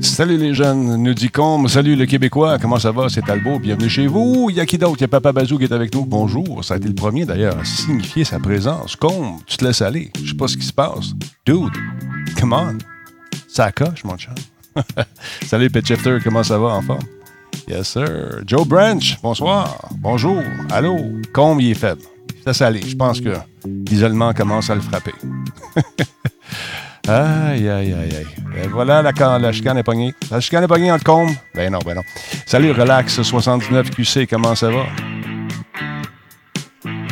[0.00, 1.68] Salut les jeunes, nous dit Combe.
[1.68, 3.08] Salut le Québécois, comment ça va?
[3.08, 4.46] C'est Talbot, bienvenue chez vous.
[4.48, 4.96] Il y a qui d'autre?
[4.98, 6.04] Il y a Papa Bazou qui est avec nous.
[6.04, 8.94] Bonjour, ça a été le premier d'ailleurs à signifier sa présence.
[8.94, 10.12] Combe, tu te laisses aller.
[10.22, 11.14] Je sais pas ce qui se passe.
[11.44, 11.74] Dude,
[12.38, 12.78] come on.
[13.48, 14.34] Ça coche, mon chat.
[15.46, 15.84] Salut Pet
[16.22, 17.02] comment ça va en forme?
[17.68, 18.42] Yes, sir.
[18.46, 19.88] Joe Branch, bonsoir.
[19.98, 20.40] Bonjour.
[20.70, 20.96] Allô?
[21.32, 22.02] Combe, il est faible.
[22.52, 22.80] Ça aller.
[22.86, 23.30] Je pense que
[23.64, 25.12] l'isolement commence à le frapper.
[27.08, 28.26] Aïe, aïe, aïe, aïe.
[28.64, 30.12] Et voilà, la, la chicane est pognée.
[30.28, 31.30] La chicane est pognée entre combe.
[31.54, 32.02] Ben non, ben non.
[32.46, 34.86] Salut, Relax 79 QC, comment ça va?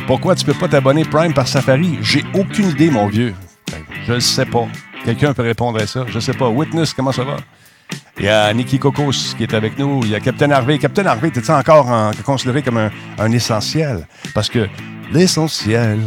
[0.05, 1.97] Pourquoi tu peux pas t'abonner Prime par Safari?
[2.01, 3.33] J'ai aucune idée, mon vieux.
[3.71, 4.67] Ben, je ne sais pas.
[5.05, 6.03] Quelqu'un peut répondre à ça.
[6.09, 6.49] Je sais pas.
[6.49, 7.37] Witness, comment ça va?
[8.17, 10.01] Il y a Nicky Kokos qui est avec nous.
[10.03, 10.77] Il y a Captain Harvey.
[10.77, 14.07] Captain Harvey, t'es encore considéré comme un, essentiel?
[14.33, 14.67] Parce que
[15.11, 15.99] l'essentiel,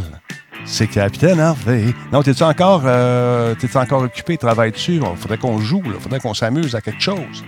[0.64, 1.92] c'est Capitaine Harvey.
[2.10, 4.38] Non, t'es-tu encore, euh, encore occupé?
[4.38, 4.94] Travailles-tu?
[4.94, 7.44] Il faudrait qu'on joue, il faudrait qu'on s'amuse à quelque chose.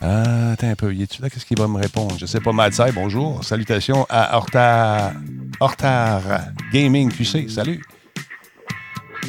[0.00, 0.92] Ah, attends un peu.
[0.92, 1.30] Y est-tu là?
[1.30, 2.16] Qu'est-ce qu'il va me répondre?
[2.18, 2.52] Je sais pas.
[2.52, 3.44] Madsai, bonjour.
[3.44, 5.12] Salutations à Hortar
[6.72, 7.48] Gaming QC.
[7.48, 7.80] Salut.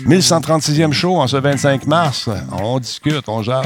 [0.07, 2.29] 1136e show en ce 25 mars.
[2.51, 3.65] On discute, on jase.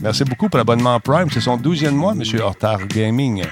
[0.00, 1.28] Merci beaucoup pour l'abonnement Prime.
[1.30, 2.22] C'est son 12e mois, M.
[2.40, 3.44] Hortar Gaming.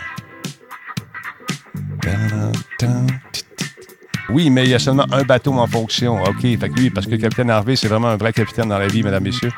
[4.30, 6.22] Oui, mais il y a seulement un bateau en fonction.
[6.22, 8.78] OK, fait que lui, parce que le capitaine Harvey, c'est vraiment un vrai capitaine dans
[8.78, 9.52] la vie, mesdames, messieurs.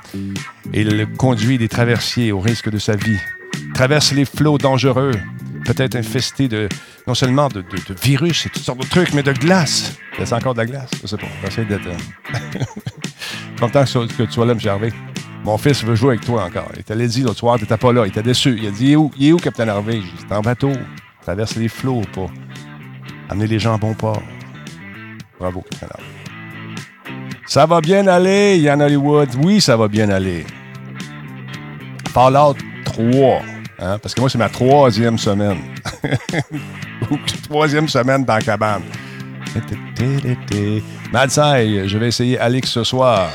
[0.72, 3.18] Il conduit des traversiers au risque de sa vie.
[3.74, 5.12] Traverse les flots dangereux,
[5.74, 6.68] peut-être infestés de,
[7.06, 7.64] non seulement de,
[8.02, 9.96] virus et toutes sortes de trucs, mais de glace.
[10.18, 10.90] C'est encore de la glace?
[11.00, 11.26] Je sais pas.
[11.44, 11.86] J'essaie d'être.
[11.86, 12.64] Euh,
[13.60, 14.58] content que tu sois là, M.
[14.66, 14.92] Harvey.
[15.44, 16.70] Mon fils veut jouer avec toi encore.
[16.76, 18.04] Il t'allait dit l'autre soir, t'étais pas là.
[18.04, 18.58] Il était déçu.
[18.60, 20.00] Il a dit, il est où, il est où Capitaine Harvey?
[20.18, 20.72] J'étais en bateau.
[21.22, 22.30] Traverse les flots pour
[23.28, 24.22] amener les gens à bon port.
[25.38, 26.04] Bravo, Capitaine Harvey.
[27.46, 29.28] Ça va bien aller, Yann Hollywood?
[29.42, 30.44] Oui, ça va bien aller.
[32.12, 33.40] Fallout 3.
[33.80, 33.98] Hein?
[33.98, 35.58] Parce que moi, c'est ma troisième semaine.
[37.48, 38.82] troisième semaine dans la cabane.
[41.12, 43.30] Madsai, je vais essayer Alix ce soir.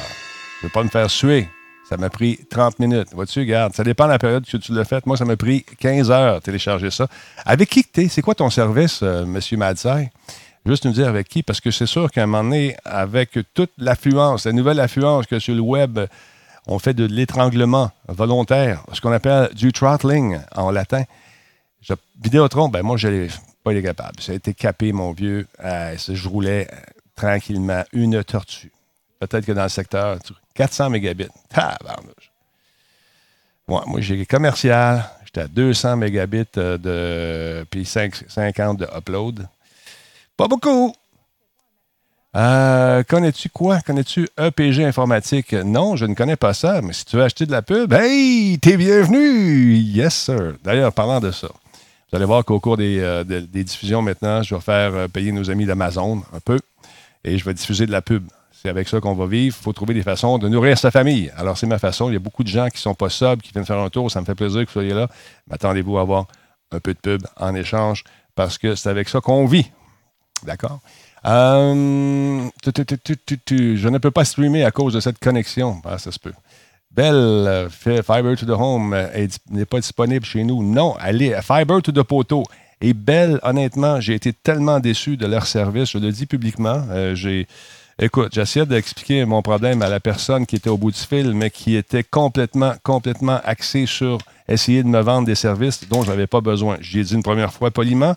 [0.61, 1.49] Je ne vais pas me faire suer.
[1.89, 3.09] Ça m'a pris 30 minutes.
[3.13, 5.05] Vois-tu, regarde, ça dépend de la période que tu l'as fait.
[5.05, 7.07] Moi, ça m'a pris 15 heures télécharger ça.
[7.45, 8.07] Avec qui tu es?
[8.07, 9.39] C'est quoi ton service, euh, M.
[9.57, 10.09] Madsai?
[10.65, 13.71] Juste nous dire avec qui, parce que c'est sûr qu'à un moment donné, avec toute
[13.77, 15.99] l'affluence, la nouvelle affluence que sur le web,
[16.67, 21.03] on fait de l'étranglement volontaire, ce qu'on appelle du throttling en latin.
[22.21, 23.27] Vidéotron, ben moi, je n'ai
[23.63, 24.19] pas été capable.
[24.19, 25.47] Ça a été capé, mon vieux.
[25.61, 26.75] Je roulais euh,
[27.15, 28.71] tranquillement une tortue.
[29.19, 30.17] Peut-être que dans le secteur,
[30.55, 31.27] 400 mégabits.
[33.67, 35.07] moi, j'ai commercial.
[35.25, 37.65] J'étais à 200 mégabits euh, de.
[37.69, 39.47] puis 50 de upload.
[40.37, 40.95] Pas beaucoup.
[42.35, 43.79] Euh, connais-tu quoi?
[43.79, 45.53] Connais-tu EPG informatique?
[45.53, 48.59] Non, je ne connais pas ça, mais si tu veux acheter de la pub, hey,
[48.59, 49.75] t'es bienvenu!
[49.75, 50.55] Yes, sir.
[50.61, 54.59] D'ailleurs, parlant de ça, vous allez voir qu'au cours des, euh, diffusions maintenant, je vais
[54.59, 56.59] faire payer nos amis d'Amazon un peu
[57.23, 58.27] et je vais diffuser de la pub.
[58.51, 59.55] C'est avec ça qu'on va vivre.
[59.57, 61.31] Il faut trouver des façons de nourrir sa famille.
[61.37, 62.09] Alors, c'est ma façon.
[62.09, 63.89] Il y a beaucoup de gens qui ne sont pas sobres, qui viennent faire un
[63.89, 64.11] tour.
[64.11, 65.07] Ça me fait plaisir que vous soyez là.
[65.49, 66.25] Attendez-vous à avoir
[66.71, 68.03] un peu de pub en échange
[68.33, 69.71] parce que c'est avec ça qu'on vit.
[70.43, 70.81] D'accord?
[71.25, 75.81] Euh, je ne peux pas streamer à cause de cette connexion.
[75.83, 76.33] Ah, ça se peut.
[76.91, 78.95] Belle, Fiber to the Home
[79.49, 80.63] n'est pas disponible chez nous.
[80.63, 82.43] Non, allez, Fiber to the Poteau.
[82.79, 85.91] Et Belle, honnêtement, j'ai été tellement déçu de leur service.
[85.91, 86.83] Je le dis publiquement.
[86.91, 87.47] Euh, j'ai
[87.97, 91.49] Écoute, j'essayais d'expliquer mon problème à la personne qui était au bout du fil, mais
[91.49, 94.17] qui était complètement, complètement axée sur
[94.49, 96.75] essayer de me vendre des services dont je n'avais pas besoin.
[96.81, 98.15] J'ai dit une première fois poliment.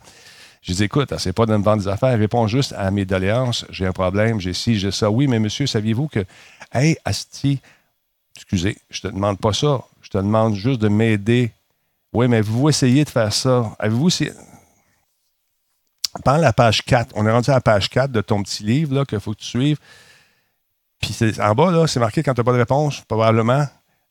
[0.63, 3.65] Je dis, écoute, c'est pas de me vendre des affaires, réponds juste à mes doléances.
[3.71, 5.11] J'ai un problème, j'ai ci, j'ai ça.
[5.11, 6.25] Oui, mais monsieur, saviez-vous que,
[6.73, 7.61] hey, Asti,
[8.37, 9.83] excusez, je te demande pas ça.
[10.03, 11.53] Je te demande juste de m'aider.
[12.13, 13.77] Oui, mais vous essayez de faire ça.
[13.79, 14.11] Avez-vous
[16.25, 19.05] pendant la page 4, on est rendu à la page 4 de ton petit livre
[19.05, 19.79] qu'il faut que tu suives.
[21.01, 23.67] Puis en bas, là, c'est marqué quand tu n'as pas de réponse, probablement,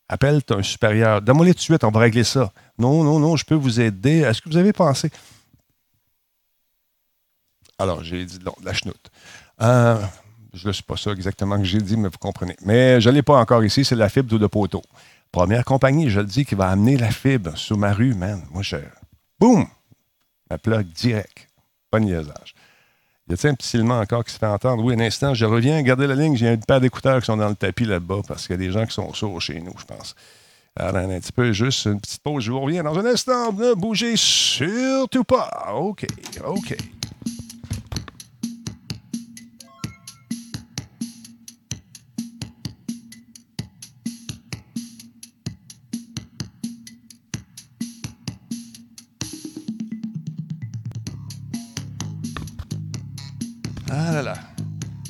[0.08, 1.20] appelle ton supérieur.
[1.20, 2.52] Donne-moi tout de suite, on va régler ça.
[2.78, 4.20] Non, non, non, je peux vous aider.
[4.20, 5.10] Est-ce que vous avez pensé?
[7.78, 9.10] Alors, j'ai dit non, la chenoute.
[9.62, 10.00] Euh,
[10.52, 12.56] je ne sais pas ça exactement que j'ai dit, mais vous comprenez.
[12.64, 14.82] Mais je ne l'ai pas encore ici, c'est la fibre de poteau.
[15.30, 18.42] Première compagnie, je le dis, qui va amener la fibre sur ma rue, man.
[18.50, 18.76] Moi, je.
[19.38, 19.66] Boum!
[20.50, 21.48] La plug direct.
[21.90, 22.54] Pas de niaisage.
[23.28, 24.82] Y a-t-il un petit silement encore qui se fait entendre?
[24.82, 25.82] Oui, un instant, je reviens.
[25.82, 28.54] Gardez la ligne, j'ai un paire d'écouteurs qui sont dans le tapis là-bas parce qu'il
[28.54, 30.14] y a des gens qui sont sourds chez nous, je pense.
[30.74, 32.44] Attends un petit peu, juste une petite pause.
[32.44, 33.52] Je vous reviens dans un instant.
[33.52, 35.74] Ne bougez surtout pas.
[35.74, 36.06] OK,
[36.46, 36.76] OK.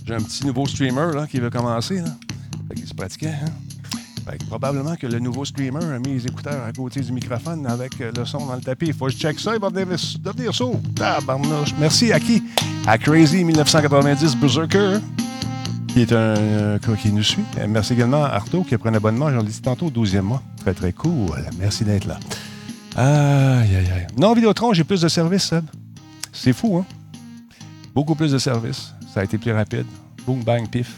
[0.07, 2.01] J'ai un petit nouveau streamer là, qui veut commencer.
[2.01, 2.11] Là.
[2.87, 3.29] Se pratiquait.
[3.29, 3.51] Hein?
[4.29, 7.67] Fait que probablement que le nouveau streamer a mis les écouteurs à côté du microphone
[7.67, 8.87] avec euh, le son dans le tapis.
[8.87, 9.55] Il faut que je check ça.
[9.55, 10.53] Il va devenir, devenir.
[11.79, 12.43] Merci à qui?
[12.87, 14.99] À Crazy 1990 Berserker
[15.89, 17.45] qui est un euh, qui nous suit.
[17.69, 20.21] Merci également à Arto qui a pris un abonnement, j'en l'ai dit tantôt, au 12e
[20.21, 20.43] mois.
[20.59, 21.31] Très, très cool.
[21.59, 22.19] Merci d'être là.
[22.97, 24.07] Aïe, aïe, aïe.
[24.19, 25.65] Non, Vidéotron, j'ai plus de services, Seb.
[26.33, 26.87] C'est fou, hein?
[27.95, 28.93] Beaucoup plus de services.
[29.19, 29.85] Ça a été plus rapide.
[30.25, 30.95] Boom, bang, pif.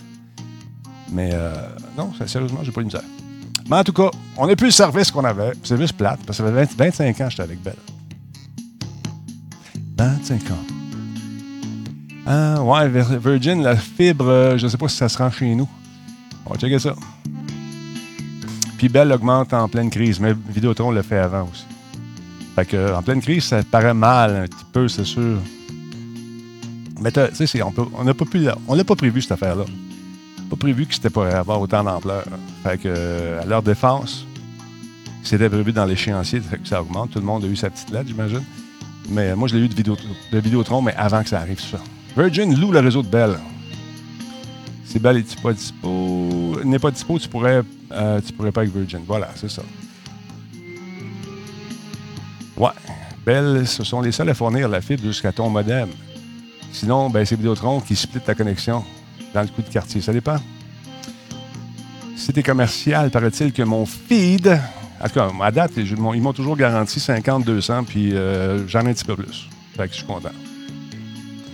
[1.10, 1.54] Mais euh,
[1.96, 3.00] non, ça, sérieusement, j'ai pas eu misère.
[3.66, 5.52] Mais en tout cas, on n'a plus le service qu'on avait.
[5.64, 7.76] C'est juste plate, parce que ça fait 20 25 ans que j'étais avec Belle.
[9.96, 10.54] 25 ans.
[12.26, 15.54] Ah, ouais, Vir- Virgin, la fibre, euh, je sais pas si ça se rend chez
[15.54, 15.66] nous.
[16.44, 16.94] On va checker ça.
[18.76, 21.64] Puis Bell augmente en pleine crise, mais Vidéotron le fait avant aussi.
[22.54, 25.38] Fait que, en pleine crise, ça paraît mal un petit peu, c'est sûr.
[27.00, 28.14] Mais tu sais, on n'a
[28.84, 29.64] pas, prévu, cette affaire-là.
[30.50, 32.24] Pas prévu que c'était pour avoir autant d'ampleur.
[32.62, 34.26] Fait que, euh, à leur défense,
[35.22, 37.12] c'était prévu dans l'échéancier que ça augmente.
[37.12, 38.44] Tout le monde a eu sa petite lettre, j'imagine.
[39.08, 39.96] Mais moi, je l'ai eu de, vidéo,
[40.30, 41.78] de Vidéotron, mais avant que ça arrive, ça.
[42.16, 43.38] Virgin loue le réseau de Bell.
[44.84, 47.62] Si Bell n'est pas dispo, n'est pas dispo, tu pourrais,
[47.92, 49.00] euh, tu pourrais pas avec Virgin.
[49.06, 49.62] Voilà, c'est ça.
[52.56, 52.68] Ouais.
[53.24, 55.88] Bell, ce sont les seuls à fournir la fibre jusqu'à ton modem.
[56.72, 58.84] Sinon, ben, c'est Vidéotron qui split ta connexion
[59.34, 60.00] dans le coup de quartier.
[60.00, 60.36] Ça dépend.
[62.32, 64.56] T'es commercial, paraît-il que mon feed,
[65.02, 68.92] en tout cas, à date, ils m'ont toujours garanti 50-200, puis euh, j'en ai un
[68.92, 69.48] petit peu plus.
[69.76, 70.30] Fait que je suis content.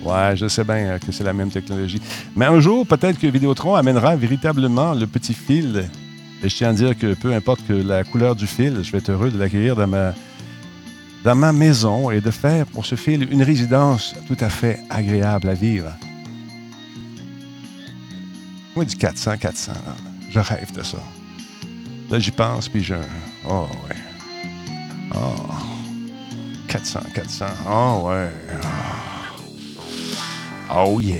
[0.04, 2.02] Ouais, je sais bien euh, que c'est la même technologie.
[2.34, 5.88] Mais un jour, peut-être que Vidéotron amènera véritablement le petit fil.
[6.42, 8.98] Et je tiens à dire que peu importe que la couleur du fil, je vais
[8.98, 10.12] être heureux de l'accueillir dans ma,
[11.26, 15.48] dans ma maison et de faire pour ce fil une résidence tout à fait agréable
[15.48, 15.92] à vivre.
[18.76, 19.96] Moi, du 400, 400, là.
[20.30, 20.98] je rêve de ça.
[22.10, 22.94] Là, j'y pense, puis je...
[23.44, 23.96] Oh, ouais.
[25.16, 25.34] Oh.
[26.68, 27.46] 400, 400.
[27.68, 28.30] Oh, ouais.
[30.72, 31.18] Oh, yeah.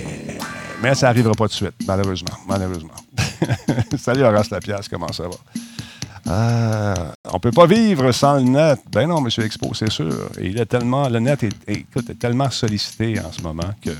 [0.81, 2.37] Mais ça n'arrivera pas tout de suite, malheureusement.
[2.47, 2.95] Malheureusement.
[3.97, 5.35] Salut, Horace Lapiasse, comment ça va?
[6.29, 8.79] Ah, on peut pas vivre sans le net.
[8.91, 10.13] Ben non, Monsieur Expo, c'est sûr.
[10.39, 13.91] Et il est tellement, le net est, tellement sollicité en ce moment que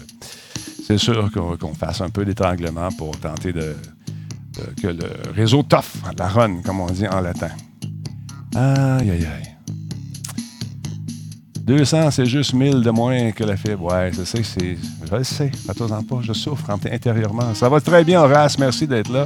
[0.86, 3.76] c'est sûr qu'on fasse un peu d'étranglement pour tenter de,
[4.82, 7.50] que le réseau toffe, la run, comme on dit en latin.
[8.56, 9.54] Aïe, aïe, aïe.
[11.62, 13.92] 200, c'est juste 1000 de moins que la fibre.
[13.94, 14.42] Ouais, je sais.
[14.44, 15.52] Je le sais.
[15.66, 17.54] Fais-toi-en pas, je souffre int- intérieurement.
[17.54, 18.58] Ça va très bien, Horace.
[18.58, 19.26] Merci d'être là.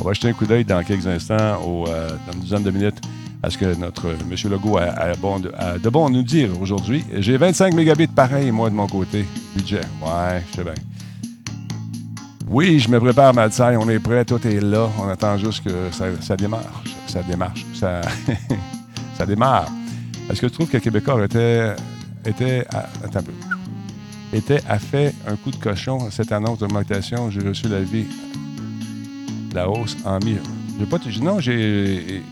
[0.00, 3.00] On va jeter un coup d'œil dans quelques instants, euh, dans une dizaine de minutes,
[3.42, 4.50] à ce que notre M.
[4.50, 7.04] Legault a, a bon de, a de bon nous dire aujourd'hui.
[7.18, 9.26] J'ai 25 mégabits pareil, moi, de mon côté.
[9.54, 9.82] Budget.
[10.02, 10.74] Ouais, je sais bien.
[12.48, 13.76] Oui, je me prépare, Malsaï.
[13.76, 14.88] On est prêt, tout est là.
[14.98, 16.82] On attend juste que ça, ça démarre.
[17.06, 17.64] Ça démarche.
[19.16, 19.68] Ça, démarre.
[20.30, 21.74] Est-ce que tu trouves que Québécois était,
[22.24, 23.32] était à, attends un peu,
[24.32, 27.30] était fait un coup de cochon cette annonce d'augmentation?
[27.30, 28.06] J'ai reçu l'avis
[29.54, 30.36] la hausse en mi.
[30.78, 32.22] J'ai pas t- non, j'ai.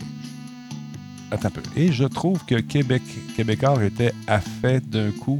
[1.30, 1.62] Attends un peu.
[1.76, 3.02] Et je trouve que Québec,
[3.36, 5.36] Québécois était à fait d'un coup.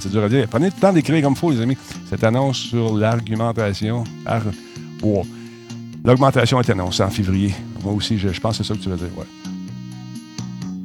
[0.00, 0.46] C'est dur à dire.
[0.48, 1.76] Prenez le temps d'écrire comme il faut, les amis.
[2.08, 4.04] Cette annonce sur l'argumentation.
[4.24, 4.42] ar-
[5.02, 5.24] oh.
[6.04, 7.54] L'augmentation est annoncée en février.
[7.84, 9.06] Moi aussi, je, je pense que c'est ça que tu veux dire.
[9.16, 9.26] Ouais.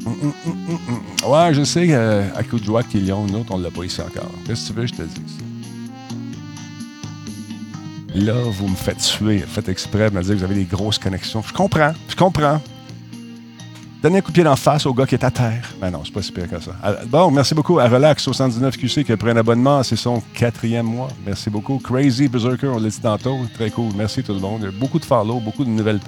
[0.06, 3.58] Hum, hum, hum, je sais euh, à coup de joie qu'ils l'ont, nous autres, on
[3.58, 4.30] ne l'a pas ici encore.
[4.46, 5.38] Qu'est-ce que tu veux, je te dise?
[8.26, 8.98] Là, vous me faites.
[9.22, 11.44] Vous faites exprès de me dire que vous avez des grosses connexions.
[11.46, 11.94] Je comprends.
[12.10, 12.60] Je comprends.
[14.02, 15.70] Donnez un coup de pied d'en face au gars qui est à terre.
[15.82, 16.72] Ben non, c'est pas si pire que ça.
[16.84, 19.82] Ah, Bon, merci beaucoup à Relax79QC qui a pris un abonnement.
[19.84, 21.10] C'est son quatrième mois.
[21.26, 21.78] Merci beaucoup.
[21.80, 23.38] Crazy Berserker, on l'a dit tantôt.
[23.56, 23.92] Très cool.
[23.96, 24.68] Merci tout le monde.
[24.80, 26.00] Beaucoup de follow, beaucoup de nouvelles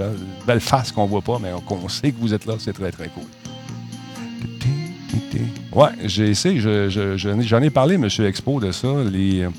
[0.47, 2.55] belles faces qu'on voit pas, mais qu'on sait que vous êtes là.
[2.59, 3.23] C'est très, très cool.
[5.71, 6.59] Ouais, j'ai essayé.
[6.59, 8.07] je- je- je- J'en ai parlé, M.
[8.25, 8.87] Expo, de ça.
[9.11, 9.49] Les, euh,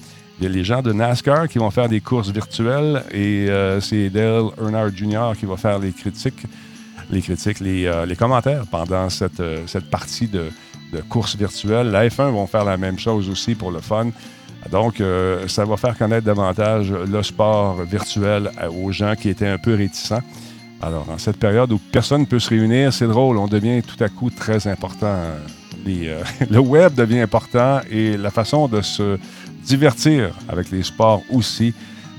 [0.40, 3.78] il y a les gens de NASCAR qui vont faire des courses virtuelles et euh,
[3.82, 5.32] c'est Dale Earnhardt Jr.
[5.38, 6.46] qui va faire les critiques,
[7.10, 10.46] les critiques, les, euh, commentaires pendant cette, euh, cette partie de,
[10.94, 11.90] de course virtuelle.
[11.90, 14.08] La F1 vont faire la même chose aussi pour le fun.
[14.70, 15.02] Donc,
[15.46, 20.20] ça va faire connaître davantage le sport virtuel aux gens qui étaient un peu réticents.
[20.82, 24.04] Alors, en cette période où personne ne peut se réunir, c'est drôle, on devient tout
[24.04, 25.16] à coup très important.
[26.50, 29.18] Le web devient important et la façon de se
[29.64, 31.74] divertir avec les sports aussi.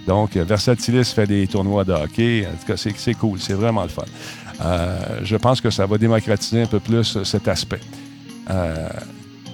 [0.08, 2.48] Donc, Versatilis fait des tournois de hockey.
[2.48, 4.04] En tout cas, c'est cool, c'est vraiment le fun.
[4.64, 7.82] Euh, je pense que ça va démocratiser un peu plus cet aspect.
[8.50, 8.90] Euh,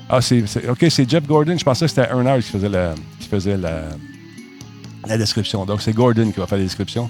[0.09, 1.57] ah, c'est, OK, c'est Jeff Gordon.
[1.57, 2.51] Je pensais que c'était Earnhardt qui
[3.27, 3.83] faisait la,
[5.17, 5.65] description.
[5.65, 7.09] Donc, c'est Gordon qui va faire la description.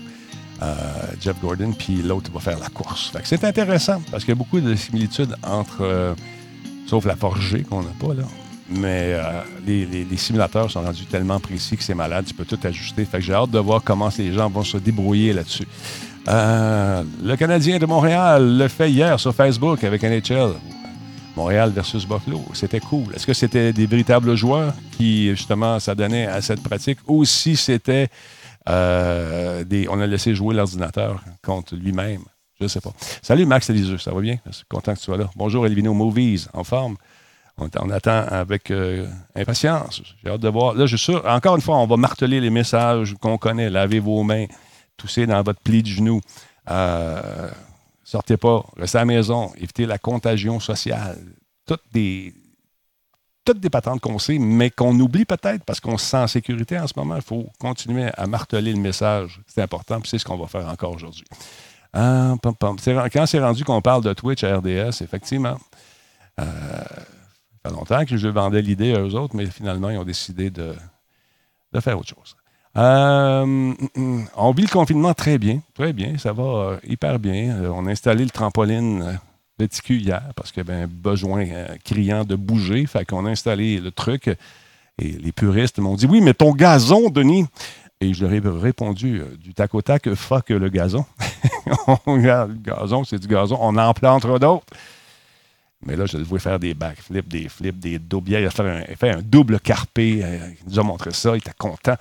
[0.61, 0.73] Euh,
[1.21, 3.11] Jeff Gordon, puis l'autre va faire la course.
[3.23, 6.15] c'est intéressant parce qu'il y a beaucoup de similitudes entre, euh,
[6.87, 8.23] sauf la forgée qu'on n'a pas là,
[8.69, 13.05] mais euh, les, simulateurs sont rendus tellement précis que c'est malade, tu peux tout ajuster.
[13.05, 15.67] Fait que j'ai hâte de voir comment les gens vont se débrouiller là-dessus.
[16.27, 20.53] le Canadien de Montréal le fait hier sur Facebook avec NHL.
[21.37, 22.43] Montréal versus Buffalo.
[22.53, 23.13] C'était cool.
[23.15, 28.09] Est-ce que c'était des véritables joueurs qui, justement, s'adonnaient à cette pratique ou si c'était
[28.67, 32.23] euh, on a laissé jouer l'ordinateur contre lui-même?
[32.59, 32.91] Je ne sais pas.
[33.21, 34.37] Salut Max Eliseux, ça va bien?
[34.47, 35.29] Je suis content que tu sois là.
[35.35, 36.97] Bonjour Elvino Movies, en forme?
[37.59, 40.03] On, attend avec euh, impatience.
[40.23, 40.75] J'ai hâte de voir.
[40.75, 43.71] Là, je suis sûr, encore une fois, on va marteler les messages qu'on connaît.
[43.71, 44.45] Lavez vos mains,
[44.95, 46.21] toussez dans votre pli de genou.
[46.69, 47.49] Euh,
[48.03, 51.17] sortez pas, restez à la maison, évitez la contagion sociale.
[51.65, 52.31] Toutes des,
[53.43, 56.77] toutes des patentes qu'on sait, mais qu'on oublie peut-être parce qu'on se sent en sécurité
[56.77, 57.15] en ce moment.
[57.15, 59.41] Il faut continuer à marteler le message.
[59.47, 61.25] C'est important, puis c'est ce qu'on va faire encore aujourd'hui.
[61.91, 65.57] Ah, Quand c'est rendu qu'on parle de Twitch à RDS, effectivement,
[66.39, 66.45] euh,
[67.69, 70.73] longtemps que je vendais l'idée à eux autres, mais finalement, ils ont décidé de,
[71.79, 72.35] faire autre chose.
[72.75, 73.73] Euh,
[74.35, 77.71] on vit le confinement très bien, très bien, ça va euh, hyper bien.
[77.71, 79.19] on a installé le trampoline
[79.57, 82.85] petit hier parce qu'il y avait un besoin euh, criant de bouger.
[82.85, 84.27] Fait qu'on a installé le truc.
[84.99, 87.45] Et les puristes m'ont dit Oui, mais ton gazon, Denis.
[87.99, 91.05] Et je leur ai répondu euh, du tac au tac fuck le gazon.
[92.07, 93.57] le gazon, c'est du gazon.
[93.59, 94.65] On en plantera d'autres.
[95.85, 98.31] Mais là, je le vois faire des backflips, des flips, des doubles.
[98.31, 100.21] Il a fait un, double carpé.
[100.23, 101.35] Euh, il nous a montré ça.
[101.35, 101.95] Il était content.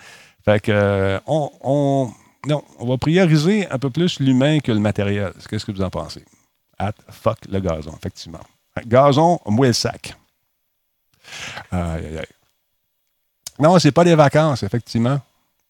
[0.44, 2.10] Fait que, on,
[2.46, 5.32] non, on va prioriser un peu plus l'humain que le matériel.
[5.48, 6.24] Qu'est-ce que vous en pensez?
[6.78, 8.40] at fuck le gazon, effectivement.
[8.86, 10.14] Gazon, moi le sac.
[11.70, 12.26] Aïe, aïe, aïe.
[13.58, 15.18] Non, c'est pas des vacances, effectivement.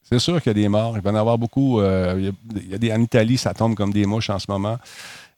[0.03, 0.97] C'est sûr qu'il y a des morts.
[0.97, 1.81] Il va en avoir beaucoup.
[1.81, 4.79] Euh, des, en Italie, ça tombe comme des mouches en ce moment.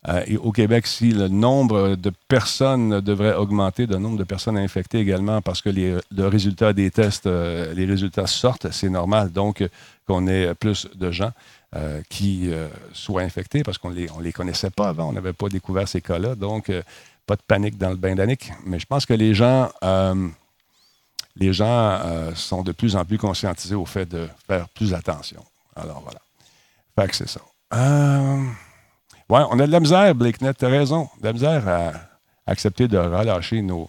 [0.07, 4.57] Euh, et au Québec, si le nombre de personnes devrait augmenter, le nombre de personnes
[4.57, 9.33] infectées également, parce que les, le résultat des tests, euh, les résultats sortent, c'est normal.
[9.33, 9.67] Donc,
[10.07, 11.33] qu'on ait plus de gens.
[11.76, 15.11] Euh, qui euh, soient infectés parce qu'on ne les, on les connaissait pas avant.
[15.11, 16.35] On n'avait pas découvert ces cas-là.
[16.35, 16.83] Donc, euh,
[17.26, 18.50] pas de panique dans le bain d'Annick.
[18.64, 19.71] Mais je pense que les gens,
[21.37, 22.00] les gens
[22.35, 25.45] sont de plus en plus conscientisés au fait de faire plus attention.
[25.76, 26.21] Alors, voilà.
[26.97, 27.43] Fait que c'est ça.
[29.30, 31.08] Ouais, on a de la misère, Blake Net, tu as raison.
[31.20, 31.92] De la misère à
[32.47, 33.88] accepter de relâcher nos,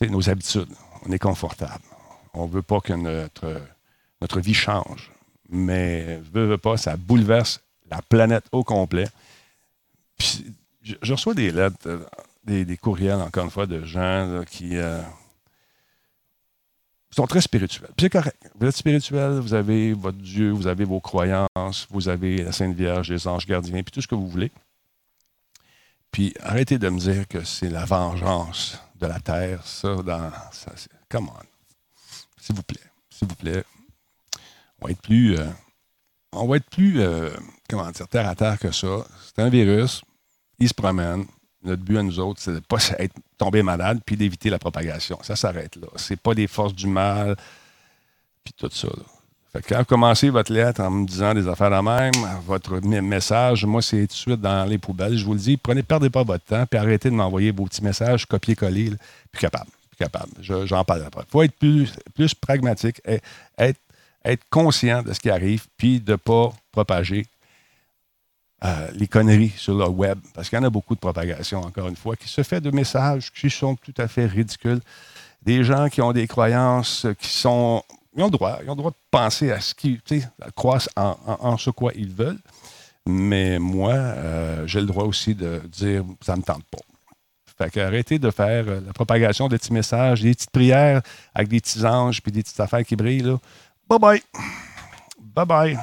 [0.00, 0.72] nos habitudes.
[1.06, 1.84] On est confortable.
[2.34, 3.60] On ne veut pas que notre,
[4.20, 5.10] notre vie change
[5.50, 9.08] mais je veux, pas, ça bouleverse la planète au complet.
[10.16, 11.98] Puis, je, reçois des lettres, euh,
[12.44, 15.00] des, courriels, encore une fois, de gens qui euh,
[17.14, 17.90] sont très spirituels.
[17.96, 18.36] Puis c'est correct.
[18.58, 22.76] Vous êtes spirituel, vous avez votre Dieu, vous avez vos croyances, vous avez la Sainte
[22.76, 24.52] Vierge, les anges gardiens, puis tout ce que vous voulez.
[26.12, 30.30] Puis arrêtez de me dire que c'est la vengeance de la terre, ça, dans.
[30.52, 30.72] Ça,
[31.08, 31.42] come on.
[32.40, 32.80] S'il vous plaît.
[33.10, 33.64] S'il vous plaît
[34.80, 35.46] on va être plus, euh,
[36.32, 37.30] on va être plus euh,
[37.68, 39.06] comment dire, terre à terre que ça.
[39.26, 40.02] C'est un virus,
[40.58, 41.26] il se promène.
[41.62, 44.58] Notre but à nous autres, c'est de ne pas être tombé malade puis d'éviter la
[44.58, 45.18] propagation.
[45.22, 45.88] Ça s'arrête là.
[45.96, 47.36] C'est pas des forces du mal
[48.44, 48.88] puis tout ça.
[49.52, 52.12] Fait quand vous commencez votre lettre en me disant des affaires la même,
[52.46, 55.16] votre message, moi, c'est tout de suite dans les poubelles.
[55.16, 57.82] Je vous le dis, prenez, perdez pas votre temps, puis arrêtez de m'envoyer vos petits
[57.82, 58.92] messages copier-coller.
[59.32, 59.70] Plus capable.
[59.90, 60.30] Plus capable.
[60.40, 61.24] J'en parle après.
[61.26, 63.02] Il faut être plus, plus pragmatique,
[63.58, 63.80] être
[64.24, 67.26] être conscient de ce qui arrive, puis de ne pas propager
[68.62, 71.88] euh, les conneries sur le web, parce qu'il y en a beaucoup de propagation, encore
[71.88, 74.80] une fois, qui se fait de messages qui sont tout à fait ridicules.
[75.42, 77.82] Des gens qui ont des croyances qui sont.
[78.14, 80.00] Ils ont le droit, ils ont le droit de penser à ce qu'ils.
[80.54, 82.40] croire en, ce quoi ils veulent.
[83.06, 86.78] Mais moi, euh, j'ai le droit aussi de dire ça ne me tente pas.
[87.56, 91.00] Fait qu'arrêtez de faire euh, la propagation de petits messages, des petites prières
[91.34, 93.36] avec des petits anges puis des petites affaires qui brillent.
[93.88, 94.22] Bye bye.
[95.18, 95.78] Bye bye.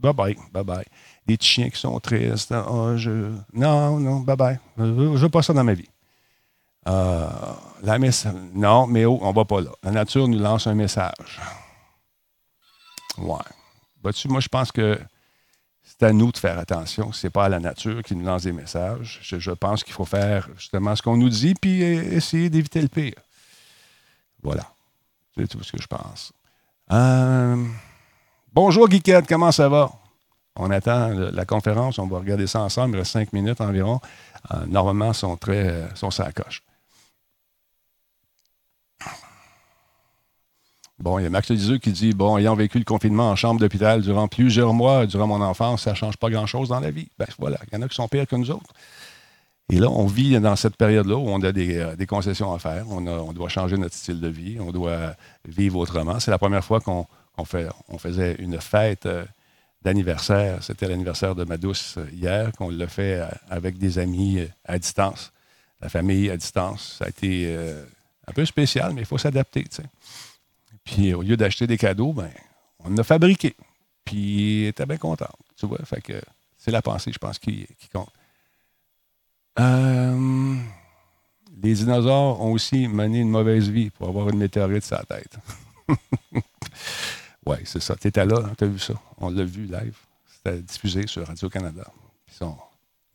[0.00, 0.36] Bye bye.
[0.52, 0.84] Bye bye.
[1.26, 2.52] Des chiens qui sont tristes.
[2.52, 4.60] Non, non, bye bye.
[4.78, 5.88] Je ne veux pas ça dans ma vie.
[6.88, 7.28] Euh,
[7.82, 7.98] la
[8.54, 9.70] Non, mais oh, on va pas là.
[9.82, 11.40] La nature nous lance un message.
[13.18, 13.34] Ouais.
[14.02, 14.98] moi, je pense que
[15.82, 17.12] c'est à nous de faire attention.
[17.12, 19.18] Ce n'est pas à la nature qui nous lance des messages.
[19.22, 23.14] Je, pense qu'il faut faire justement ce qu'on nous dit, puis essayer d'éviter le pire.
[24.42, 24.64] Voilà.
[25.36, 26.32] C'est tout ce que je pense.
[26.92, 27.64] Euh,
[28.52, 29.90] bonjour, Guiquette, comment ça va?
[30.56, 34.00] On attend la conférence, on va regarder ça ensemble, il reste cinq minutes environ.
[34.54, 36.62] Euh, normalement, sont très euh, sont coche.
[40.98, 43.60] Bon, il y a Max Liseux qui dit Bon, ayant vécu le confinement en chambre
[43.60, 47.08] d'hôpital durant plusieurs mois, durant mon enfance, ça ne change pas grand-chose dans la vie.
[47.18, 48.72] Ben voilà, il y en a qui sont pires que nous autres.
[49.70, 52.86] Et là, on vit dans cette période-là où on a des, euh, concessions à faire.
[52.88, 54.58] On, doit changer notre style de vie.
[54.60, 55.16] On doit
[55.46, 56.18] vivre autrement.
[56.20, 57.06] C'est la première fois qu'on
[57.44, 59.08] faisait une fête
[59.82, 60.62] d'anniversaire.
[60.62, 65.32] C'était l'anniversaire de ma douce euh, hier, qu'on l'a fait avec des amis à distance,
[65.80, 66.96] la famille à distance.
[66.98, 67.56] Ça a été
[68.26, 69.64] un peu spécial, mais il faut s'adapter.
[70.84, 72.30] Puis au lieu d'acheter des cadeaux, ben,
[72.80, 73.54] on a fabriqué.
[74.04, 75.28] Puis il était bien content.
[75.56, 75.78] Tu vois,
[76.56, 78.10] c'est la pensée, je pense, qui, compte.
[79.58, 80.56] Euh,
[81.62, 85.38] les dinosaures ont aussi mené une mauvaise vie pour avoir une météorite sur la tête.
[87.46, 87.94] oui, c'est ça.
[87.96, 88.94] Tu étais là, hein, tu as vu ça?
[89.18, 89.96] On l'a vu live.
[90.26, 91.86] C'était diffusé sur Radio-Canada.
[92.40, 92.44] Ils,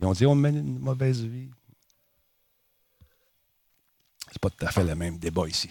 [0.05, 1.49] ont dit on mène une mauvaise vie.
[4.31, 5.69] C'est pas tout à fait le même débat ici.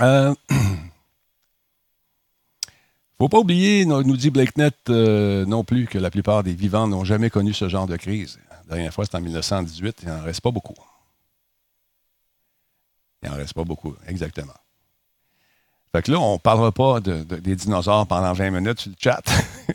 [0.00, 0.34] Euh,
[3.18, 7.04] faut pas oublier, nous dit Blakenet euh, non plus, que la plupart des vivants n'ont
[7.04, 8.40] jamais connu ce genre de crise.
[8.68, 10.00] La dernière fois, c'était en 1918.
[10.02, 10.74] Il n'en reste pas beaucoup.
[13.22, 14.52] Il n'en reste pas beaucoup, exactement.
[15.92, 19.22] Fait que là, on ne parlera pas des dinosaures pendant 20 minutes sur le chat.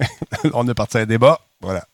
[0.54, 1.40] on est parti à un débat.
[1.62, 1.86] Voilà.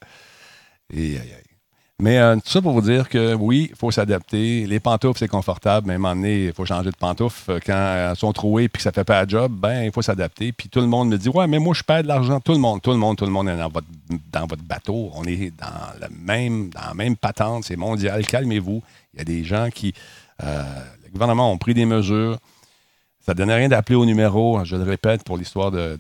[1.99, 4.67] Mais euh, tout ça pour vous dire que oui, il faut s'adapter.
[4.67, 7.51] Les pantoufles, c'est confortable, mais à un moment donné, il faut changer de pantoufles.
[7.51, 9.91] Euh, quand elles sont trouées et que ça ne fait pas la job, ben il
[9.91, 10.51] faut s'adapter.
[10.51, 12.39] Puis tout le monde me dit Ouais, mais moi, je perds de l'argent.
[12.39, 13.87] Tout le monde, tout le monde, tout le monde est dans votre,
[14.31, 15.09] dans votre bateau.
[15.15, 17.63] On est dans, le même, dans la même patente.
[17.63, 18.27] C'est mondial.
[18.27, 18.83] Calmez-vous.
[19.15, 19.95] Il y a des gens qui.
[20.43, 20.63] Euh,
[21.03, 22.37] le gouvernement ont pris des mesures.
[23.27, 25.99] Ça ne donnait rien d'appeler au numéro, je le répète, pour l'histoire de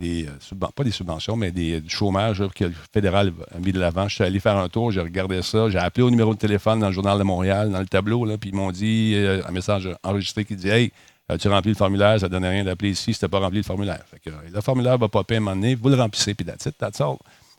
[0.00, 3.78] des euh, pas des subventions, mais des, du chômage que le fédéral a mis de
[3.78, 4.08] l'avant.
[4.08, 6.80] Je suis allé faire un tour, j'ai regardé ça, j'ai appelé au numéro de téléphone
[6.80, 9.90] dans le Journal de Montréal, dans le tableau, puis ils m'ont dit, euh, un message
[10.02, 10.92] enregistré qui dit Hey,
[11.28, 12.18] as-tu rempli le formulaire?
[12.18, 14.02] Ça ne donnait rien d'appeler ici si tu n'as pas rempli le formulaire.
[14.10, 16.64] Fait que, le formulaire va pas à un moment donné, vous le remplissez, puis that's
[16.64, 17.02] it, that's.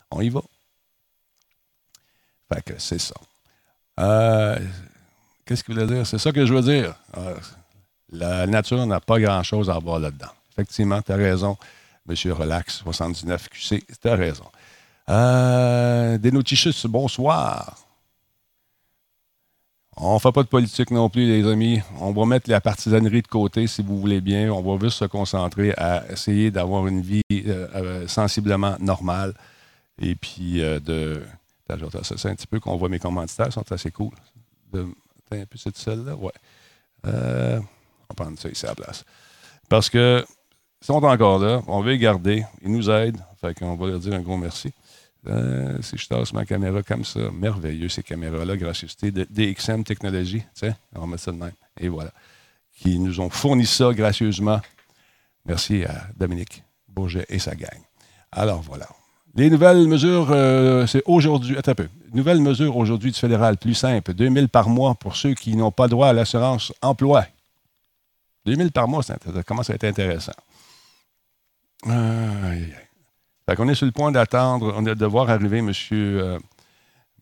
[0.09, 0.41] On y va.
[2.51, 3.15] Fait que c'est ça.
[3.99, 4.57] Euh,
[5.45, 6.07] qu'est-ce qu'il voulait dire?
[6.07, 6.95] C'est ça que je veux dire.
[8.11, 10.31] La nature n'a pas grand-chose à voir là-dedans.
[10.51, 11.57] Effectivement, tu as raison.
[12.05, 14.45] Monsieur Relax, 79QC, tu as raison.
[15.09, 17.77] Euh, Denotichus, bonsoir.
[19.97, 21.81] On ne fait pas de politique non plus, les amis.
[21.99, 24.51] On va mettre la partisanerie de côté, si vous voulez bien.
[24.51, 29.33] On va juste se concentrer à essayer d'avoir une vie euh, euh, sensiblement normale.
[30.01, 31.21] Et puis, euh, de.
[32.03, 34.11] C'est un petit peu qu'on voit mes commanditaires, sont assez cool.
[34.73, 36.31] Un peu cette celle-là, ouais.
[38.13, 39.03] Prendre ça ici à la place.
[39.69, 40.25] Parce que
[40.81, 41.61] ils sont encore là.
[41.67, 42.43] On veut les garder.
[42.63, 43.21] Ils nous aident.
[43.39, 44.71] Fait qu'on va leur dire un gros merci.
[45.27, 50.43] Euh, si je tasse ma caméra comme ça, merveilleux ces caméras-là, gracieuseté de DXM Technologies,
[50.55, 51.51] tiens, on va mettre ça de même.
[51.79, 52.11] Et voilà.
[52.75, 54.59] Qui nous ont fourni ça gracieusement.
[55.45, 57.79] Merci à Dominique Bourget et sa gang.
[58.31, 58.87] Alors voilà.
[59.35, 61.87] Les nouvelles mesures, euh, c'est aujourd'hui, attends un peu.
[62.13, 65.87] Nouvelles mesures aujourd'hui du fédéral, plus simple, 2000 par mois pour ceux qui n'ont pas
[65.87, 67.25] droit à l'assurance emploi.
[68.45, 70.33] 2000 par mois, ça commence à être intéressant.
[71.83, 75.67] Fait qu'on est sur le point d'attendre, on est de voir arriver M.
[75.67, 76.37] Monsieur,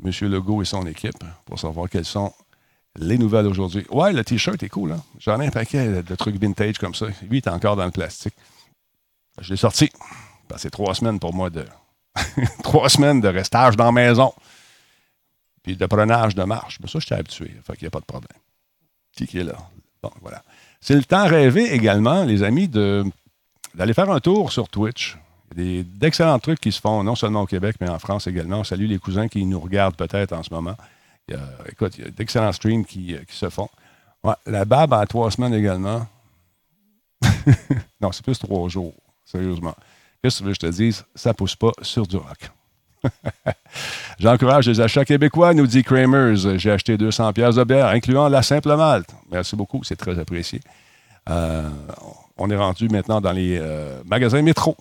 [0.01, 2.33] monsieur Legault et son équipe pour savoir quelles sont
[2.95, 3.85] les nouvelles aujourd'hui.
[3.89, 4.93] Ouais, le T-shirt est cool.
[4.93, 5.03] Hein?
[5.19, 7.07] J'en ai un paquet de trucs vintage comme ça.
[7.07, 8.35] Lui, il est encore dans le plastique.
[9.39, 9.89] Je l'ai sorti.
[10.57, 11.65] C'est trois semaines pour moi de.
[12.63, 14.33] trois semaines de restage dans la maison.
[15.63, 16.79] Puis de prenage de marche.
[16.81, 17.55] Mais ça, je suis habitué.
[17.65, 18.37] Fait qu'il n'y a pas de problème.
[19.13, 19.57] Qui est là?
[20.01, 20.43] Bon, voilà.
[20.81, 25.17] C'est le temps rêvé également, les amis, d'aller faire un tour sur Twitch.
[25.57, 28.27] Il y a d'excellents trucs qui se font, non seulement au Québec, mais en France
[28.27, 28.59] également.
[28.59, 30.75] On salue les cousins qui nous regardent peut-être en ce moment.
[31.67, 33.69] Écoute, il y a d'excellents streams qui, euh, se font.
[34.45, 36.07] la BAB a trois semaines également.
[38.01, 39.75] non, c'est plus trois jours, sérieusement.
[40.21, 41.05] Qu'est-ce que que je te dise?
[41.15, 42.49] Ça pousse pas sur du rock.
[44.19, 46.57] J'encourage les achats québécois, nous dit Kramers.
[46.57, 49.09] J'ai acheté 200 pièces de bière, incluant la simple malte.
[49.31, 50.59] Merci beaucoup, c'est très apprécié.
[51.29, 51.69] Euh,
[52.37, 54.75] on est rendu maintenant dans les euh, magasins métro.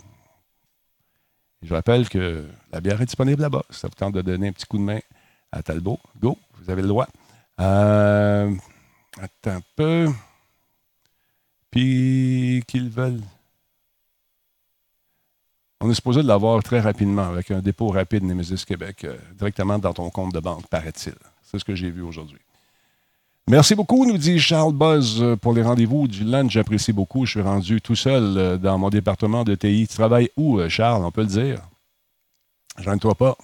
[1.62, 3.62] je rappelle que la bière est disponible là-bas.
[3.70, 5.00] Ça vous tente de donner un petit coup de main
[5.52, 5.98] à Talbot.
[6.20, 7.09] Go, vous avez le droit.
[7.61, 8.50] Euh,
[9.20, 10.09] attends un peu.
[11.70, 13.22] Puis qu'ils veulent.
[15.81, 19.93] On est supposé l'avoir très rapidement avec un dépôt rapide Nemesis Québec euh, directement dans
[19.93, 21.14] ton compte de banque, paraît-il.
[21.43, 22.41] C'est ce que j'ai vu aujourd'hui.
[23.49, 26.51] Merci beaucoup, nous dit Charles Buzz, euh, pour les rendez-vous du lunch.
[26.51, 27.27] J'apprécie beaucoup.
[27.27, 29.87] Je suis rendu tout seul euh, dans mon département de TI.
[29.88, 31.05] Tu travailles où, Charles?
[31.05, 31.61] On peut le dire.
[32.79, 33.37] Joins-toi pas.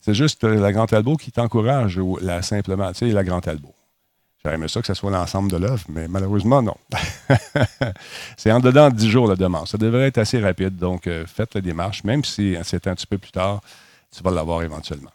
[0.00, 3.74] C'est juste la Grande Talbot qui t'encourage, la simplement, tu sais, la Grande Talbot.
[4.44, 6.76] J'aurais aimé ça que ce soit l'ensemble de l'œuvre, mais malheureusement, non.
[8.36, 9.66] c'est en dedans de 10 jours la demande.
[9.66, 10.76] Ça devrait être assez rapide.
[10.76, 12.04] Donc, euh, faites la démarche.
[12.04, 13.62] Même si c'est un petit peu plus tard,
[14.14, 15.10] tu vas l'avoir éventuellement.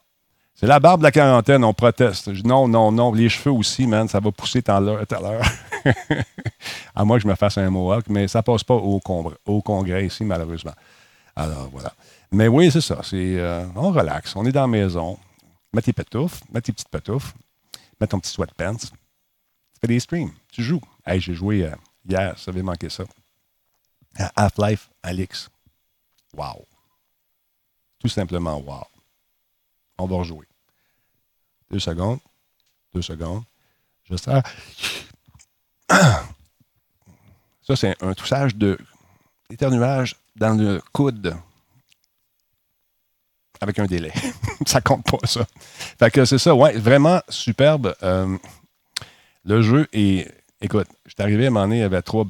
[0.55, 2.27] C'est la barbe de la quarantaine, on proteste.
[2.43, 3.13] non, non, non.
[3.13, 5.05] Les cheveux aussi, man, ça va pousser tout à l'heure.
[6.95, 8.99] à moins que je me fasse un mohawk, mais ça passe pas au,
[9.45, 10.73] au congrès ici, malheureusement.
[11.35, 11.93] Alors, voilà.
[12.31, 12.99] Mais oui, c'est ça.
[13.03, 14.35] C'est, euh, on relaxe.
[14.35, 15.19] On est dans la maison.
[15.71, 17.33] Mets tes patoufles, mets tes petites patoufles,
[18.01, 18.89] mets ton petit sweatpants,
[19.79, 20.81] fais des streams, tu joues.
[21.05, 21.75] Hey, j'ai joué euh,
[22.07, 23.03] hier, ça avait manqué ça.
[24.35, 25.49] Half-Life Alix.
[26.35, 26.65] Wow.
[27.99, 28.85] Tout simplement wow.
[29.97, 30.47] On va rejouer.
[31.69, 32.19] Deux secondes.
[32.93, 33.43] Deux secondes.
[34.09, 34.15] Je
[37.61, 38.77] Ça, c'est un touchage de
[39.49, 41.35] éternuage dans le coude
[43.61, 44.11] avec un délai.
[44.65, 45.45] ça compte pas, ça.
[45.99, 47.95] Fait que c'est ça, ouais, vraiment superbe.
[48.03, 48.37] Euh,
[49.49, 50.31] le jeu est.
[50.61, 52.25] Écoute, je suis arrivé à un moment donné, il y avait trois,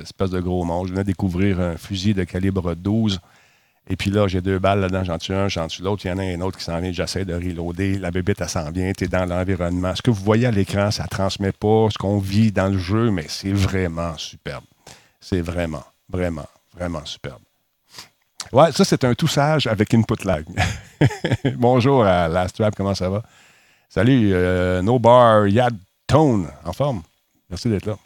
[0.00, 0.88] espèces de gros monstres.
[0.88, 3.20] Je venais découvrir un fusil de calibre 12.
[3.88, 6.04] Et puis là, j'ai deux balles là-dedans, j'en tue un, j'en tue l'autre.
[6.04, 7.98] Il y en a un autre qui s'en vient, j'essaie de reloader.
[7.98, 9.94] La bébête, elle s'en vient, tu dans l'environnement.
[9.94, 12.78] Ce que vous voyez à l'écran, ça ne transmet pas ce qu'on vit dans le
[12.78, 14.64] jeu, mais c'est vraiment superbe.
[15.20, 16.46] C'est vraiment, vraiment,
[16.76, 17.40] vraiment superbe.
[18.52, 20.44] Ouais, ça, c'est un toussage avec input lag.
[21.56, 23.22] Bonjour à Last Trap, comment ça va?
[23.88, 25.76] Salut, euh, No Bar Yad
[26.10, 27.02] Tone, en forme.
[27.48, 27.96] Merci d'être là.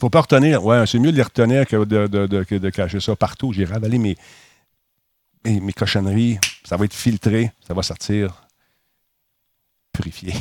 [0.00, 0.64] Faut pas retenir.
[0.64, 3.52] Ouais, c'est mieux de les retenir que de, cacher ça partout.
[3.52, 4.16] J'ai ravalé mes,
[5.44, 6.38] mes, cochonneries.
[6.64, 7.52] Ça va être filtré.
[7.64, 8.42] Ça va sortir
[9.92, 10.34] purifié.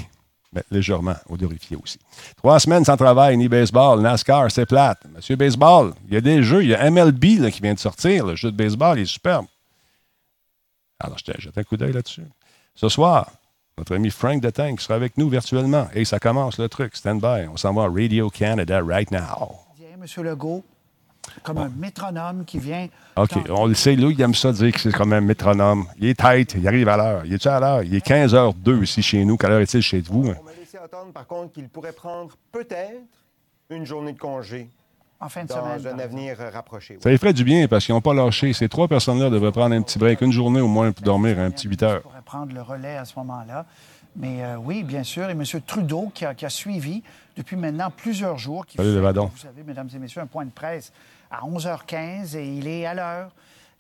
[0.54, 2.00] Mais légèrement odorifié aussi.
[2.38, 5.04] Trois semaines sans travail, ni baseball, NASCAR, c'est plate.
[5.16, 6.64] Monsieur Baseball, il y a des jeux.
[6.64, 8.26] Il y a MLB qui vient de sortir.
[8.26, 9.46] Le jeu de baseball il est superbe.
[11.00, 12.26] Alors, je jette un coup d'œil là-dessus.
[12.74, 13.30] Ce soir,
[13.78, 15.88] notre ami Frank de Tank sera avec nous virtuellement.
[15.94, 16.96] Et ça commence le truc.
[16.96, 17.48] Stand by.
[17.52, 19.56] On s'en va à Radio Canada right now.
[20.00, 20.64] Monsieur Legault,
[21.44, 22.88] comme un métronome qui vient.
[23.18, 23.32] OK.
[23.50, 25.86] On le sait, lui, il aime ça dire que c'est comme un métronome.
[26.00, 27.26] Il est tête, il arrive à l'heure.
[27.26, 27.84] Il est-tu à l'heure?
[27.84, 29.38] Il est 15h02 ici chez nous.
[29.38, 30.28] Quelle heure est-il chez vous?
[30.28, 33.02] On m'a laissé entendre, par contre, qu'il pourrait prendre peut-être
[33.70, 34.70] une journée de congé
[35.20, 35.96] en fin de dans semaine.
[35.96, 36.98] un avenir rapproché.
[37.02, 38.54] Ça lui ferait du bien parce qu'ils n'ont pas lâché.
[38.54, 41.50] Ces trois personnes-là devraient prendre un petit break, une journée au moins pour dormir un
[41.52, 42.02] petit 8 heures.
[42.02, 43.66] pourrait prendre le relais à ce moment-là.
[44.16, 45.30] Mais euh, oui, bien sûr.
[45.30, 45.44] Et M.
[45.66, 47.04] Trudeau, qui a, suivi
[47.36, 50.52] depuis maintenant plusieurs jours, qui Salut, fait, vous savez, mesdames et messieurs, un point de
[50.52, 50.92] presse
[51.30, 53.32] à 11h15 et il est à l'heure.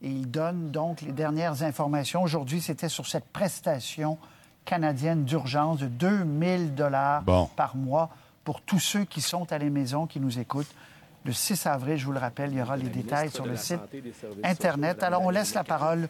[0.01, 2.21] Et il donne donc les dernières informations.
[2.21, 4.19] Aujourd'hui, c'était sur cette prestation
[4.63, 7.23] canadienne d'urgence de 2000 dollars
[7.55, 8.09] par mois
[8.43, 10.73] pour tous ceux qui sont à la maison, qui nous écoutent.
[11.27, 13.81] Le 6 avril, je vous le rappelle, il y aura les détails sur le site
[14.45, 15.03] Internet.
[15.03, 16.07] Alors, on laisse la parole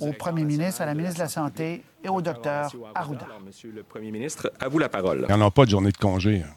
[0.00, 3.26] au premier ministre, à la ministre de la Santé et au docteur Arruda.
[3.44, 5.26] Monsieur le premier ministre, à vous la parole.
[5.28, 6.44] Il n'y en a pas de journée de congé.
[6.46, 6.50] Hein.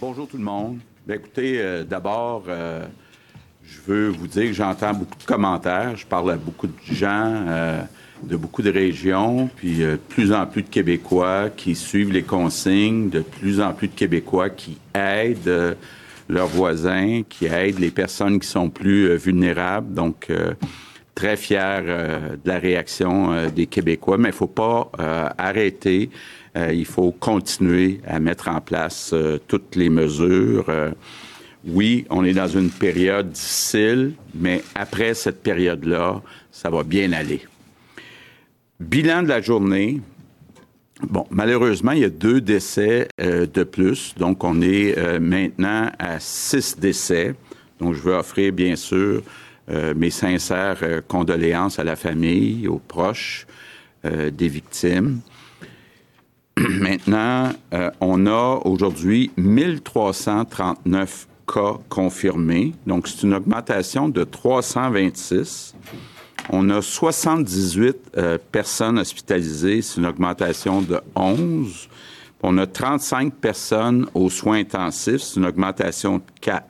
[0.00, 0.80] Bonjour tout le monde.
[1.08, 2.84] écoutez, euh, d'abord, euh,
[3.64, 5.94] je veux vous dire que j'entends beaucoup de commentaires.
[5.94, 7.80] Je parle à beaucoup de gens euh,
[8.24, 13.08] de beaucoup de régions, puis de plus en plus de Québécois qui suivent les consignes,
[13.08, 15.76] de plus en plus de Québécois qui aident
[16.28, 19.92] leurs voisins, qui aident les personnes qui sont plus euh, vulnérables.
[19.92, 20.54] Donc, euh,
[21.14, 24.90] très fier euh, de la réaction des Québécois, mais il faut pas
[25.38, 26.10] arrêter.
[26.54, 29.14] il faut continuer à mettre en place
[29.48, 30.66] toutes les mesures.
[31.66, 37.40] oui, on est dans une période difficile, mais après cette période-là, ça va bien aller.
[38.78, 40.00] Bilan de la journée,
[41.02, 44.14] Bon, malheureusement, il y a deux décès euh, de plus.
[44.16, 47.34] Donc, on est euh, maintenant à six décès.
[47.80, 49.22] Donc, je veux offrir, bien sûr,
[49.68, 53.46] euh, mes sincères condoléances à la famille, aux proches
[54.04, 55.18] des victimes.
[56.56, 57.50] Maintenant,
[58.00, 62.72] on a aujourd'hui 1339 cas confirmés.
[62.86, 65.74] Donc, c'est une augmentation de 326.
[66.50, 71.88] On a 78 euh, personnes hospitalisées, c'est une augmentation de 11.
[72.42, 76.64] On a 35 personnes aux soins intensifs, c'est une augmentation de 4.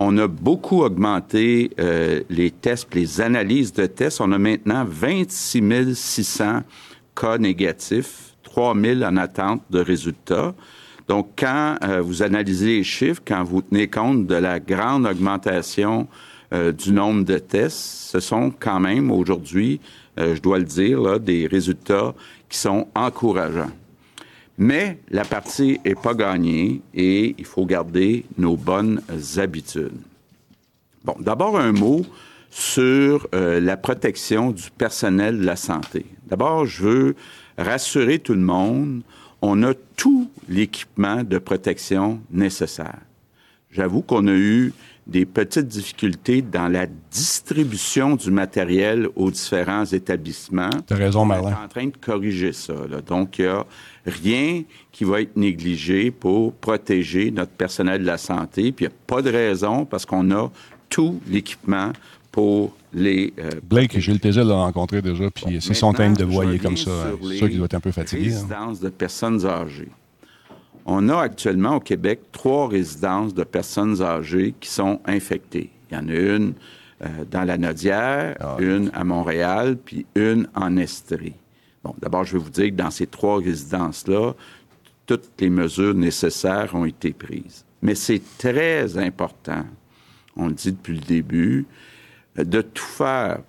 [0.00, 4.20] On a beaucoup augmenté euh, les tests, les analyses de tests.
[4.20, 6.62] On a maintenant 26 600
[7.14, 10.52] cas négatifs, 3 000 en attente de résultats.
[11.06, 16.08] Donc, quand euh, vous analysez les chiffres, quand vous tenez compte de la grande augmentation
[16.54, 19.80] euh, du nombre de tests, ce sont quand même aujourd'hui,
[20.20, 22.14] euh, je dois le dire, des résultats
[22.48, 23.72] qui sont encourageants.
[24.56, 29.02] Mais la partie n'est pas gagnée et il faut garder nos bonnes
[29.36, 30.00] habitudes.
[31.04, 32.02] Bon, d'abord un mot
[32.50, 36.06] sur euh, la protection du personnel de la santé.
[36.28, 37.16] D'abord, je veux
[37.58, 39.02] rassurer tout le monde,
[39.42, 43.00] on a tout l'équipement de protection nécessaire.
[43.72, 44.72] J'avoue qu'on a eu
[45.06, 50.70] des petites difficultés dans la distribution du matériel aux différents établissements.
[50.86, 51.48] Tu raison, Marlin.
[51.48, 52.74] On est en train de corriger ça.
[52.88, 53.00] Là.
[53.02, 53.66] Donc, il n'y a
[54.06, 54.62] rien
[54.92, 58.72] qui va être négligé pour protéger notre personnel de la santé.
[58.72, 60.50] Puis, il n'y a pas de raison parce qu'on a
[60.88, 61.92] tout l'équipement
[62.32, 63.32] pour les.
[63.38, 66.58] Euh, Blake, j'ai le plaisir de le rencontrer déjà, puis c'est son thème de voyer
[66.58, 66.90] comme ça.
[67.22, 68.32] C'est sûr qu'il doit être un peu fatigué.
[68.32, 68.36] Hein.
[68.36, 69.90] Résidence de personnes âgées.
[70.86, 75.70] On a actuellement au Québec trois résidences de personnes âgées qui sont infectées.
[75.90, 76.54] Il y en a une
[77.02, 81.34] euh, dans la Nodière, ah, une à Montréal, puis une en Estrie.
[81.82, 84.34] Bon, d'abord, je vais vous dire que dans ces trois résidences-là,
[85.06, 87.64] toutes les mesures nécessaires ont été prises.
[87.82, 89.64] Mais c'est très important,
[90.36, 91.66] on le dit depuis le début,
[92.36, 93.40] de tout faire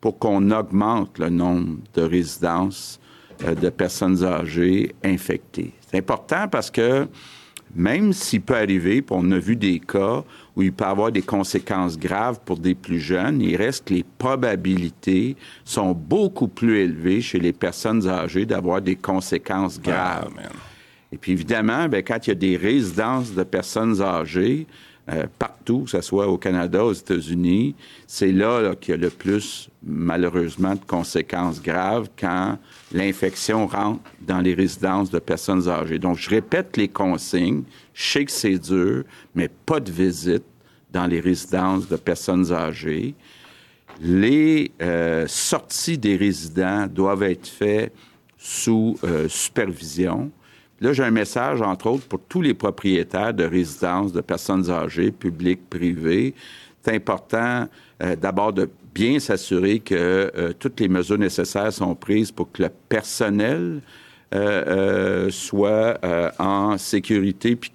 [0.00, 2.98] pour qu'on augmente le nombre de résidences
[3.44, 5.72] euh, de personnes âgées infectées.
[5.90, 7.08] C'est important parce que
[7.74, 10.24] même s'il peut arriver, puis on a vu des cas
[10.56, 14.04] où il peut avoir des conséquences graves pour des plus jeunes, il reste que les
[14.18, 20.32] probabilités sont beaucoup plus élevées chez les personnes âgées d'avoir des conséquences ah, graves.
[21.12, 24.66] Et puis évidemment, bien, quand il y a des résidences de personnes âgées,
[25.08, 27.74] euh, partout, que ce soit au Canada, aux États-Unis,
[28.06, 32.58] c'est là, qu'il y a le plus, malheureusement, de conséquences graves quand
[32.92, 35.98] l'infection rentre dans les résidences de personnes âgées.
[35.98, 37.62] Donc, je répète les consignes.
[37.94, 40.44] Je sais que c'est dur, mais pas de visite
[40.92, 43.14] dans les résidences de personnes âgées.
[44.00, 47.92] Les euh, sorties des résidents doivent être faites
[48.38, 50.30] sous euh, supervision.
[50.80, 55.10] Là, j'ai un message, entre autres, pour tous les propriétaires de résidences de personnes âgées,
[55.10, 56.34] publiques, privées.
[56.82, 57.68] C'est important
[58.02, 62.62] euh, d'abord de bien s'assurer que euh, toutes les mesures nécessaires sont prises pour que
[62.62, 63.82] le personnel
[64.32, 65.98] euh, soit
[66.38, 67.72] en sécurité puis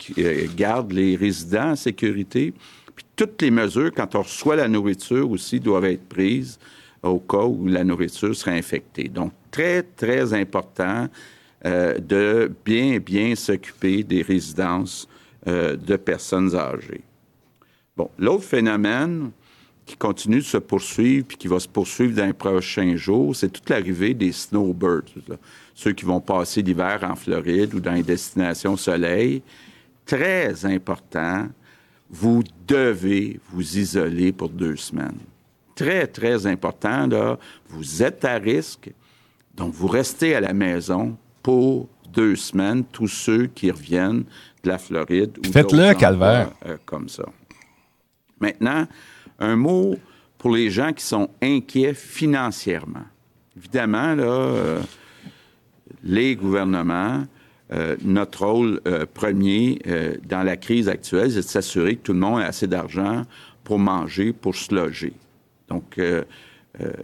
[0.55, 2.53] garde les résidents en sécurité.
[2.95, 6.57] Puis toutes les mesures, quand on reçoit la nourriture aussi, doivent être prises
[7.03, 9.09] au cas où la nourriture serait infectée.
[9.09, 11.07] Donc, très, très important
[11.65, 15.07] euh, de bien, bien s'occuper des résidences
[15.47, 17.01] euh, de personnes âgées.
[17.97, 19.31] Bon, l'autre phénomène
[19.83, 23.49] qui continue de se poursuivre puis qui va se poursuivre dans les prochains jours, c'est
[23.49, 25.05] toute l'arrivée des snowbirds,
[25.73, 29.41] ceux qui vont passer l'hiver en Floride ou dans les destinations soleil.
[30.05, 31.47] Très important,
[32.11, 35.17] vous devez vous isoler pour deux semaines.
[35.73, 38.91] Très, très important, là, vous êtes à risque,
[39.55, 44.23] donc vous restez à la maison pour deux semaines tous ceux qui reviennent
[44.63, 45.37] de la Floride.
[45.53, 46.49] Faites-le, Calvaire.
[46.65, 47.25] Euh, comme ça.
[48.39, 48.87] Maintenant,
[49.37, 49.95] un mot
[50.39, 53.05] pour les gens qui sont inquiets financièrement.
[53.55, 54.79] Évidemment, là, euh,
[56.03, 57.25] les gouvernements,
[57.71, 58.81] euh, notre rôle
[59.13, 59.79] premier
[60.27, 63.21] dans la crise actuelle, c'est de s'assurer que tout le monde a assez d'argent
[63.63, 65.13] pour manger, pour se loger.
[65.67, 65.99] Donc,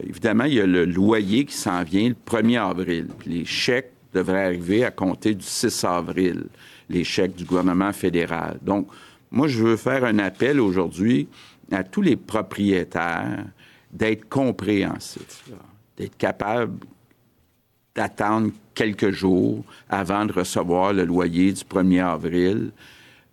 [0.03, 3.07] évidemment, il y a le loyer qui s'en vient le 1er avril.
[3.27, 6.45] les chèques devrait arriver à compter du 6 avril,
[6.89, 8.59] les chèques du gouvernement fédéral.
[8.61, 8.87] Donc,
[9.31, 11.27] moi, je veux faire un appel aujourd'hui
[11.71, 13.45] à tous les propriétaires
[13.91, 15.43] d'être compréhensifs,
[15.97, 16.73] d'être capables
[17.95, 22.71] d'attendre quelques jours avant de recevoir le loyer du 1er avril.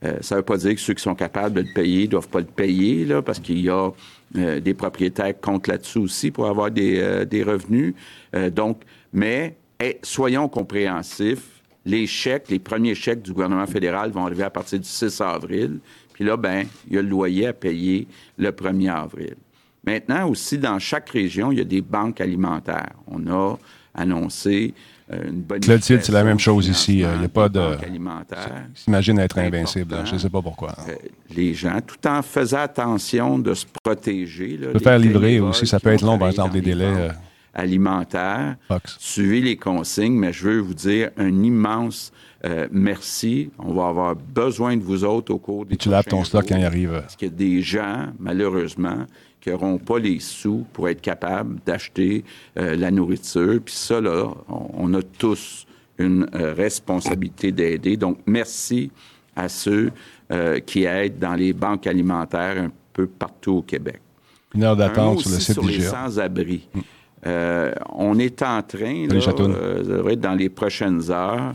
[0.05, 2.11] Euh, ça ne veut pas dire que ceux qui sont capables de le payer ne
[2.11, 3.91] doivent pas le payer, là, parce qu'il y a
[4.37, 7.95] euh, des propriétaires qui comptent là-dessus aussi pour avoir des, euh, des revenus.
[8.53, 11.63] donc, mais et soyons compréhensifs.
[11.85, 15.79] Les chèques, les premiers chèques du gouvernement fédéral vont arriver à partir du 6 avril.
[16.13, 19.37] Puis là, ben, il y a le loyer à payer le 1er avril.
[19.85, 22.93] Maintenant, aussi, dans chaque région, il y a des banques alimentaires.
[23.07, 23.57] On a
[23.95, 24.75] annoncé
[25.11, 26.99] euh, une bonne Clotilde, c'est la même chose ici.
[26.99, 27.63] Il n'y a pas de.
[28.75, 29.97] S'imagine être invincible.
[30.05, 30.75] Je ne sais pas pourquoi.
[30.89, 30.95] Euh,
[31.35, 34.59] les gens, tout en faisant attention de se protéger.
[34.59, 37.11] Là, faire livrer aussi, ça peut être long, par exemple, des délais
[37.59, 38.57] alimentaire.
[38.99, 42.13] Suivez les consignes, mais je veux vous dire un immense
[42.45, 43.51] euh, merci.
[43.59, 46.47] On va avoir besoin de vous autres au cours des Et tu laves ton stock
[46.49, 46.93] quand il arrive.
[46.93, 49.07] Parce qu'il y a des gens, malheureusement,
[49.41, 52.25] qui n'auront pas les sous pour être capables d'acheter
[52.59, 53.61] euh, la nourriture.
[53.65, 55.67] Puis ça, là, on, a tous
[55.99, 57.97] une euh, responsabilité d'aider.
[57.97, 58.91] Donc, merci
[59.35, 59.93] à ceux
[60.67, 63.99] qui aident dans les banques alimentaires un peu partout au Québec.
[64.55, 66.69] Une heure d'attente sur le site sur les sans-abri.
[67.27, 71.53] Euh, on est en train, là, euh, dans les prochaines heures,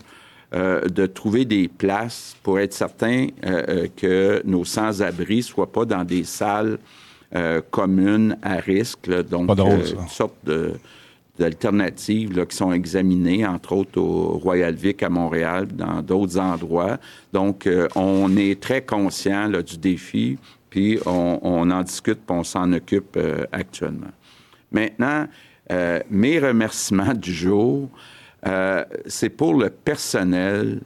[0.53, 5.71] euh, de trouver des places pour être certain euh, euh, que nos sans-abri ne soient
[5.71, 6.77] pas dans des salles
[7.35, 9.07] euh, communes à risque.
[9.07, 9.23] là.
[9.23, 9.95] donc, Pas drôle, euh, ça.
[10.01, 10.73] une sorte de
[11.39, 16.99] d'alternatives qui sont examinées, entre autres au Royal Vic à Montréal, dans d'autres endroits.
[17.33, 20.37] Donc, euh, on est très conscient là, du défi,
[20.69, 24.11] puis on, on en discute, puis on s'en occupe euh, actuellement.
[24.71, 25.25] Maintenant,
[25.73, 27.89] euh, mes remerciements du jour,
[28.45, 30.81] euh, c'est pour le personnel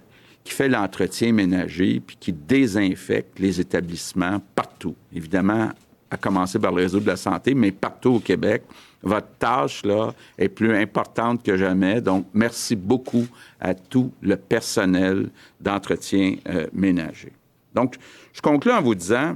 [0.45, 4.95] qui fait l'entretien ménager puis qui désinfecte les établissements partout.
[5.13, 5.71] Évidemment,
[6.09, 8.63] à commencer par le réseau de la santé, mais partout au Québec.
[9.03, 11.99] Votre tâche, là, est plus importante que jamais.
[11.99, 13.27] Donc, merci beaucoup
[13.59, 17.33] à tout le personnel d'entretien euh, ménager.
[17.73, 17.95] Donc,
[18.31, 19.35] je conclue en vous disant,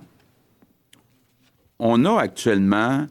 [1.77, 3.05] on a actuellement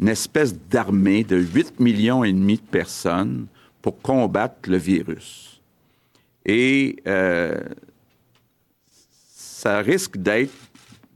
[0.00, 3.46] une espèce d'armée de 8 millions et demi de personnes
[3.82, 5.60] pour combattre le virus.
[6.46, 7.58] Et euh,
[9.34, 10.52] ça risque d'être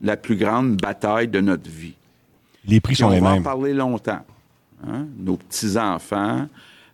[0.02, 1.94] la plus grande bataille de notre vie.
[2.66, 3.42] Les prix Puis sont on les va en mêmes.
[3.42, 4.24] parler longtemps.
[4.86, 5.06] hein.
[5.16, 6.48] Nos petits-enfants,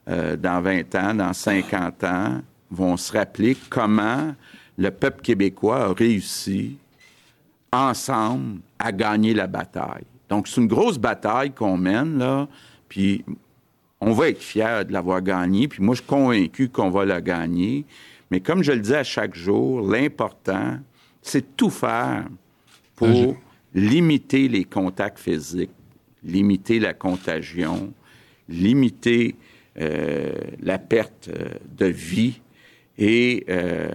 [0.08, 4.34] euh, dans 20 ans, dans 50 ans, vont se rappeler comment
[4.76, 6.76] le peuple québécois a réussi
[7.72, 10.04] ensemble à gagner la bataille.
[10.28, 12.48] Donc, c'est une grosse bataille qu'on mène, là,
[12.88, 13.24] puis
[14.00, 17.20] on va être fiers de l'avoir gagnée, puis moi, je suis convaincu qu'on va la
[17.20, 17.84] gagner.
[18.30, 20.78] Mais comme je le dis à chaque jour, l'important,
[21.22, 22.26] c'est de tout faire
[22.94, 23.36] pour
[23.74, 25.70] limiter les contacts physiques,
[26.22, 27.92] limiter la contagion,
[28.48, 29.36] limiter
[29.80, 32.40] euh, la perte euh, de vie.
[32.98, 33.88] Et euh,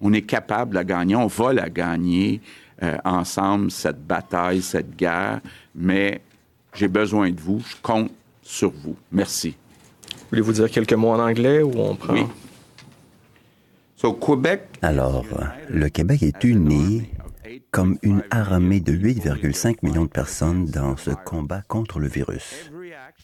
[0.00, 2.40] on est capable de la gagner, on va la gagner
[2.82, 5.40] euh, ensemble, cette bataille, cette guerre.
[5.74, 6.20] Mais
[6.74, 8.10] j'ai besoin de vous, je compte
[8.42, 8.96] sur vous.
[9.10, 9.56] Merci.
[10.30, 12.14] Voulez-vous dire quelques mots en anglais ou on prend...
[12.14, 12.26] Oui.
[13.96, 14.18] So,
[14.82, 15.24] Alors,
[15.70, 17.08] le Québec est uni
[17.70, 22.70] comme une armée de 8,5 millions de personnes dans ce combat contre le virus.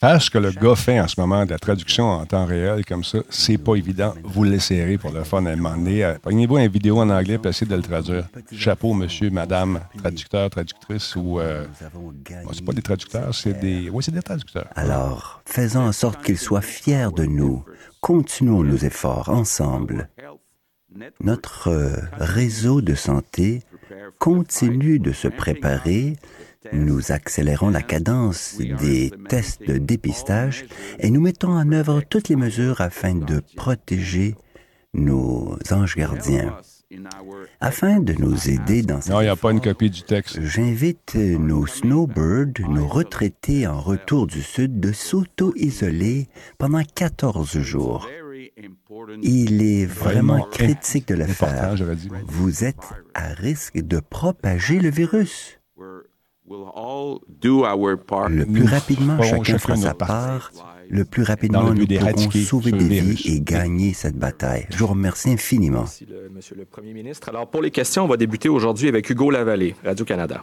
[0.02, 2.84] Faire ce que le gars fait en ce moment, de la traduction en temps réel
[2.84, 4.14] comme ça, c'est pas évident.
[4.24, 6.02] Vous l'essayerez pour le fun à un moment donné.
[6.02, 8.26] Euh, Prenez-vous une vidéo en anglais et essayez de le traduire.
[8.50, 11.38] Chapeau, monsieur, madame, traducteur, traductrice ou.
[11.38, 13.90] euh, bon, c'est pas des traducteurs, c'est des.
[13.90, 14.66] Oui, c'est des traducteurs.
[14.74, 17.64] Alors, faisons en sorte qu'ils soient fiers de nous.
[18.00, 20.08] Continuons nos efforts ensemble.
[21.20, 23.62] Notre euh, réseau de santé
[24.18, 26.16] continue de se préparer.
[26.72, 30.66] Nous accélérons la cadence des tests de dépistage
[30.98, 34.36] et nous mettons en œuvre toutes les mesures afin de protéger
[34.94, 36.56] nos anges gardiens.
[37.60, 40.42] Afin de nous aider dans Non, il n'y a pas une copie du texte.
[40.42, 48.08] J'invite nos snowbirds, nos retraités en retour du Sud, de s'auto-isoler pendant 14 jours.
[49.22, 51.74] Il est vraiment critique de le faire.
[52.26, 52.76] Vous êtes
[53.14, 55.58] à risque de propager le virus.
[56.48, 58.28] We'll all do our part.
[58.28, 60.50] Le plus rapidement chacun fera sa part,
[60.90, 64.66] le plus rapidement Dans le but nous pourrons sauver des vies et gagner cette bataille.
[64.70, 65.80] Je vous remercie infiniment.
[65.80, 67.28] Merci, le- monsieur le Premier ministre.
[67.28, 70.42] Alors, pour les questions, on va débuter aujourd'hui avec Hugo Lavallée, Radio-Canada.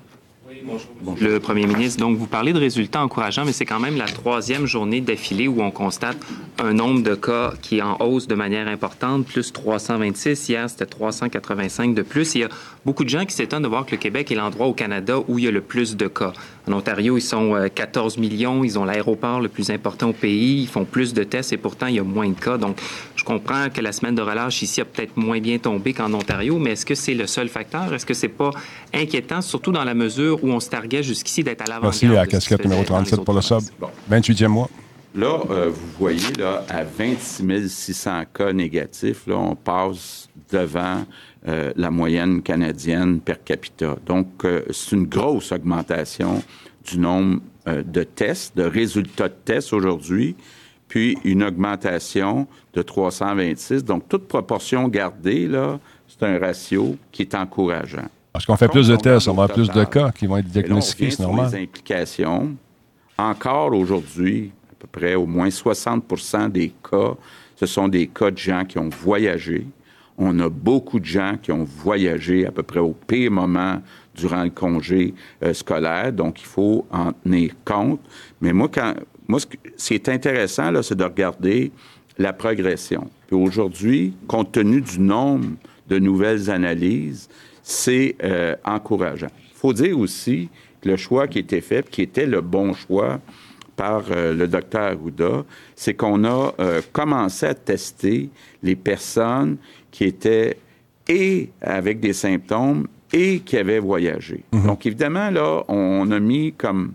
[1.22, 4.66] Le premier ministre, donc vous parlez de résultats encourageants, mais c'est quand même la troisième
[4.66, 6.18] journée d'affilée où on constate
[6.58, 10.50] un nombre de cas qui est en hausse de manière importante, plus 326.
[10.50, 12.36] Hier, c'était 385 de plus.
[12.36, 12.50] Il y a
[12.86, 15.40] beaucoup de gens qui s'étonnent de voir que le Québec est l'endroit au Canada où
[15.40, 16.34] il y a le plus de cas.
[16.68, 20.62] En Ontario, ils sont euh, 14 millions, ils ont l'aéroport le plus important au pays,
[20.62, 22.58] ils font plus de tests et pourtant il y a moins de cas.
[22.58, 22.78] Donc,
[23.16, 26.58] je comprends que la semaine de relâche ici a peut-être moins bien tombé qu'en Ontario,
[26.58, 27.94] mais est-ce que c'est le seul facteur?
[27.94, 28.52] Est-ce que c'est pas
[28.94, 31.98] inquiétant, surtout dans la mesure où on se targuait jusqu'ici d'être à l'avant-garde?
[32.02, 33.60] Merci à casquette numéro faisait dans les 37 pour le sub.
[33.80, 34.30] provinces?
[34.30, 34.70] 28e mois.
[35.16, 41.04] Là, euh, vous voyez, là, à 26 600 cas négatifs, là, on passe devant
[41.48, 43.96] euh, la moyenne canadienne per capita.
[44.06, 46.44] Donc, euh, c'est une grosse augmentation
[46.86, 50.36] du nombre euh, de tests, de résultats de tests aujourd'hui,
[50.90, 53.86] puis une augmentation de 326.
[53.86, 55.80] Donc, toute proportion gardée, là,
[56.10, 58.10] c'est un ratio qui est encourageant.
[58.34, 61.12] Parce qu'on fait plus de tests, on va plus de cas qui vont être diagnostiqués,
[61.12, 61.52] c'est normal.
[61.54, 62.54] les implications.
[63.18, 67.14] Encore aujourd'hui, à peu près au moins 60% des cas,
[67.56, 69.66] ce sont des cas de gens qui ont voyagé.
[70.22, 73.82] On a beaucoup de gens qui ont voyagé à peu près au pire moment
[74.16, 75.14] durant le congé
[75.44, 78.02] euh, scolaire, donc il faut en tenir compte.
[78.42, 78.96] Mais moi, quand,
[79.40, 81.72] ce, que- qui est intéressant, là, c'est de regarder
[82.18, 83.10] la progression.
[83.28, 85.48] Puis aujourd'hui, compte tenu du nombre
[85.88, 87.30] de nouvelles analyses,
[87.64, 89.32] c'est euh, encourageant.
[89.52, 90.50] Il faut dire aussi
[90.84, 93.22] le choix qui été fait, qui était le bon choix
[93.78, 95.46] par euh, le docteur Arruda,
[95.76, 96.54] c'est qu'on a
[96.92, 98.30] commencé à tester
[98.64, 99.56] les personnes
[99.92, 100.58] qui étaient
[101.08, 104.44] et avec des symptômes et qui avaient voyagé.
[104.52, 106.94] Donc, évidemment, là, on a mis comme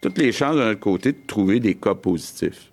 [0.00, 2.70] toutes les chances de notre côté de trouver des cas positifs.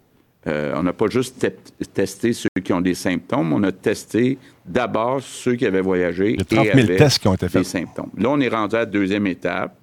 [0.47, 4.39] Euh, on n'a pas juste te- testé ceux qui ont des symptômes, on a testé
[4.65, 7.35] d'abord ceux qui avaient voyagé Il y a 30 et 000 avaient tests qui ont
[7.35, 8.09] été des symptômes.
[8.17, 9.77] Là, on est rendu à la deuxième étape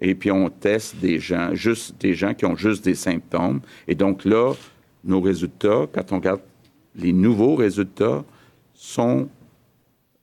[0.00, 3.60] et puis on teste des gens, juste des gens qui ont juste des symptômes.
[3.86, 4.54] Et donc là,
[5.04, 6.40] nos résultats, quand on regarde
[6.96, 8.24] les nouveaux résultats,
[8.80, 9.28] sont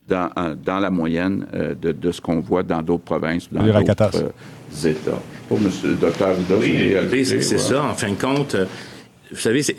[0.07, 0.31] dans,
[0.65, 3.89] dans la moyenne euh, de, de ce qu'on voit dans d'autres provinces, dans Les d'autres
[3.89, 4.11] euh, États.
[4.71, 7.83] Je sais pas, monsieur le docteur Oui, c'est ça.
[7.83, 8.65] En fin de compte, euh,
[9.31, 9.75] vous savez, c'est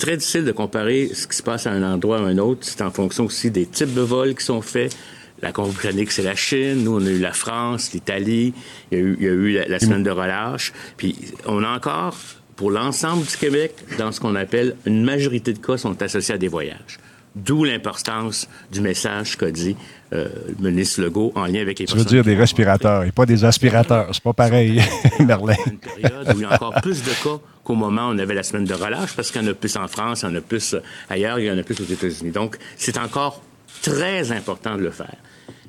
[0.00, 2.60] très difficile de comparer ce qui se passe à un endroit à un autre.
[2.62, 4.96] C'est en fonction aussi des types de vols qui sont faits.
[5.42, 6.84] La Colombie-Britannique, c'est la Chine.
[6.84, 8.54] Nous, on a eu la France, l'Italie.
[8.92, 10.72] Il y a eu, il y a eu la, la semaine de relâche.
[10.96, 12.16] Puis, on a encore,
[12.54, 16.38] pour l'ensemble du Québec, dans ce qu'on appelle une majorité de cas sont associés à
[16.38, 16.98] des voyages.
[17.36, 19.76] D'où l'importance du message qu'a dit
[20.14, 20.28] euh,
[20.58, 23.44] le ministre Legault en lien avec les Tu veux dire des respirateurs et pas des
[23.44, 24.08] aspirateurs.
[24.12, 24.80] C'est pas pareil,
[25.20, 25.54] Merlin.
[25.66, 28.32] une période où il y a encore plus de cas qu'au moment où on avait
[28.32, 30.34] la semaine de relâche, parce qu'il y en a plus en France, il y en
[30.34, 30.76] a plus
[31.10, 32.30] ailleurs, il y en a plus aux États-Unis.
[32.30, 33.42] Donc, c'est encore
[33.82, 35.16] très important de le faire.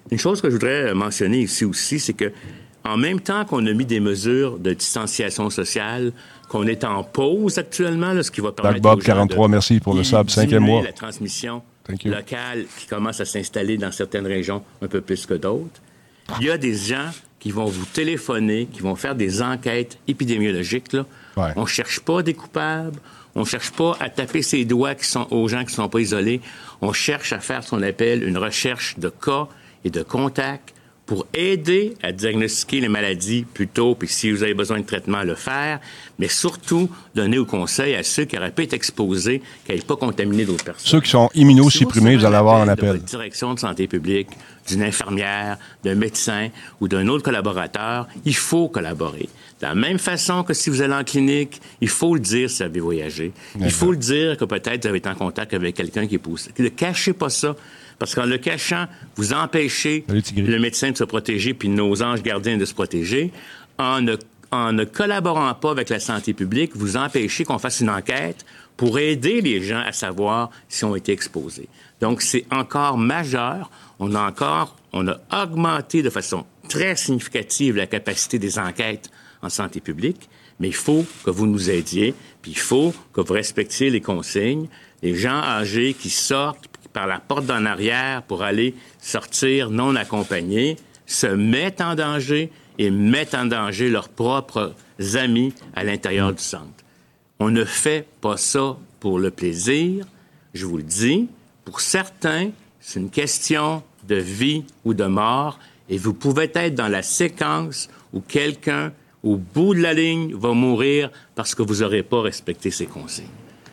[0.10, 2.32] Une chose que je voudrais mentionner ici aussi, c'est que
[2.86, 6.14] en même temps qu'on a mis des mesures de distanciation sociale,
[6.48, 9.52] qu'on est en pause actuellement, là, ce qui va permettre Bob, aux gens 43, de
[9.52, 10.82] merci pour le sub, cinquième mois.
[10.84, 11.62] la transmission
[12.06, 15.82] locale qui commence à s'installer dans certaines régions un peu plus que d'autres.
[16.40, 20.92] Il y a des gens qui vont vous téléphoner, qui vont faire des enquêtes épidémiologiques.
[20.94, 21.06] Là.
[21.38, 21.54] Ouais.
[21.56, 23.00] On cherche pas des coupables.
[23.36, 26.42] On cherche pas à taper ses doigts qui sont, aux gens qui sont pas isolés.
[26.82, 29.48] On cherche à faire ce qu'on appelle une recherche de cas
[29.86, 30.74] et de contacts
[31.08, 35.24] pour aider à diagnostiquer les maladies plus tôt, puis si vous avez besoin de traitement,
[35.24, 35.80] le faire,
[36.20, 39.96] mais surtout donner au conseil à ceux qui auraient pu être exposés, qui n'aient pas
[39.96, 40.86] contaminé d'autres personnes.
[40.86, 42.90] Ceux qui sont Si immunosupprimés, recevez vous allez avoir un de appel.
[42.92, 44.28] votre direction de santé publique,
[44.68, 46.50] d'une infirmière, d'un médecin
[46.82, 49.30] ou d'un autre collaborateur, il faut collaborer.
[49.62, 52.58] De la même façon que si vous allez en clinique, il faut le dire si
[52.58, 53.32] vous avez voyagé.
[53.60, 56.20] Il faut le dire que peut-être vous avez été en contact avec quelqu'un qui est
[56.20, 56.52] poussé.
[56.60, 57.56] Ne cachez pas ça.
[58.00, 58.86] Parce qu'en le cachant,
[59.16, 63.32] vous empêchez le médecin de se protéger puis nos anges gardiens de se protéger.
[63.80, 64.16] En ne,
[64.52, 68.46] en ne collaborant pas avec la santé publique, vous empêchez qu'on fasse une enquête
[68.76, 71.68] pour aider les gens à savoir s'ils ont été exposés.
[72.00, 73.72] Donc, c'est encore majeur.
[74.00, 79.10] On a encore, on a augmenté de façon très significative la capacité des enquêtes
[79.42, 80.30] en santé publique,
[80.60, 84.68] mais il faut que vous nous aidiez, puis il faut que vous respectiez les consignes.
[85.04, 86.68] Les gens âgés qui sortent
[86.98, 92.90] par la porte d'en arrière pour aller sortir non accompagnés se mettent en danger et
[92.90, 94.74] mettent en danger leurs propres
[95.14, 96.84] amis à l'intérieur du centre.
[97.40, 100.08] On ne fait pas ça pour le plaisir.
[100.56, 101.28] Je vous le dis,
[101.66, 106.88] pour certains, c'est une question de vie ou de mort et vous pouvez être dans
[106.88, 108.92] la séquence où quelqu'un,
[109.22, 113.28] au bout de la ligne, va mourir parce que vous n'aurez pas respecté ses consignes.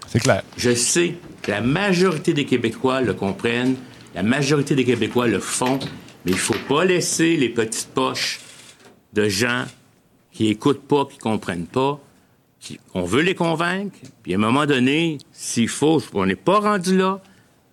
[0.09, 0.43] C'est clair.
[0.59, 1.15] Je sais
[1.49, 3.77] la majorité des Québécois le comprennent,
[4.15, 5.79] la majorité des Québécois le font,
[6.25, 8.41] mais il faut pas laisser les petites poches
[9.13, 9.65] de gens
[10.33, 12.01] qui écoutent pas, qui comprennent pas.
[12.61, 16.61] qui- on veut les convaincre, puis à un moment donné, s'il faut, on n'est pas
[16.61, 17.21] rendu là,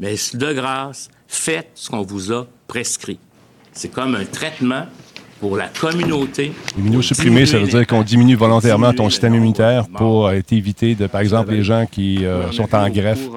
[0.01, 3.17] mais de grâce, faites ce qu'on vous a prescrit.
[3.71, 4.87] C'est comme un traitement
[5.41, 6.53] pour la communauté.
[7.45, 11.21] Ça veut dire qu'on diminue volontairement ton système nombre immunitaire pour euh, éviter, de, par
[11.21, 13.27] exemple, les gens qui euh, sont en greffe,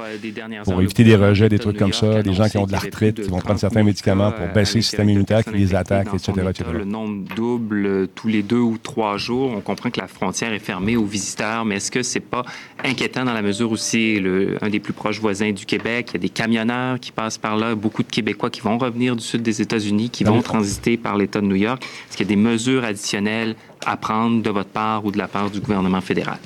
[0.65, 3.23] pour éviter des rejets, des de trucs comme ça, des gens qui ont de l'arthrite,
[3.23, 6.09] qui vont prendre 30 certains 000 médicaments pour baisser le système immunitaire, qui les attaque,
[6.15, 6.33] etc..
[6.73, 9.53] Le nombre double tous les deux ou trois jours.
[9.57, 12.45] On comprend que la frontière est fermée aux visiteurs, mais est-ce que c'est pas
[12.85, 16.09] inquiétant dans la mesure où c'est le- un des plus proches voisins du Québec?
[16.11, 19.17] Il y a des camionneurs qui passent par là, beaucoup de Québécois qui vont revenir
[19.17, 21.83] du sud des États-Unis, qui vont transiter par l'État de New York.
[22.09, 23.55] Est-ce qu'il y a des mesures additionnelles
[23.87, 26.39] à prendre de votre part ou de la part du gouvernement fédéral?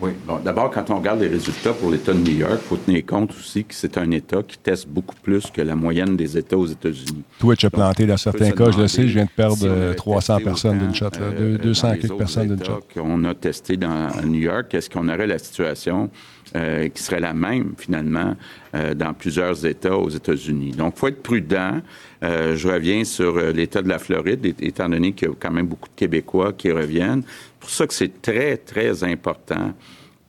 [0.00, 0.10] Oui.
[0.26, 3.06] Bon, D'abord, quand on regarde les résultats pour l'État de New York, il faut tenir
[3.06, 6.56] compte aussi que c'est un État qui teste beaucoup plus que la moyenne des États
[6.56, 7.22] aux États-Unis.
[7.38, 9.64] Twitch a planté dans On certains cas, je le sais, je viens de perdre si
[9.64, 12.16] on euh, avait 300 testé personnes d'une shot, là, euh, deux- dans 200 les quelques
[12.18, 12.80] personnes d'une shot.
[12.92, 16.10] qu'on a testé dans New York, est-ce qu'on aurait la situation
[16.54, 18.36] euh, qui serait la même, finalement,
[18.74, 20.72] euh, dans plusieurs États aux États-Unis?
[20.72, 21.80] Donc, il faut être prudent.
[22.22, 25.50] Euh, je reviens sur euh, l'État de la Floride, étant donné qu'il y a quand
[25.50, 27.22] même beaucoup de Québécois qui reviennent.
[27.24, 29.72] C'est pour ça que c'est très, très important.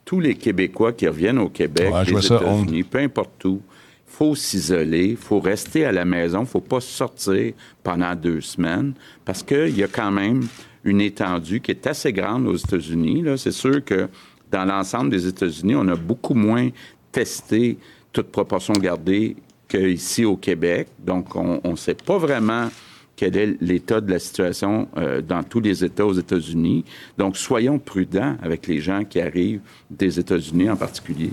[0.05, 3.61] Tous les Québécois qui reviennent au Québec, Ouais, les États-Unis, peu importe où,
[4.07, 7.53] il faut s'isoler, faut rester à la maison, faut pas sortir
[7.83, 8.93] pendant deux semaines
[9.25, 10.43] parce qu'il y a quand même
[10.83, 13.23] une étendue qui est assez grande aux États-Unis.
[13.37, 14.07] C'est sûr que
[14.53, 16.69] dans l'ensemble des États-Unis, on a beaucoup moins
[17.11, 17.77] testé,
[18.13, 19.35] toute proportion gardée,
[19.67, 20.87] qu'ici au Québec.
[20.99, 22.69] Donc, on ne sait pas vraiment
[23.15, 26.85] quel est l'état de la situation euh, dans tous les États aux États-Unis.
[27.17, 31.31] Donc, soyons prudents avec les gens qui arrivent des États-Unis en particulier.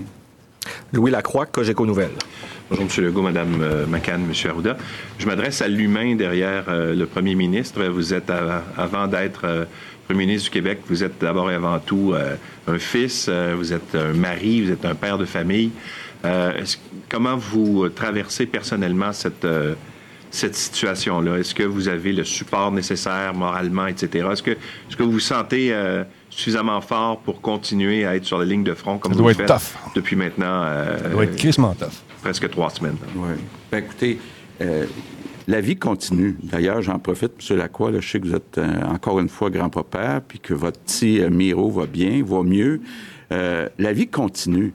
[0.93, 2.17] Louis Lacroix, Cogeco Nouvelles.
[2.69, 3.03] Bonjour, M.
[3.05, 4.49] Legault, Mme euh, McCann, M.
[4.49, 4.77] Arruda.
[5.19, 7.83] Je m'adresse à l'humain derrière euh, le premier ministre.
[7.85, 8.31] Vous êtes,
[8.77, 9.67] avant d'être
[10.11, 12.13] premier ministre du Québec, vous êtes d'abord et avant tout
[12.67, 15.71] un fils, vous êtes un mari, vous êtes un père de famille.
[17.09, 19.45] comment vous traversez personnellement cette
[20.31, 21.37] cette situation-là?
[21.37, 24.27] Est-ce que vous avez le support nécessaire moralement, etc.?
[24.31, 28.39] Est-ce que, est-ce que vous vous sentez euh, suffisamment fort pour continuer à être sur
[28.39, 29.51] la ligne de front comme vous le faites
[29.93, 31.89] depuis maintenant euh, Ça doit être
[32.21, 32.97] presque trois semaines?
[33.15, 33.35] Oui.
[33.71, 34.19] Ben, écoutez,
[34.61, 34.85] euh,
[35.47, 36.37] la vie continue.
[36.43, 37.57] D'ailleurs, j'en profite, M.
[37.57, 41.21] Lacroix, là, je sais que vous êtes encore une fois grand-papa, puis que votre petit
[41.29, 42.81] Miro va bien, va mieux.
[43.29, 44.73] la vie continue.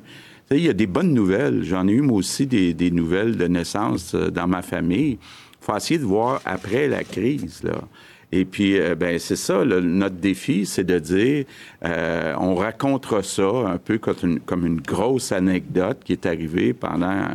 [0.51, 1.65] Il y a des bonnes nouvelles.
[1.65, 5.19] J'en ai eu, moi aussi, des, des nouvelles de naissance dans ma famille
[5.67, 7.81] faut essayer de voir après la crise, là.
[8.33, 11.45] Et puis, euh, ben c'est ça, notre défi, c'est de dire,
[11.85, 16.73] euh, on racontera ça un peu comme une, comme une, grosse anecdote qui est arrivée
[16.73, 17.29] pendant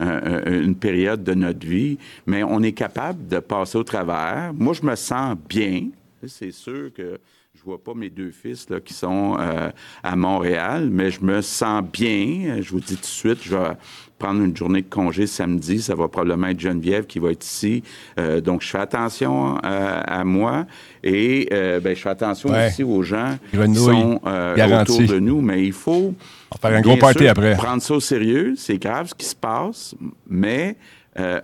[0.00, 4.52] une période de notre vie, mais on est capable de passer au travers.
[4.54, 5.88] Moi, je me sens bien.
[6.26, 7.18] C'est sûr que
[7.56, 9.70] je vois pas mes deux fils là, qui sont euh,
[10.02, 12.60] à Montréal, mais je me sens bien.
[12.60, 13.68] Je vous dis tout de suite, je vais
[14.18, 15.80] prendre une journée de congé samedi.
[15.80, 17.82] Ça va probablement être Geneviève qui va être ici.
[18.18, 20.66] Euh, donc, je fais attention euh, à moi
[21.02, 25.40] et euh, ben, je fais attention aussi aux gens qui sont autour de nous.
[25.40, 26.14] Mais il faut
[26.60, 27.54] faire un gros party après.
[27.54, 28.54] prendre ça au sérieux.
[28.56, 29.94] C'est grave ce qui se passe,
[30.28, 30.76] mais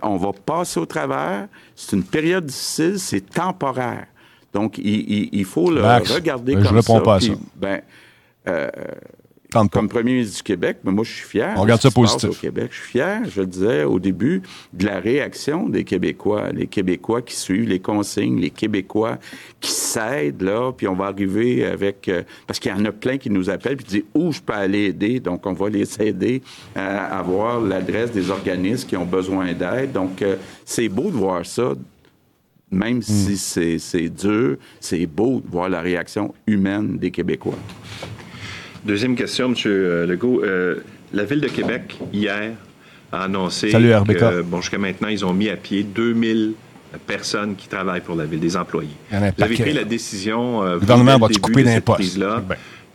[0.03, 1.47] on va passer au travers.
[1.75, 4.05] C'est une période difficile, c'est temporaire.
[4.53, 7.01] Donc, il, faut le regarder ben, comme je ça.
[7.01, 7.33] Pas à ça.
[7.55, 7.81] Ben,
[9.71, 11.53] comme premier ministre du Québec, mais moi, je suis fier.
[11.57, 12.29] On regarde ça positif.
[12.29, 12.69] Au Québec.
[12.71, 14.41] Je suis fier, je le disais au début,
[14.73, 16.49] de la réaction des Québécois.
[16.51, 19.17] Les Québécois qui suivent les consignes, les Québécois
[19.59, 22.07] qui s'aident, là, puis on va arriver avec...
[22.09, 24.53] Euh, parce qu'il y en a plein qui nous appellent puis disent où je peux
[24.53, 25.19] aller aider?
[25.19, 26.41] Donc, on va les aider
[26.75, 29.91] à avoir l'adresse des organismes qui ont besoin d'aide.
[29.91, 30.35] Donc, euh,
[30.65, 31.73] c'est beau de voir ça
[32.73, 33.01] même hmm.
[33.01, 37.57] si c'est dur, c'est beau de voir la réaction humaine des Québécois.
[38.85, 39.55] Deuxième question, M.
[40.07, 40.43] Legault.
[40.43, 42.51] Euh, la Ville de Québec, hier,
[43.11, 46.53] a annoncé que, bon, jusqu'à maintenant, ils ont mis à pied 2000
[47.05, 48.89] personnes qui travaillent pour la Ville, des employés.
[49.09, 50.63] Vous avez pris la décision...
[50.63, 52.19] Euh, le gouvernement va-tu couper d'imposts?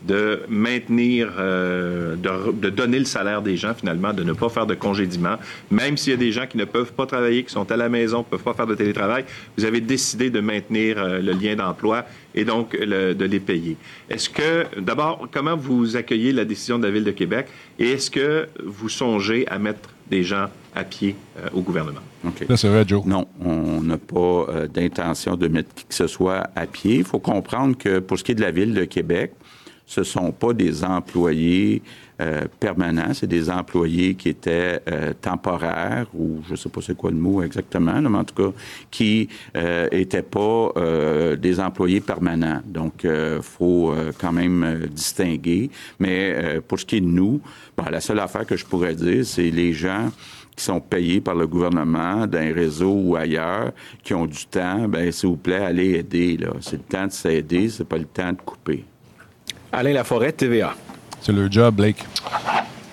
[0.06, 4.74] De maintenir, euh, de, donner le salaire des gens finalement, de ne pas faire de
[4.74, 5.36] congédiement,
[5.70, 7.88] même s'il y a des gens qui ne peuvent pas travailler, qui sont à la
[7.88, 9.24] maison, ne peuvent pas faire de télétravail,
[9.56, 13.76] vous avez décidé de maintenir euh, le lien d'emploi et donc de les payer.
[14.08, 18.10] Est-ce que, d'abord, comment vous accueillez la décision de la Ville de Québec et est-ce
[18.10, 22.00] que vous songez à mettre des gens à pied euh, au gouvernement?
[22.56, 23.04] c'est vrai, Joe.
[23.06, 26.96] Non, on n'a pas d'intention de mettre qui que ce soit à pied.
[26.96, 29.32] Il faut comprendre que pour ce qui est de la Ville de Québec,
[29.88, 31.82] ce ne sont pas des employés
[32.20, 37.10] euh, permanents, c'est des employés qui étaient euh, temporaires, ou je sais pas c'est quoi
[37.10, 38.52] le mot exactement, mais en tout cas,
[38.90, 42.60] qui n'étaient euh, pas des employés permanents.
[42.66, 45.70] Donc, il faut quand même distinguer.
[45.98, 47.40] Mais pour ce qui est de nous,
[47.90, 50.10] la seule affaire que je pourrais dire, c'est les gens
[50.54, 53.72] qui sont payés par le gouvernement d'un réseau ou ailleurs,
[54.02, 56.38] qui ont du temps, ben s'il vous plaît, allez aider.
[56.60, 58.84] C'est le temps de s'aider, c'est pas le temps de couper.
[59.78, 60.74] Alain Laforêt, TVA.
[61.20, 62.04] C'est le job, Blake.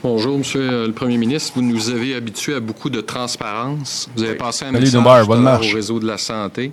[0.03, 1.53] Bonjour, Monsieur le Premier ministre.
[1.55, 4.07] Vous nous avez habitués à beaucoup de transparence.
[4.15, 4.93] Vous avez passé un message
[5.27, 6.71] au réseau de la santé.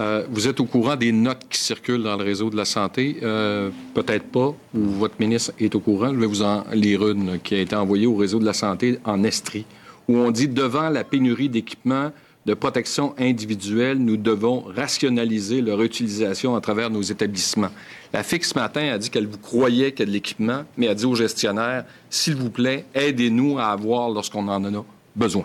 [0.00, 3.18] Euh, vous êtes au courant des notes qui circulent dans le réseau de la santé?
[3.22, 6.12] Euh, peut-être pas, ou votre ministre est au courant.
[6.12, 8.98] Je vais vous en lire une qui a été envoyée au réseau de la santé
[9.04, 9.66] en Estrie,
[10.08, 12.10] où on dit devant la pénurie d'équipements,
[12.48, 17.68] de protection individuelle, nous devons rationaliser leur utilisation à travers nos établissements.
[18.14, 20.88] La FIC, ce matin, a dit qu'elle vous croyait qu'il y a de l'équipement, mais
[20.88, 24.84] a dit aux gestionnaires, s'il vous plaît, aidez-nous à avoir lorsqu'on en a
[25.14, 25.44] besoin.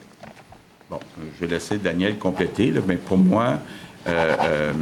[0.89, 0.99] Bon,
[1.35, 3.59] je vais laisser Daniel compléter, mais pour moi,
[4.07, 4.73] euh, euh,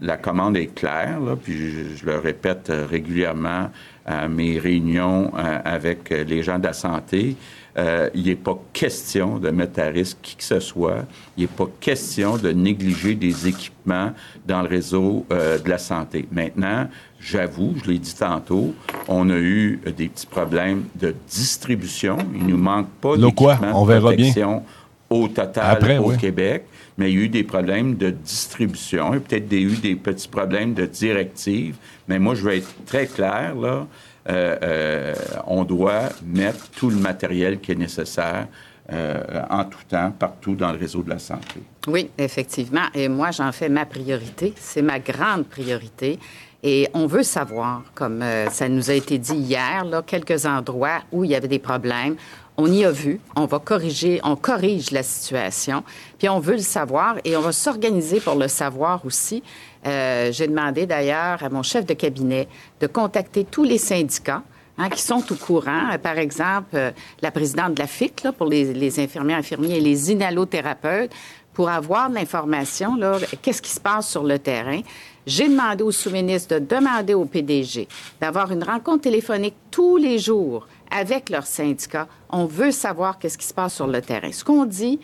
[0.00, 3.70] la commande est claire, puis je, le répète euh, régulièrement
[4.06, 7.36] à mes réunions avec les gens de la santé.
[7.78, 11.04] Euh, il n'est pas question de mettre à risque qui que ce soit.
[11.36, 14.12] Il n'est pas question de négliger des équipements
[14.46, 16.26] dans le réseau euh, de la santé.
[16.32, 16.88] Maintenant,
[17.20, 18.74] j'avoue, je l'ai dit tantôt,
[19.08, 22.16] on a eu des petits problèmes de distribution.
[22.34, 24.16] Il nous manque pas d'équipements de verra bien.
[24.30, 24.62] protection
[25.10, 26.16] au total Après, au oui.
[26.16, 26.64] Québec,
[26.98, 30.28] mais il y a eu des problèmes de distribution et peut-être des- eu des petits
[30.28, 31.76] problèmes de directive.
[32.08, 33.86] Mais moi, je vais être très clair, là.
[34.28, 35.14] Euh, euh,
[35.46, 38.48] on doit mettre tout le matériel qui est nécessaire
[38.92, 41.60] euh, en tout temps, partout dans le réseau de la santé.
[41.86, 42.86] Oui, effectivement.
[42.94, 44.52] Et moi, j'en fais ma priorité.
[44.56, 46.18] C'est ma grande priorité.
[46.62, 51.22] Et on veut savoir, comme ça nous a été dit hier, là, quelques endroits où
[51.22, 52.16] il y avait des problèmes.
[52.58, 55.84] On y a vu, on va corriger, on corrige la situation,
[56.18, 59.42] puis on veut le savoir et on va s'organiser pour le savoir aussi.
[59.86, 62.48] Euh, J'ai demandé d'ailleurs à mon chef de cabinet
[62.80, 64.42] de contacter tous les syndicats
[64.78, 65.90] hein, qui sont au courant.
[65.92, 69.76] Euh, Par exemple, euh, la présidente de la FIC là, pour les, les infirmiers, infirmiers
[69.76, 71.12] et les inhalothérapeutes
[71.52, 72.98] pour avoir l'information,
[73.42, 74.80] qu'est-ce qui se passe sur le terrain.
[75.26, 77.88] J'ai demandé au sous-ministre de demander au PDG
[78.20, 82.08] d'avoir une rencontre téléphonique tous les jours avec leurs syndicats.
[82.30, 84.32] On veut savoir qu'est-ce qui se passe sur le terrain.
[84.32, 85.00] Ce qu'on dit,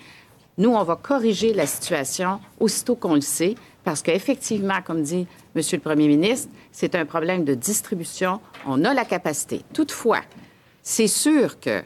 [0.58, 3.54] nous, on va corriger la situation aussitôt qu'on le sait,
[3.84, 5.26] parce qu'effectivement, comme dit
[5.56, 5.62] M.
[5.72, 8.40] le Premier ministre, c'est un problème de distribution.
[8.66, 9.64] On a la capacité.
[9.72, 10.20] Toutefois,
[10.82, 11.82] c'est sûr que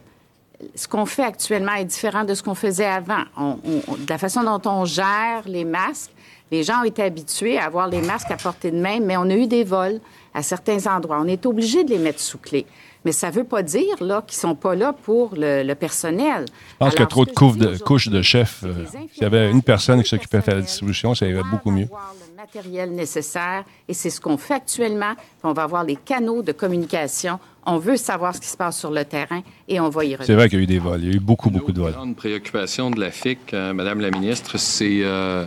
[0.74, 3.24] ce qu'on fait actuellement est différent de ce qu'on faisait avant.
[3.36, 6.10] De la façon dont on gère les masques,
[6.50, 9.24] les gens ont été habitués à avoir les masques à portée de main, mais on
[9.24, 10.00] a eu des vols
[10.32, 11.18] à certains endroits.
[11.20, 12.66] On est obligé de les mettre sous clé.
[13.06, 15.74] Mais ça ne veut pas dire là, qu'ils ne sont pas là pour le, le
[15.76, 16.44] personnel.
[16.48, 18.64] Je pense qu'il y a trop de, couches de, aujourd'hui, couches de chefs.
[18.64, 21.70] euh, S'il y avait une personne qui s'occupait de faire la distribution, ça irait beaucoup
[21.70, 21.84] mieux.
[21.84, 25.14] avoir le matériel nécessaire et c'est ce qu'on fait actuellement.
[25.44, 27.38] On va avoir les canaux de communication.
[27.64, 30.16] On veut savoir ce qui se passe sur le terrain et on va y C'est
[30.16, 30.36] revenir.
[30.38, 31.00] vrai qu'il y a eu des vols.
[31.04, 31.92] Il y a eu beaucoup, beaucoup de vols.
[31.92, 35.44] La grande préoccupation de la FIC, euh, Madame la ministre, c'est euh,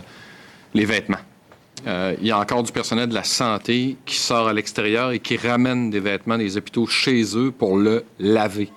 [0.72, 1.18] les vêtements.
[1.86, 5.18] Euh, il y a encore du personnel de la santé qui sort à l'extérieur et
[5.18, 8.70] qui ramène des vêtements des hôpitaux chez eux pour le laver.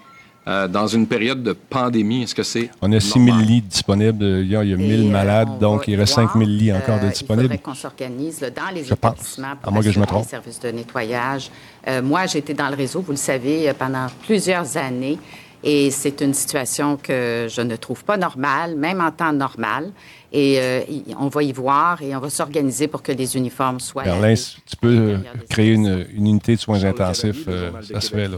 [0.45, 4.25] Euh, dans une période de pandémie, est-ce que c'est On a 6 000 lits disponibles.
[4.41, 6.33] Il y a, il y a 1000 Et, euh, malades, on donc il reste voir.
[6.33, 7.43] 5 000 lits encore de Euh, Il disponibles.
[7.43, 9.13] faudrait qu'on s'organise dans les Je pense.
[9.13, 11.49] établissements À pour que je me les services de nettoyage.
[11.87, 15.17] Euh, moi, j'ai été dans le réseau, vous le savez, pendant plusieurs années.
[15.63, 19.91] Et c'est une situation que je ne trouve pas normale, même en temps normal.
[20.35, 20.81] Et euh,
[21.19, 24.03] on va y voir et on va s'organiser pour que les uniformes soient...
[24.03, 25.17] Berlin, tu peux euh,
[25.47, 28.37] créer une, une unité de soins intensifs, euh, ça se fait là.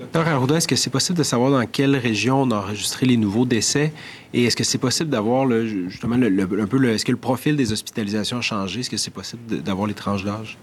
[0.00, 3.16] Docteur Arruda, est-ce que c'est possible de savoir dans quelle région on a enregistré les
[3.16, 3.92] nouveaux décès?
[4.32, 7.10] Et est-ce que c'est possible d'avoir le- justement le, le- un peu le, est-ce que
[7.12, 8.80] le profil des hospitalisations a changé?
[8.80, 10.56] Est-ce que c'est possible d'avoir les tranches d'âge?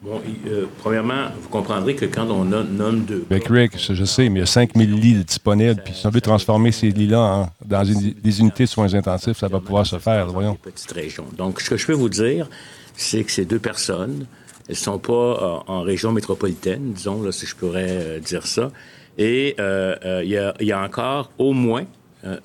[0.00, 4.04] Bon, euh, premièrement, vous comprendrez que quand on a- nomme deux Avec Rick, je je
[4.04, 5.82] sais, mais il y a 5 000 lits disponibles.
[5.84, 9.38] Puis si on veut transformer ces lits-là en- dans une- des unités de soins intensifs,
[9.38, 10.26] ça va pouvoir se faire.
[10.28, 10.54] Voyons.
[10.54, 11.24] petite région.
[11.36, 12.48] Donc, ce que je peux vous dire,
[12.94, 14.26] c'est que ces deux personnes,
[14.68, 18.70] elles sont pas euh, en région métropolitaine, disons, là, si je pourrais euh, dire ça.
[19.18, 21.84] Et euh, il y, a, il y a encore au moins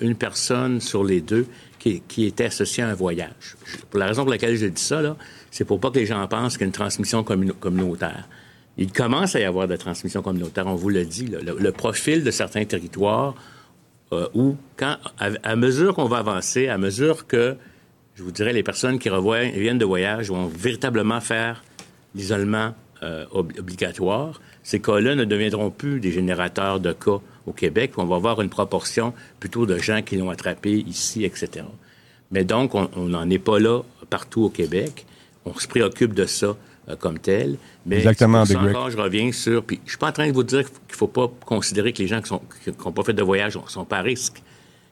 [0.00, 1.46] une personne sur les deux
[1.78, 3.56] qui, qui était associée à un voyage.
[3.90, 5.16] Pour la raison pour laquelle je dis ça, là,
[5.54, 8.28] c'est pour pas que les gens pensent qu'il y a une transmission communautaire.
[8.76, 11.28] Il commence à y avoir de la transmission communautaire, on vous le dit.
[11.28, 13.36] Le, profil de certains territoires
[14.12, 17.54] euh, où, quand, à, mesure qu'on va avancer, à mesure que,
[18.16, 21.62] je vous dirais, les personnes qui revoient- viennent de voyage vont véritablement faire
[22.16, 22.74] l'isolement
[23.04, 28.06] euh, ob- obligatoire, ces cas-là ne deviendront plus des générateurs de cas au Québec, on
[28.06, 31.64] va avoir une proportion plutôt de gens qui l'ont attrapé ici, etc.
[32.32, 35.06] Mais donc, on n'en est pas là partout au Québec.
[35.44, 36.56] On se préoccupe de ça
[36.88, 37.56] euh, comme tel.
[37.86, 39.64] Mais Exactement, encore, je reviens sur.
[39.64, 42.08] Puis, je suis pas en train de vous dire qu'il faut pas considérer que les
[42.08, 44.42] gens qui n'ont qui, qui ont pas fait de voyage ne sont pas à risque.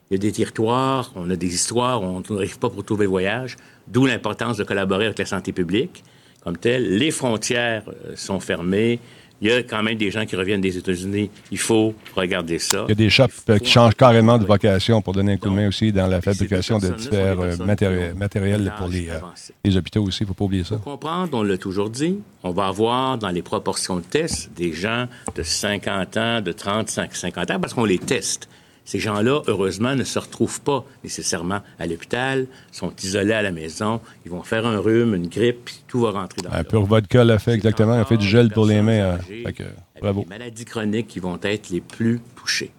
[0.09, 3.09] Il y a des territoires, on a des histoires, on n'arrive pas pour trouver le
[3.09, 3.55] voyage,
[3.87, 6.03] d'où l'importance de collaborer avec la santé publique
[6.43, 6.97] comme telle.
[6.97, 8.99] Les frontières euh, sont fermées.
[9.43, 11.29] Il y a quand même des gens qui reviennent des États-Unis.
[11.51, 12.85] Il faut regarder ça.
[12.87, 15.49] Il y a des shops euh, qui changent carrément de vocation pour donner un coup
[15.49, 19.19] de main aussi dans la fabrication de divers euh, matéri- matériels pour les, euh,
[19.65, 20.19] les hôpitaux aussi.
[20.21, 20.77] Il ne faut pas oublier ça.
[20.77, 25.07] comprendre, on l'a toujours dit, on va avoir dans les proportions de tests des gens
[25.35, 28.47] de 50 ans, de 35, 50 ans, parce qu'on les teste.
[28.85, 34.01] Ces gens-là, heureusement, ne se retrouvent pas nécessairement à l'hôpital, sont isolés à la maison,
[34.25, 37.23] ils vont faire un rhume, une grippe, puis tout va rentrer dans Un pur vodka
[37.23, 37.95] l'a fait exactement.
[37.95, 38.99] Il a fait du gel pour les mains.
[38.99, 39.63] euh, fait que,
[40.01, 40.21] bravo.
[40.21, 42.71] les maladies chroniques qui vont être les plus touchées.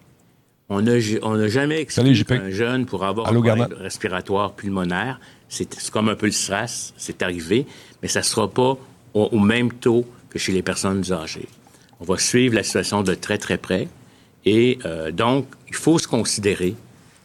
[0.68, 0.92] On n'a
[1.22, 2.42] on jamais Salut, exclu JP.
[2.42, 5.20] un jeune pour avoir Allô, un problème respiratoire pulmonaire.
[5.48, 7.66] C'est c'est comme un peu le SRAS, c'est arrivé,
[8.02, 8.76] mais ça ne sera pas
[9.14, 11.48] au, au même taux que chez les personnes âgées.
[12.00, 13.88] On va suivre la situation de très, très près.
[14.44, 16.74] Et euh, donc, il faut se considérer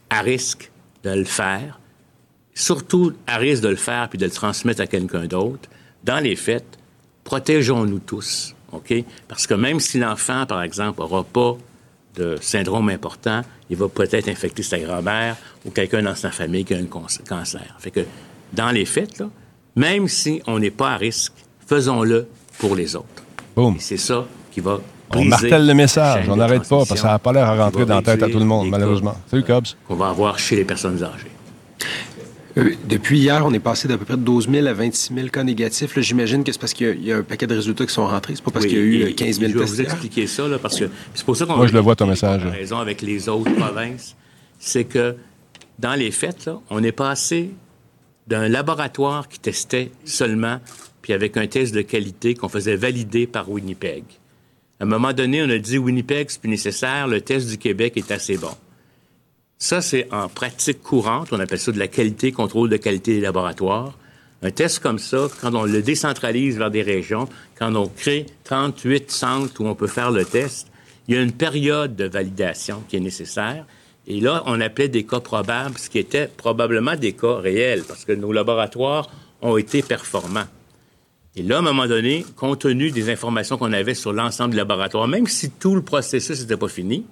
[0.09, 0.71] à risque
[1.03, 1.79] de le faire,
[2.53, 5.69] surtout à risque de le faire puis de le transmettre à quelqu'un d'autre.
[6.03, 6.65] Dans les faits,
[7.23, 8.93] protégeons-nous tous, OK?
[9.27, 11.57] Parce que même si l'enfant, par exemple, n'aura pas
[12.15, 16.73] de syndrome important, il va peut-être infecter sa grand-mère ou quelqu'un dans sa famille qui
[16.73, 17.75] a un cancer.
[17.79, 18.01] Fait que,
[18.53, 19.29] dans les faits, là,
[19.75, 21.33] même si on n'est pas à risque,
[21.67, 23.23] faisons-le pour les autres.
[23.57, 24.79] Et c'est ça qui va
[25.15, 26.25] On martèle le message.
[26.29, 28.29] On n'arrête pas parce que ça n'a pas l'air à rentrer dans la tête à
[28.29, 29.15] tout le monde, malheureusement.
[29.29, 29.75] Salut, Cobbs.
[29.87, 31.31] qu'on va avoir chez les personnes âgées.
[32.57, 35.27] Euh, depuis hier, on est passé d'à peu près de 12 000 à 26 000
[35.29, 35.95] cas négatifs.
[35.95, 38.07] Là, J'imagine que c'est parce qu'il y y, a un paquet de résultats qui sont
[38.07, 38.35] rentrés.
[38.35, 39.63] C'est pas parce Oui, qu'il y a eu et- euh, 15 000 et Je vais
[39.63, 39.75] tests.
[39.75, 39.91] vous hier.
[39.91, 42.43] expliquer ça, là, parce que c'est pour ça qu'on Moi, je le vois, ton message.
[42.43, 44.15] comparaisons avec les autres provinces.
[44.59, 45.15] C'est que,
[45.77, 47.51] dans les faits, là, on est passé
[48.27, 50.57] d'un laboratoire qui testait seulement,
[51.01, 54.03] puis avec un test de qualité qu'on faisait valider par Winnipeg.
[54.79, 57.97] À un moment donné, on a dit Winnipeg, c'est plus nécessaire, le test du Québec
[57.97, 58.55] est assez bon.
[59.57, 61.33] Ça, c'est en pratique courante.
[61.33, 63.97] On appelle ça de la qualité, contrôle de qualité des laboratoires.
[64.41, 67.27] Un test comme ça, quand on le décentralise vers des régions,
[67.57, 70.67] quand on crée 38 centres où on peut faire le test,
[71.09, 73.65] il y a une période de validation qui est nécessaire.
[74.07, 78.05] Et là, on appelait des cas probables, ce qui était probablement des cas réels, parce
[78.05, 79.09] que nos laboratoires
[79.41, 80.47] ont été performants.
[81.39, 84.57] Et là, à un moment donné, compte tenu des informations qu'on avait sur l'ensemble du
[84.57, 87.05] laboratoire, même si tout le processus n'était pas fini,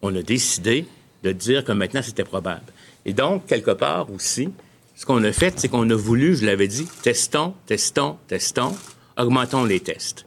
[0.00, 0.86] on a décidé
[1.22, 2.62] de dire que maintenant c'était probable.
[3.04, 4.48] Et donc, quelque part aussi,
[4.96, 8.74] ce qu'on a fait, c'est qu'on a voulu, je l'avais dit, testons, testons, testons,
[9.18, 10.24] augmentons les tests.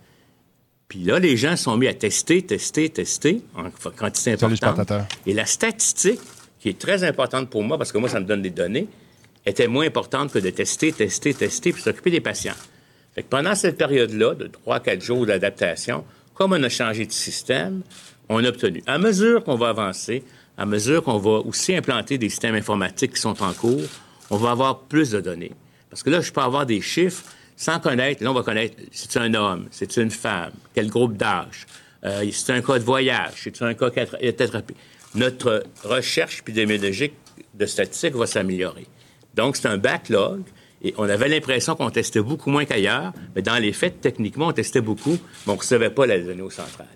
[0.87, 4.91] Puis là, les gens sont mis à tester, tester, tester, en quantité importante.
[5.25, 6.19] Et la statistique,
[6.59, 8.87] qui est très importante pour moi, parce que moi, ça me donne des données,
[9.47, 12.53] était moins importante que de tester, tester, tester, puis s'occuper des patients.
[13.13, 17.81] Fait que pendant cette période-là, de 3-4 jours d'adaptation, comme on a changé de système,
[18.29, 18.81] on a obtenu.
[18.87, 20.23] À mesure qu'on va avancer,
[20.57, 23.81] à mesure qu'on va aussi implanter des systèmes informatiques qui sont en cours,
[24.29, 25.51] on va avoir plus de données.
[25.89, 27.23] Parce que là, je peux avoir des chiffres
[27.57, 28.23] sans connaître.
[28.23, 31.67] Là, on va connaître c'est un homme, c'est une femme, quel groupe d'âge,
[32.03, 34.73] euh, c'est un cas de voyage, c'est un cas tétrapé.
[35.13, 37.13] Notre recherche épidémiologique
[37.53, 38.87] de statistiques va s'améliorer.
[39.35, 40.41] Donc, c'est un backlog.
[40.83, 44.51] Et on avait l'impression qu'on testait beaucoup moins qu'ailleurs, mais dans les faits, techniquement, on
[44.53, 45.11] testait beaucoup,
[45.45, 46.87] mais on ne recevait pas la donnée au central.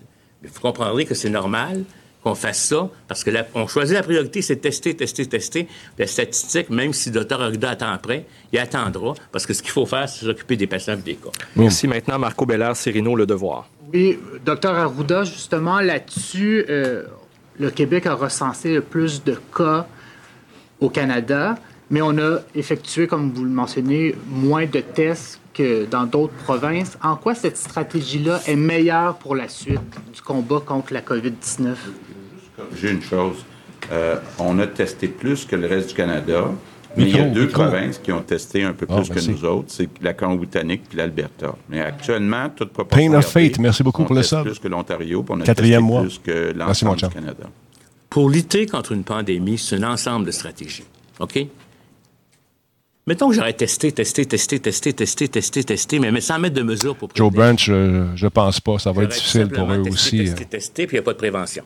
[0.42, 1.84] Mais vous comprendrez que c'est normal
[2.22, 5.68] qu'on fasse ça, parce que la- on choisit la priorité, c'est de tester, tester, tester.
[5.96, 9.70] La statistique, même si le docteur Arruda attend prêt, il attendra, parce que ce qu'il
[9.70, 11.30] faut faire, c'est s'occuper des patients et des cas.
[11.54, 13.68] Merci maintenant, Marco Bellard, Cyrino, Le Devoir.
[13.92, 17.04] Oui, docteur Arruda, justement, là-dessus, euh,
[17.60, 19.86] le Québec a recensé le plus de cas
[20.80, 21.54] au Canada,
[21.90, 26.98] mais on a effectué, comme vous le mentionnez, moins de tests que dans d'autres provinces.
[27.02, 29.80] En quoi cette stratégie-là est meilleure pour la suite
[30.12, 31.74] du combat contre la COVID-19?
[32.80, 33.36] J'ai une chose.
[33.92, 36.50] Euh, on a testé plus que le reste du Canada,
[36.96, 37.62] mais il y a deux micro.
[37.62, 39.30] provinces qui ont testé un peu Ah, plus que merci.
[39.30, 39.66] nous autres.
[39.68, 41.54] C'est la Colombie-Britannique puis l'Alberta.
[41.68, 44.42] Mais actuellement, toute proportion Pain of Fate, merci beaucoup on pour le teste sub.
[44.44, 46.00] plus que l'Ontario, on a Quatrième testé mois.
[46.02, 47.44] plus que Merci, mon l'ensemble du Canada.
[48.10, 50.84] Pour lutter contre une pandémie, c'est un ensemble de stratégies.
[51.20, 51.46] OK?
[53.08, 56.62] Mettons que j'aurais testé, testé, testé, testé, testé, testé, testé, mais mais sans mettre de
[56.62, 57.32] mesures pour Joe.
[57.32, 58.80] Branch, euh, je pense pas.
[58.80, 60.18] Ça va être difficile pour eux testé, aussi.
[60.18, 61.62] Testé, testé, puis il n'y a pas de prévention.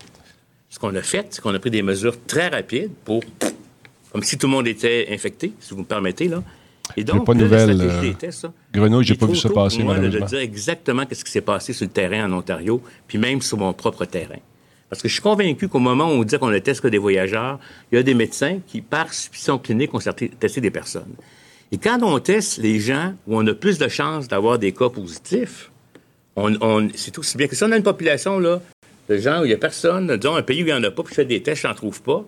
[0.69, 3.23] Ce qu'on a fait, c'est qu'on a pris des mesures très rapides pour.
[4.13, 6.43] Comme si tout le monde était infecté, si vous me permettez, là.
[6.97, 8.13] Et donc, pas de nouvelles, euh,
[8.75, 10.27] Grenouille, j'ai pas vu ça passer, moi, malheureusement.
[10.27, 13.57] de dire exactement qu'est-ce qui s'est passé sur le terrain en Ontario, puis même sur
[13.59, 14.41] mon propre terrain.
[14.91, 16.99] Parce que je suis convaincu qu'au moment où on dit qu'on ne teste que des
[16.99, 17.59] voyageurs,
[17.91, 21.15] il y a des médecins qui, par suspicion clinique, ont testé des personnes.
[21.73, 24.89] Et quand on teste les gens où on a plus de chances d'avoir des cas
[24.89, 25.71] positifs,
[26.35, 28.61] on, on- c'est aussi bien que si on a une population là,
[29.09, 30.91] de gens où il n'y a personne, disons un pays où il n'y en a
[30.91, 32.25] pas, puis je fais des tests, je n'en trouve pas.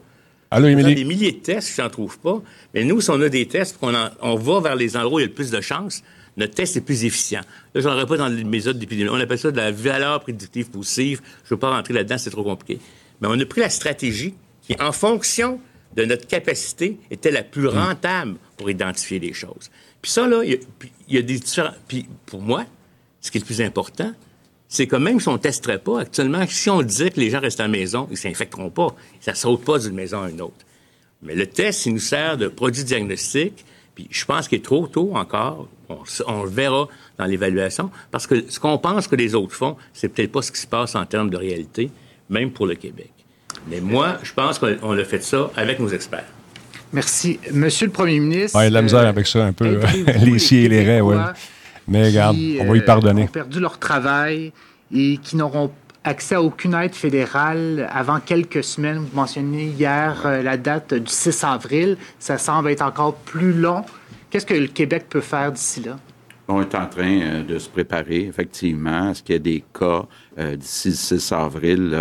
[0.52, 0.94] Allô, On a Émilie?
[0.94, 2.40] des milliers de tests, je n'en trouve pas.
[2.74, 5.22] Mais nous, si on a des tests, en- on va vers les endroits où il
[5.22, 6.02] y a le plus de chances,
[6.36, 7.42] notre test est plus efficient.
[7.74, 9.10] Là, je n'aurais pas dans les méthodes d'épidémie.
[9.10, 11.20] On appelle ça de la valeur prédictive positive.
[11.44, 12.80] Je ne veux pas rentrer là-dedans, c'est trop compliqué.
[13.20, 15.60] Mais on a pris la stratégie qui, en fonction
[15.96, 19.70] de notre capacité, était la plus rentable pour identifier les choses.
[20.00, 20.52] Puis ça, là, il
[21.08, 21.74] y a- y, des différents...
[21.86, 22.64] Puis pour moi,
[23.20, 24.12] ce qui est le plus important,
[24.68, 27.40] c'est que même si on ne testerait pas, actuellement, si on disait que les gens
[27.40, 28.96] restent à la maison, ils ne s'infecteront pas.
[29.20, 30.64] Ça ne saute pas d'une maison à une autre.
[31.20, 33.64] Mais le test, il nous sert de produit diagnostic.
[34.08, 35.68] Puis je pense qu'il est trop tôt encore.
[36.26, 36.88] On, le verra
[37.18, 37.90] dans l'évaluation.
[38.10, 40.66] Parce que ce qu'on pense que les autres font, c'est peut-être pas ce qui se
[40.66, 41.90] passe en termes de réalité,
[42.30, 43.10] même pour le Québec.
[43.68, 46.24] Mais moi, je pense qu'on a fait ça avec nos experts.
[46.92, 47.38] Merci.
[47.52, 48.56] Monsieur le Premier ministre.
[48.56, 49.80] Ouais, il y a de la misère euh, avec ça un peu,
[50.22, 51.16] les si et les raies, oui.
[51.88, 53.24] Mais regarde, qui, on va y euh, pardonner.
[53.24, 54.52] ont perdu leur travail
[54.94, 55.70] et qui n'auront
[56.04, 58.98] accès à aucune aide fédérale avant quelques semaines.
[58.98, 61.96] Vous mentionnez hier euh, la date du 6 avril.
[62.18, 63.84] Ça semble être encore plus long.
[64.30, 65.96] Qu'est-ce que le Québec peut faire d'ici là?
[66.48, 69.64] On est en train euh, de se préparer, effectivement, à ce qu'il y ait des
[69.78, 70.06] cas
[70.38, 71.96] euh, d'ici le 6 avril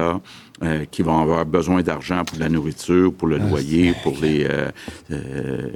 [0.64, 4.70] euh, qui vont avoir besoin d'argent pour la nourriture, pour le loyer, pour les euh,
[5.12, 5.70] euh,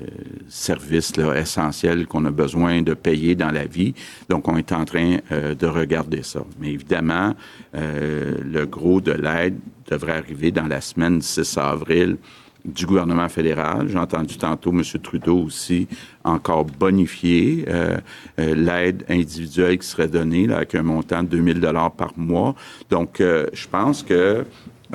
[0.48, 3.94] services là, essentiels qu'on a besoin de payer dans la vie.
[4.30, 6.44] Donc, on est en train euh, de regarder ça.
[6.60, 7.34] Mais évidemment,
[7.76, 9.58] euh, le gros de l'aide
[9.90, 12.18] devrait arriver dans la semaine du 6 avril
[12.66, 13.88] du gouvernement fédéral.
[13.88, 14.82] J'ai entendu tantôt M.
[15.02, 15.88] Trudeau aussi
[16.24, 17.98] encore bonifier euh,
[18.40, 22.56] euh, l'aide individuelle qui serait donnée là, avec un montant de 2000 dollars par mois.
[22.90, 24.46] Donc, euh, je pense que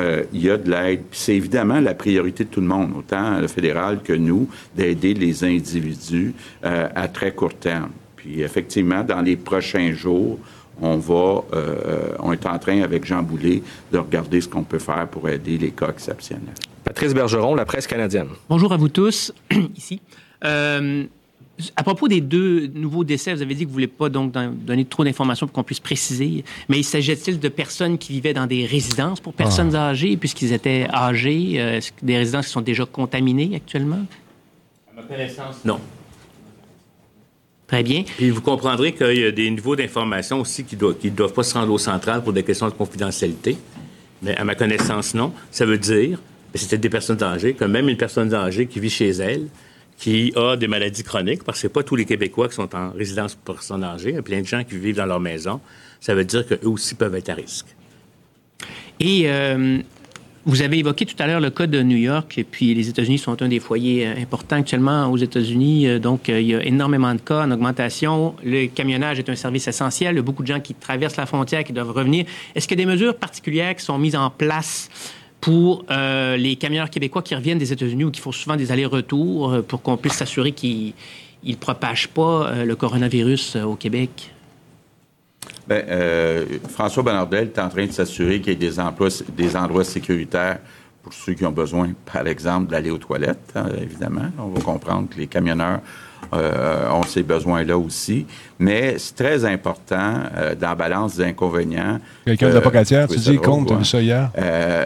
[0.00, 1.02] euh, il y a de l'aide.
[1.12, 5.44] C'est évidemment la priorité de tout le monde, autant le fédéral que nous, d'aider les
[5.44, 6.34] individus
[6.64, 7.90] euh, à très court terme.
[8.16, 10.38] Puis effectivement, dans les prochains jours,
[10.80, 14.78] on va, euh, on est en train avec Jean Boulet de regarder ce qu'on peut
[14.78, 16.54] faire pour aider les cas exceptionnels.
[16.84, 18.28] Patrice Bergeron, la presse canadienne.
[18.48, 19.32] Bonjour à vous tous,
[19.76, 20.00] ici.
[21.76, 24.32] À propos des deux nouveaux décès, vous avez dit que vous ne voulez pas donc
[24.32, 28.34] don- donner trop d'informations pour qu'on puisse préciser, mais il s'agit-il de personnes qui vivaient
[28.34, 32.52] dans des résidences pour personnes âgées, puisqu'ils étaient âgés, euh, est-ce que des résidences qui
[32.52, 34.04] sont déjà contaminées actuellement?
[34.92, 35.80] À ma connaissance, non.
[37.66, 38.02] Très bien.
[38.16, 41.32] Puis vous comprendrez qu'il y a des niveaux d'information aussi qui ne doivent, qui doivent
[41.32, 43.56] pas se rendre au central pour des questions de confidentialité.
[44.22, 45.32] Mais à ma connaissance, non.
[45.52, 46.20] Ça veut dire,
[46.54, 49.46] c'était des personnes âgées, que même une personne âgée qui vit chez elle,
[50.00, 52.90] qui a des maladies chroniques, parce que c'est pas tous les Québécois qui sont en
[52.90, 55.60] résidence pour personnes âgées, il y a plein de gens qui vivent dans leur maison,
[56.00, 57.66] ça veut dire qu'eux aussi peuvent être à risque.
[58.98, 59.78] Et euh,
[60.46, 63.18] vous avez évoqué tout à l'heure le cas de New York, et puis les États-Unis
[63.18, 65.86] sont un des foyers euh, importants actuellement aux États-Unis.
[65.86, 68.34] Euh, Donc, il y a énormément de cas en augmentation.
[68.42, 70.14] Le camionnage est un service essentiel.
[70.14, 72.24] Il y a beaucoup de gens qui traversent la frontière, qui doivent revenir.
[72.54, 74.88] Est-ce qu'il y a des mesures particulières qui sont mises en place
[75.40, 79.52] pour euh, les camionneurs québécois qui reviennent des États-Unis ou qui font souvent des allers-retours
[79.52, 80.94] euh, pour qu'on puisse s'assurer qu'ils
[81.44, 84.32] ne propagent pas euh, le coronavirus au Québec?
[85.70, 89.84] Euh, François Bonnardel est en train de s'assurer qu'il y ait des, emplois, des endroits
[89.84, 90.58] sécuritaires
[91.02, 94.30] pour ceux qui ont besoin, par exemple, d'aller aux toilettes, hein, évidemment.
[94.38, 95.80] On va comprendre que les camionneurs
[96.32, 98.26] euh, ont ces besoins-là aussi.
[98.58, 101.98] Mais c'est très important, euh, dans la balance des inconvénients.
[102.24, 104.30] Quelqu'un de la Pocatière, tu dis, drôle, compte, vu ça hier?
[104.38, 104.84] Euh,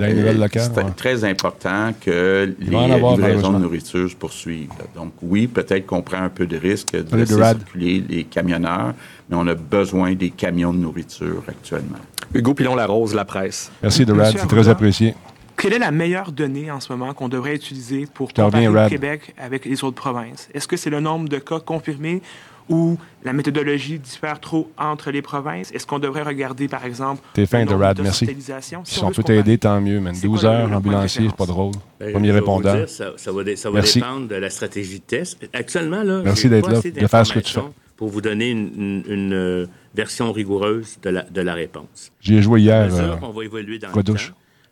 [0.53, 0.85] C'est ouais.
[0.97, 4.71] très important que Il les avoir, livraisons de nourriture se poursuivent.
[4.95, 8.95] Donc oui, peut-être qu'on prend un peu de risque de laisser circuler les camionneurs,
[9.29, 11.99] mais on a besoin des camions de nourriture actuellement.
[12.33, 13.71] Hugo Pilon-Larose, La Presse.
[13.83, 15.15] Merci, Durad, Monsieur c'est très apprécié.
[15.57, 18.91] Quelle est la meilleure donnée en ce moment qu'on devrait utiliser pour comparer le Rad.
[18.91, 20.49] Québec avec les autres provinces?
[20.55, 22.23] Est-ce que c'est le nombre de cas confirmés
[22.69, 25.71] ou la méthodologie diffère trop entre les provinces?
[25.73, 28.27] Est-ce qu'on devrait regarder, par exemple, T'es fin, nombre Durad, merci.
[28.27, 30.15] Si, Si on peut t'aider, tant mieux, man.
[30.15, 31.73] C'est 12 quoi le- heures, de ambulancier, c'est pas drôle.
[32.01, 32.75] Ben, Premier répondant.
[32.75, 34.01] dire, ça, ça va, dé- ça va Merci.
[34.01, 35.39] dépendre de la stratégie de test.
[35.53, 37.61] Actuellement, là, Merci d'être là, de faire ce que tu fais.
[37.97, 42.11] Pour vous donner une, une- une, euh, version rigoureuse de la, de la réponse.
[42.21, 42.89] J'y ai joué hier.
[42.93, 44.15] Euh, qu'on va évoluer dans le temps,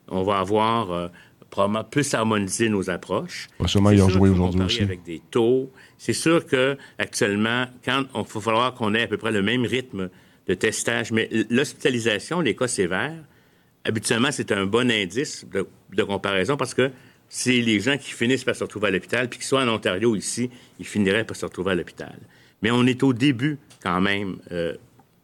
[0.08, 1.08] on va avoir euh,
[1.50, 3.48] probablement plus harmonisé nos approches.
[3.66, 4.82] Sûrement y faut aujourd'hui aussi.
[4.82, 5.70] avec des taux.
[5.98, 9.64] C'est sûr que actuellement, quand on va falloir qu'on ait à peu près le même
[9.64, 10.08] rythme
[10.48, 13.14] de testage, mais l'hospitalisation, les cas sévères,
[13.84, 16.90] habituellement, c'est un bon indice de, de comparaison parce que
[17.28, 20.14] c'est les gens qui finissent par se retrouver à l'hôpital, puis qui soient en Ontario
[20.16, 22.18] ici, ils finiraient par se retrouver à l'hôpital.
[22.60, 24.36] Mais on est au début quand même.
[24.50, 24.74] euh,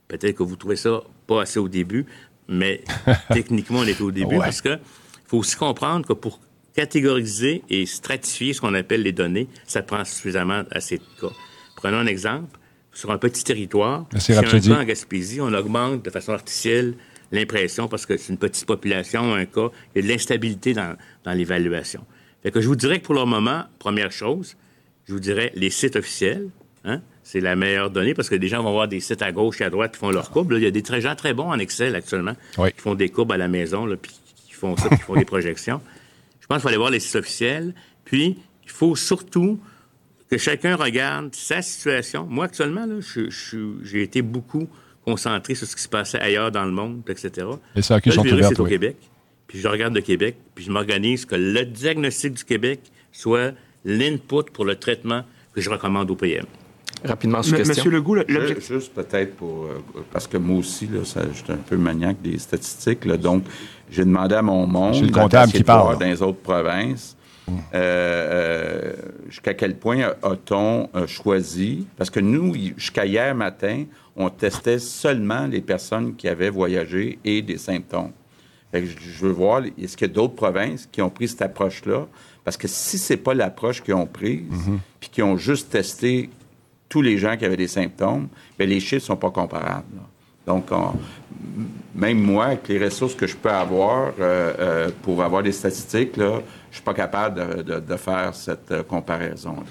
[0.08, 2.06] Peut-être que vous trouvez ça pas assez au début,
[2.48, 2.82] mais
[3.32, 4.38] techniquement, on est au début Ouais.
[4.38, 4.78] parce que
[5.26, 6.40] faut aussi comprendre que pour
[6.74, 11.32] catégoriser et stratifier ce qu'on appelle les données, ça prend suffisamment assez de cas.
[11.76, 12.58] Prenons un exemple.
[12.92, 14.40] Sur un petit territoire, si cas
[14.80, 16.94] en Gaspésie, on augmente de façon artificielle
[17.30, 20.96] l'impression parce que c'est une petite population, un cas, il y a de l'instabilité dans,
[21.22, 22.04] dans l'évaluation.
[22.42, 24.56] Fait que je vous dirais que pour le moment, première chose,
[25.06, 26.48] je vous dirais les sites officiels,
[26.84, 27.00] hein,
[27.30, 29.64] c'est la meilleure donnée parce que les gens vont voir des sites à gauche et
[29.64, 30.52] à droite qui font leurs courbes.
[30.52, 32.72] Là, il y a des très gens très bons en Excel actuellement Oui.
[32.72, 35.14] qui font des courbes à la maison, là, puis qui font ça, puis qui font
[35.14, 35.82] des projections.
[36.40, 37.74] Je pense qu'il faut aller voir les sites officiels.
[38.06, 39.60] Puis, il faut surtout
[40.30, 42.26] que chacun regarde sa situation.
[42.30, 44.66] Moi, actuellement, là, je- je- j'ai été beaucoup
[45.04, 47.46] concentré sur ce qui se passait ailleurs dans le monde, etc.
[47.74, 48.70] Les SAQ Là, sont ouvertes, est au oui.
[48.70, 48.96] Québec.
[49.46, 52.80] Puis je regarde le Québec, puis je m'organise que le diagnostic du Québec
[53.12, 53.52] soit
[53.84, 55.24] l'input pour le traitement
[55.54, 56.44] que je recommande au PM.
[57.04, 57.74] Rapidement, sous M- question.
[57.84, 58.72] Monsieur Legault, l'objectif...
[58.72, 59.64] Juste peut-être pour.
[59.64, 59.80] euh,
[60.12, 63.04] parce que moi aussi, là, ça, j'étais un peu maniaque des statistiques.
[63.04, 63.44] là, donc,
[63.90, 64.94] j'ai demandé à mon monde.
[64.94, 65.98] C'est le comptable qui parle.
[65.98, 67.16] Dans les autres provinces.
[67.48, 68.92] euh, euh,
[69.28, 71.86] jusqu'à quel point a-t-on euh, choisi?
[71.96, 73.84] Parce que nous, jusqu'à hier matin,
[74.16, 78.10] on testait seulement les personnes qui avaient voyagé et des symptômes.
[78.70, 81.28] Fait que je je veux voir, est-ce qu'il y a d'autres provinces qui ont pris
[81.28, 82.06] cette approche-là?
[82.44, 84.42] Parce que si c'est pas l'approche qu'ils ont prise,
[85.00, 86.28] puis qu'ils ont juste testé
[86.88, 88.28] tous les gens qui avaient des symptômes,
[88.58, 89.84] bien, les chiffres sont pas comparables.
[89.94, 90.02] là.
[90.46, 90.70] Donc,
[91.94, 96.16] même moi, avec les ressources que je peux avoir euh, euh, pour avoir des statistiques,
[96.16, 99.62] là, je suis pas capable de, de- faire cette euh, comparaison-là.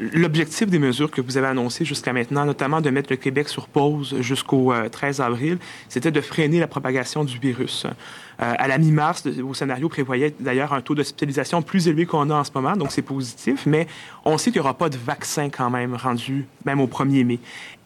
[0.00, 3.68] L'objectif des mesures que vous avez annoncées jusqu'à maintenant, notamment de mettre le Québec sur
[3.68, 5.58] pause jusqu'au euh, 13 avril,
[5.90, 7.84] c'était de freiner la propagation du virus.
[7.84, 12.34] Euh, à la mi-mars, vos scénarios prévoyaient d'ailleurs un taux d'hospitalisation plus élevé qu'on a
[12.34, 13.86] en ce moment, donc c'est positif, mais
[14.24, 17.38] on sait qu'il n'y aura pas de vaccin quand même rendu, même au 1er mai.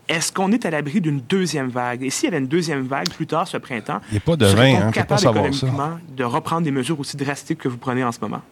[0.09, 2.05] Est-ce qu'on est à l'abri d'une deuxième vague?
[2.05, 4.37] Et s'il y avait une deuxième vague plus tard ce printemps, Il n'y a pas
[4.37, 5.51] de serait-on hein, capable savoir ça.
[5.51, 8.43] économiquement de reprendre des mesures aussi drastiques que vous prenez en ce moment?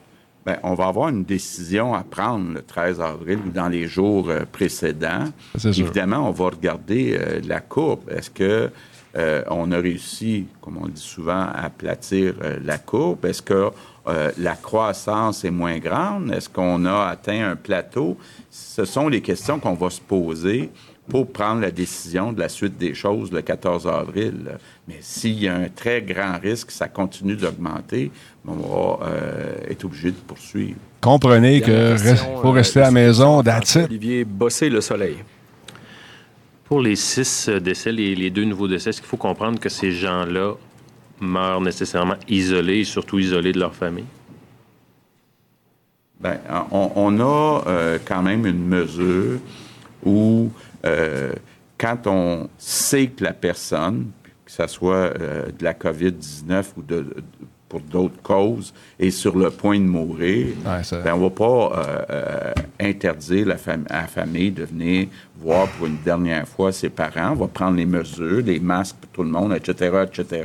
[0.44, 4.28] Bien, on va avoir une décision à prendre le 13 avril ou dans les jours
[4.28, 5.26] euh, précédents.
[5.64, 8.10] Évidemment, on va regarder euh, la courbe.
[8.10, 8.70] Est-ce que
[9.14, 12.34] euh, on a réussi, comme on dit souvent, à aplatir
[12.64, 13.24] la courbe?
[13.26, 13.70] Est-ce que
[14.38, 16.32] la croissance est moins grande?
[16.32, 18.16] Est-ce qu'on a atteint un plateau?
[18.50, 20.70] Ce sont les questions qu'on va se poser
[21.08, 24.58] pour prendre la décision de la suite des choses le 14 avril.
[24.88, 28.10] Mais s'il y a un très grand risque, ça continue d'augmenter,
[28.46, 30.78] on va euh, être obligé de poursuivre.
[31.00, 33.86] Comprenez que question, faut euh, rester à la maison, that's it.
[33.86, 35.16] Olivier Bossé, Le Soleil.
[36.64, 39.68] Pour les six euh, décès, les, les deux nouveaux décès, est-ce qu'il faut comprendre que
[39.68, 40.54] ces gens-là
[41.20, 44.06] meurent nécessairement isolés et surtout isolés de leur famille?
[46.22, 46.38] Ben,
[46.70, 49.40] on, on a euh, quand même une mesure
[50.04, 50.50] où,
[50.84, 51.32] euh,
[51.78, 54.10] quand on sait que la personne,
[54.44, 57.14] que ce soit euh, de la COVID-19 ou de, de-
[57.72, 61.44] pour d'autres causes, est sur le point de mourir, ben, on ne va pas
[61.78, 65.06] euh, euh, interdire la fam- à la famille de venir
[65.40, 67.30] voir pour une dernière fois ses parents.
[67.32, 70.44] On va prendre les mesures, les masques pour tout le monde, etc., etc.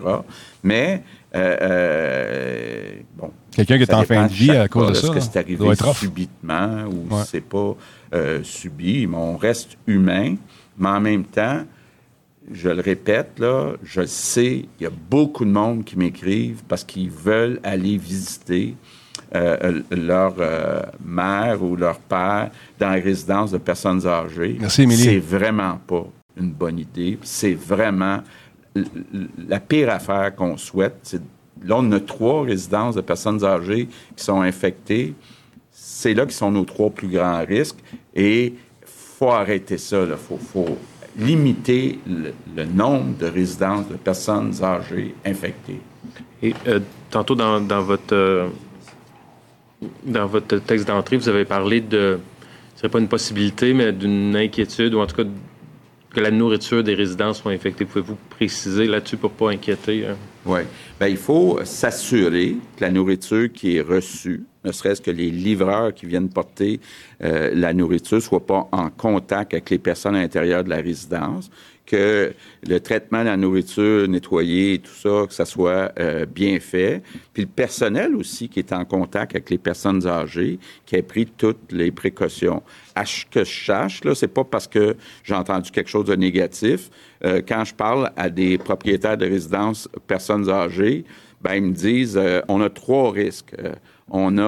[0.64, 1.04] Mais,
[1.36, 3.30] euh, bon.
[3.52, 5.20] Quelqu'un qui est en fin de vie à cause de ça, que là.
[5.22, 7.24] c'est arrivé Doit être subitement ou Ouais.
[7.26, 7.76] c'est pas
[8.14, 9.06] euh, subi?
[9.06, 10.36] Mais on reste humain,
[10.78, 11.60] mais en même temps,
[12.52, 16.64] je le répète, là, je le sais, il y a beaucoup de monde qui m'écrivent
[16.68, 18.76] parce qu'ils veulent aller visiter
[19.36, 24.56] euh, leur euh, mère ou leur père dans les résidences de personnes âgées.
[24.60, 25.04] Merci, Émilie.
[25.04, 26.06] C'est vraiment pas
[26.38, 27.20] une bonne idée.
[27.24, 28.22] C'est vraiment
[29.48, 31.20] la pire affaire qu'on souhaite.
[31.66, 35.14] Là, on a trois résidences de personnes âgées qui sont infectées.
[35.72, 37.80] C'est là qui sont nos trois plus grands risques.
[38.16, 38.54] Et
[38.86, 40.04] faut arrêter ça.
[40.04, 40.78] Il faut, faut
[41.18, 45.80] limiter le, le nombre de résidences de personnes âgées infectées.
[46.44, 48.48] Et euh, tantôt, dans, dans votre, euh,
[50.06, 52.20] dans votre texte d'entrée, vous avez parlé de,
[52.76, 55.24] ce serait pas une possibilité, mais d'une inquiétude, ou en tout cas
[56.14, 57.86] que la nourriture des résidents soit infectée.
[57.86, 60.06] Pouvez-vous préciser là-dessus pour pas inquiéter?
[60.06, 60.16] hein?
[60.46, 60.62] Oui.
[61.00, 65.94] Ben, il faut s'assurer que la nourriture qui est reçue, ne serait-ce que les livreurs
[65.94, 66.80] qui viennent porter
[67.24, 70.78] euh, la nourriture, ne soient pas en contact avec les personnes à l'intérieur de la
[70.78, 71.50] résidence,
[71.86, 72.34] que
[72.68, 77.02] le traitement de la nourriture nettoyée et tout ça, que ça soit euh, bien fait.
[77.34, 81.26] Puis le personnel aussi qui est en contact avec les personnes âgées, qui a pris
[81.26, 82.62] toutes les précautions.
[82.94, 86.16] À ce que je sache, là, c'est pas parce que j'ai entendu quelque chose de
[86.16, 86.90] négatif.
[87.24, 91.06] Euh, quand je parle à des propriétaires de résidences personnes âgées,
[91.42, 93.54] ben, ils me disent on a trois risques.
[94.10, 94.42] On a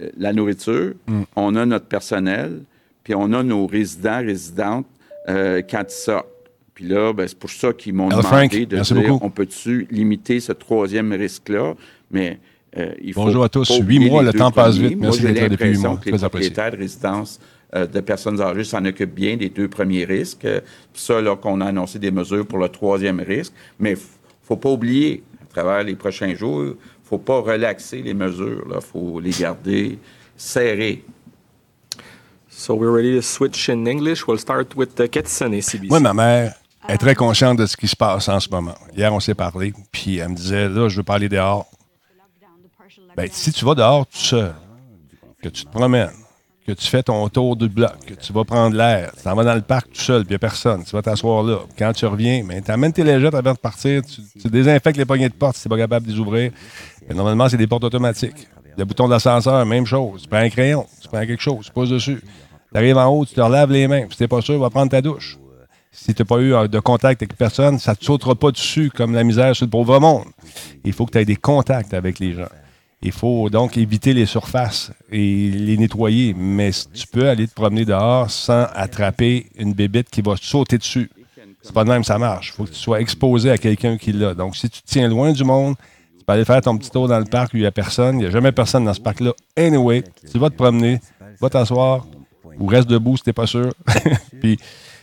[0.00, 0.94] euh, la nourriture,
[1.36, 2.62] on a notre personnel,
[3.02, 4.86] puis on a nos résidents, résidentes
[5.28, 6.26] euh, quand ils sortent.
[6.74, 9.24] Puis là, ben, c'est pour ça qu'ils m'ont demandé Frank, de dire beaucoup.
[9.24, 11.74] on peut-tu limiter ce troisième risque-là,
[12.10, 12.38] mais
[12.78, 13.68] euh, il faut Bonjour à tous.
[13.80, 14.96] Huit mois, le temps passe vite.
[14.98, 15.98] Merci d'être là depuis huit l'impression mois.
[15.98, 17.40] que les Très propriétaires de résidences
[17.74, 20.44] euh, de personnes âgées s'en occupent bien des deux premiers risques.
[20.44, 20.60] Euh,
[20.94, 23.52] ça, là, qu'on a annoncé des mesures pour le troisième risque.
[23.80, 24.00] Mais f-
[24.42, 26.74] faut pas oublier, à travers les prochains jours,
[27.10, 28.64] faut pas relaxer les mesures.
[28.72, 29.98] Il faut les garder
[30.36, 31.04] serrées.
[32.48, 34.26] So we're ready to switch in English.
[34.28, 35.88] We'll start with uh, Ketson et CBC.
[35.88, 36.54] Moi, ma mère
[36.88, 38.74] est très consciente de ce qui se passe en ce moment.
[38.96, 41.66] Hier, on s'est parlé, puis elle me disait, là, je veux parler dehors.
[43.16, 44.54] Ben, si tu vas dehors tout seul,
[45.42, 46.10] que tu te promènes,
[46.66, 49.44] que tu fais ton tour du bloc, que tu vas prendre l'air, tu t'en vas
[49.44, 51.58] dans le parc tout seul, puis il n'y a personne, tu vas t'asseoir là.
[51.78, 55.04] Quand tu reviens, ben, tu amènes tes légettes avant de partir, tu, tu désinfectes les
[55.04, 56.52] poignées de porte si tu n'es pas capable de les ouvrir.
[57.10, 58.46] Mais normalement, c'est des portes automatiques.
[58.78, 60.22] Le bouton d'ascenseur, même chose.
[60.22, 62.22] Tu prends un crayon, tu prends quelque chose, tu poses dessus.
[62.72, 64.04] Tu arrives en haut, tu te relaves les mains.
[64.10, 65.36] Si tu n'es pas sûr, va prendre ta douche.
[65.90, 68.52] Si tu n'as pas eu euh, de contact avec personne, ça ne te sautera pas
[68.52, 70.26] dessus comme la misère sur le pauvre monde.
[70.84, 72.48] Il faut que tu aies des contacts avec les gens.
[73.02, 76.32] Il faut donc éviter les surfaces et les nettoyer.
[76.38, 81.10] Mais tu peux aller te promener dehors sans attraper une bébête qui va sauter dessus.
[81.60, 82.50] C'est pas de même ça marche.
[82.50, 84.34] Il faut que tu sois exposé à quelqu'un qui l'a.
[84.34, 85.74] Donc, si tu te tiens loin du monde,
[86.30, 88.16] peux aller faire ton petit tour dans le parc où il n'y a personne.
[88.16, 89.32] Il n'y a jamais personne dans ce parc-là.
[89.56, 91.00] Anyway, tu vas te promener,
[91.40, 92.06] va t'asseoir
[92.58, 93.72] ou reste debout si tu n'es pas sûr.
[94.40, 94.58] puis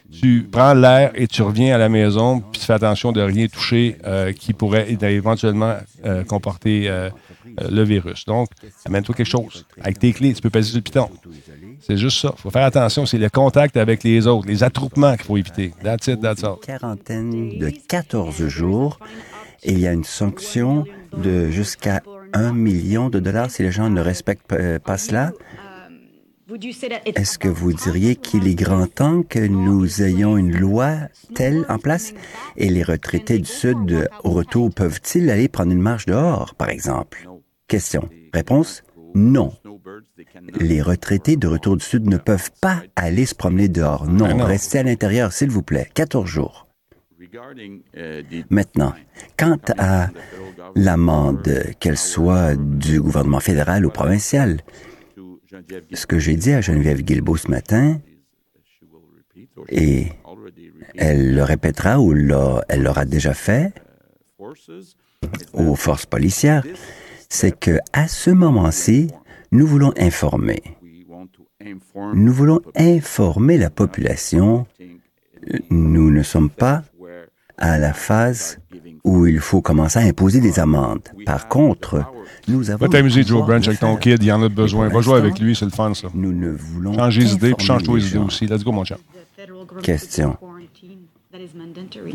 [0.09, 3.47] tu prends l'air et tu reviens à la maison, puis tu fais attention de rien
[3.47, 5.75] toucher euh, qui pourrait éventuellement
[6.05, 7.09] euh, comporter euh,
[7.69, 8.23] le virus.
[8.23, 8.47] Donc,
[8.86, 9.65] amène-toi quelque chose.
[9.82, 11.09] Avec tes clés, tu peux passer sur le piton.
[11.82, 12.34] C'est juste ça.
[12.38, 13.05] Il faut faire attention.
[13.05, 15.73] C'est le contact avec les autres, les attroupements qu'il faut éviter.
[15.84, 16.43] That's it, that's.
[16.65, 18.99] Quarantaine de 14 jours
[19.68, 22.01] il y a une sanction de jusqu'à
[22.34, 25.34] 1 million de dollars si les gens ne respectent pas cela.
[27.05, 30.95] Est-ce que vous diriez qu'il est grand temps que nous ayons une loi
[31.36, 32.13] telle en place
[32.55, 37.28] et les retraités du Sud au retour peuvent-ils aller prendre une marche dehors, par exemple?
[37.68, 38.07] Question.
[38.34, 38.84] Réponse?
[39.13, 39.51] Non.
[40.59, 44.07] Les retraités de retour du Sud ne peuvent pas aller se promener dehors.
[44.07, 45.89] Non, restez à l'intérieur, s'il vous plaît.
[45.95, 46.66] 14 jours.
[48.49, 48.93] Maintenant,
[49.38, 50.09] quant à
[50.75, 54.61] l'amende, qu'elle soit du gouvernement fédéral ou provincial,
[55.93, 57.99] ce que j'ai dit à Geneviève Guilbeault ce matin,
[59.69, 60.07] et
[60.95, 63.73] elle le répétera ou elle l'aura déjà fait
[65.53, 66.63] aux forces policières,
[67.29, 69.09] c'est que à ce moment-ci,
[69.51, 70.61] nous voulons informer.
[72.13, 74.65] Nous voulons informer la population.
[75.69, 76.83] Nous ne sommes pas
[77.58, 78.60] à la phase
[79.03, 81.08] où il faut commencer à imposer des amendes.
[81.26, 82.03] Par contre,
[82.47, 82.86] nous avons...
[82.86, 84.89] Va t'amuser, Joe Branch, avec ton kid, il y en a besoin.
[84.89, 86.08] Va jouer avec lui, c'est le fun, ça.
[86.14, 88.45] Nous ne voulons Change les idées, puis change-toi les idées aussi.
[88.45, 88.97] Let's go, mon chat.
[89.82, 90.38] Question.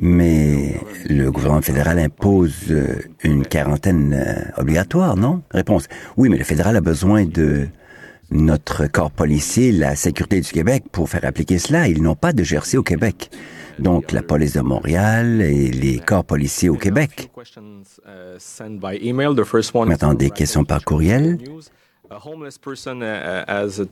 [0.01, 5.43] Mais le gouvernement fédéral impose euh, une quarantaine euh, obligatoire, non?
[5.53, 5.87] Réponse.
[6.17, 7.69] Oui, mais le fédéral a besoin de
[8.31, 11.87] notre corps policier, la sécurité du Québec, pour faire appliquer cela.
[11.89, 13.31] Ils n'ont pas de GRC au Québec
[13.79, 17.31] donc la police de Montréal et les corps policiers au Québec.
[19.87, 21.39] Maintenant, des questions par courriel.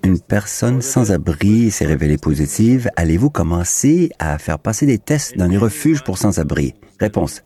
[0.05, 2.91] Une personne sans abri s'est révélée positive.
[2.97, 6.75] Allez-vous commencer à faire passer des tests dans les refuges pour sans-abri?
[6.99, 7.43] Réponse.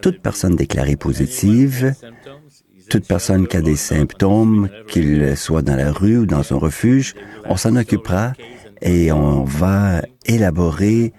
[0.00, 1.94] Toute personne déclarée positive,
[2.90, 7.14] toute personne qui a des symptômes, qu'il soit dans la rue ou dans un refuge,
[7.44, 8.32] on s'en occupera
[8.80, 11.12] et on va élaborer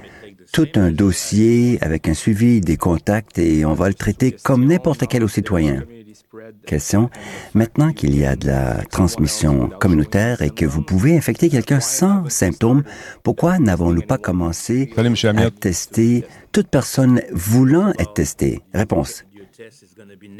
[0.53, 5.07] tout un dossier avec un suivi des contacts et on va le traiter comme n'importe
[5.07, 5.84] quel autre citoyen.
[6.67, 7.09] Question.
[7.55, 12.30] Maintenant qu'il y a de la transmission communautaire et que vous pouvez infecter quelqu'un sans
[12.30, 12.84] symptômes,
[13.23, 18.61] pourquoi n'avons-nous pas commencé à tester toute personne voulant être testée?
[18.75, 19.25] Réponse.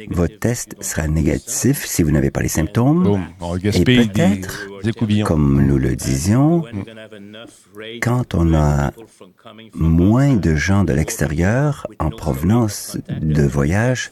[0.10, 3.26] Votre test sera négatif si vous n'avez pas les symptômes.
[3.74, 4.68] Et peut-être,
[5.26, 6.64] comme nous le disions,
[8.02, 8.91] quand on a
[9.74, 14.12] moins de gens de l'extérieur en provenance de voyage,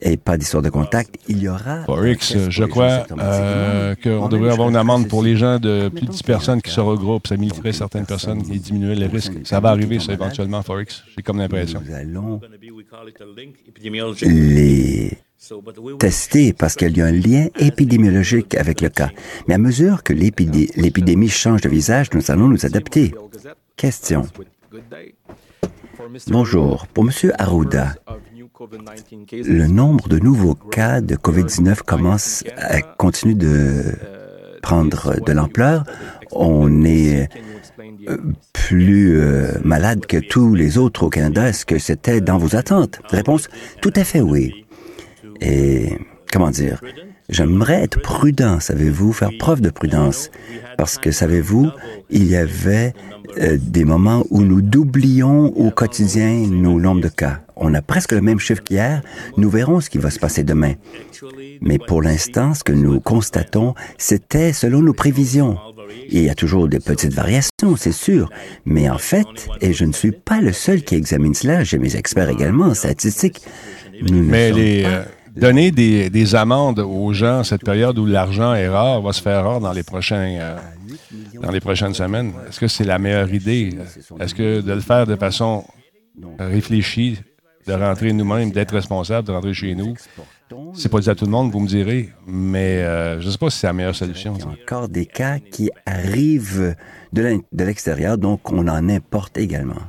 [0.00, 1.84] et pas d'histoire de contact, il y aura...
[1.84, 6.10] Forex, je crois euh, qu'on devrait avoir une amende pour les gens de plus de
[6.12, 7.26] 10 personnes qui se regroupent?
[7.26, 9.32] Ça limiterait certaines personnes et diminuer les risques.
[9.44, 11.02] Ça va arriver, ça, éventuellement, Forex.
[11.16, 11.82] J'ai comme l'impression.
[11.86, 12.40] Nous allons
[14.22, 15.18] les
[15.98, 19.10] tester parce qu'il y a un lien épidémiologique avec le cas.
[19.46, 23.14] Mais à mesure que l'épidémie change de visage, nous allons nous adapter.
[23.76, 24.26] Question.
[26.28, 26.86] Bonjour.
[26.88, 27.32] Pour M.
[27.38, 27.94] Arruda,
[28.58, 33.82] le nombre de nouveaux cas de COVID-19 commence à continuer de
[34.62, 35.84] prendre de l'ampleur.
[36.32, 37.28] On est
[38.08, 38.16] euh,
[38.52, 41.48] plus euh, malade que tous les autres au Canada.
[41.48, 43.00] Est-ce que c'était dans vos attentes?
[43.10, 43.48] Réponse,
[43.82, 44.64] tout à fait oui.
[45.40, 45.98] Et,
[46.32, 46.80] comment dire,
[47.28, 50.30] j'aimerais être prudent, savez-vous, faire preuve de prudence.
[50.76, 51.70] Parce que, savez-vous,
[52.10, 52.92] il y avait
[53.38, 57.40] euh, des moments où nous doublions au quotidien nos nombres de cas.
[57.56, 59.02] On a presque le même chiffre qu'hier.
[59.36, 60.74] Nous verrons ce qui va se passer demain.
[61.60, 65.58] Mais pour l'instant, ce que nous constatons, c'était selon nos prévisions.
[66.10, 68.30] Il y a toujours des petites variations, c'est sûr.
[68.64, 69.26] Mais en fait,
[69.60, 72.74] et je ne suis pas le seul qui examine cela, j'ai mes experts également en
[72.74, 73.42] statistiques.
[74.10, 75.02] Mais les, euh,
[75.36, 79.44] donner des, des, amendes aux gens cette période où l'argent est rare va se faire
[79.44, 80.56] rare dans les prochains, euh,
[81.40, 82.32] dans les prochaines semaines.
[82.48, 83.76] Est-ce que c'est la meilleure idée?
[84.20, 85.64] Est-ce que de le faire de façon
[86.38, 87.18] réfléchie,
[87.66, 89.94] de rentrer nous-mêmes, d'être responsable, de rentrer chez nous.
[90.74, 93.38] C'est pas dit à tout le monde, vous me direz, mais euh, je ne sais
[93.38, 94.34] pas si c'est la meilleure solution.
[94.36, 96.76] Il y a encore des cas qui arrivent
[97.12, 99.82] de l'extérieur, donc on en importe également.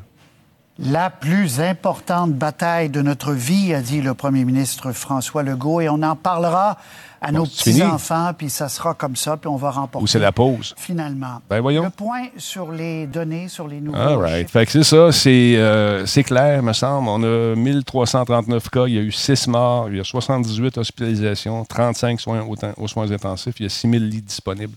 [0.80, 5.90] La plus importante bataille de notre vie, a dit le premier ministre François Legault, et
[5.90, 6.78] on en parlera
[7.20, 10.04] à nos petits-enfants, puis ça sera comme ça, puis on va remporter.
[10.04, 10.76] Ou c'est la pause.
[10.78, 11.41] Finalement.
[11.49, 11.84] Ben voyons.
[11.84, 14.49] Le point sur les données, sur les nouveaux All right.
[14.49, 17.10] Fait que c'est ça, c'est, euh, c'est clair, me semble.
[17.10, 21.66] On a 1339 cas, il y a eu 6 morts, il y a 78 hospitalisations,
[21.66, 22.45] 35 soins
[22.78, 24.76] aux, soins intensifs, il y a 6000 lits disponibles.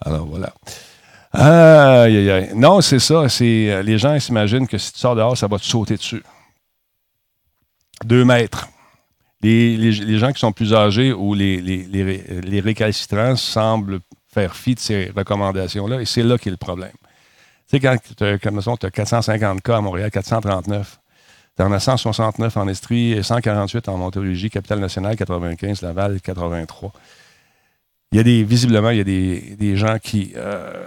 [0.00, 0.52] Alors voilà.
[1.34, 2.50] Aïe, aïe, aïe.
[2.54, 3.28] Non, c'est ça.
[3.28, 6.22] C'est, euh, les gens s'imaginent que si tu sors dehors, ça va te sauter dessus.
[8.04, 8.68] Deux mètres.
[9.42, 14.00] Les, gens qui sont plus âgés ou les, les, récalcitrants semblent
[14.32, 16.92] faire fi de ces recommandations-là, et c'est là qu'est le problème.
[17.68, 20.98] Tu sais, quand tu as, 450 cas à Montréal, 439,
[21.56, 26.92] tu en as 169 en Estrie et 148 en Montérégie, Capitale-Nationale, 95, Laval, 83.
[28.12, 30.84] Il y a des, visiblement, il y a des, gens qui euh,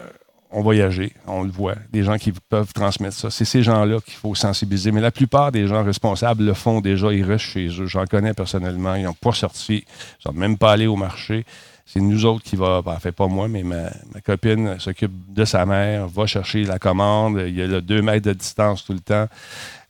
[0.51, 3.29] ont voyagé, on le voit, des gens qui peuvent transmettre ça.
[3.29, 4.91] C'est ces gens-là qu'il faut sensibiliser.
[4.91, 7.85] Mais la plupart des gens responsables le font déjà, ils restent chez eux.
[7.85, 9.85] J'en connais personnellement, ils n'ont pas sorti,
[10.23, 11.45] ils n'ont même pas allé au marché.
[11.85, 13.89] C'est nous autres qui va, en fait pas moi, mais ma,
[14.25, 17.41] copine s'occupe de sa mère, va chercher la commande.
[17.47, 19.27] Il y a 2 mètres de distance tout le temps.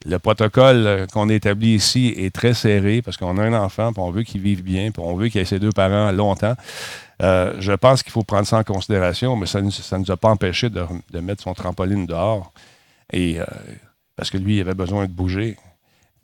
[0.05, 4.11] Le protocole qu'on établit ici est très serré parce qu'on a un enfant, puis on
[4.11, 6.53] veut qu'il vive bien, puis on veut qu'il ait ses deux parents longtemps.
[7.22, 10.30] Euh, je pense qu'il faut prendre ça en considération, mais ça ne nous a pas
[10.30, 10.85] empêché de,
[11.19, 12.53] mettre son trampoline dehors.
[13.11, 13.45] Et, euh,
[14.15, 15.57] parce que lui, il avait besoin de bouger.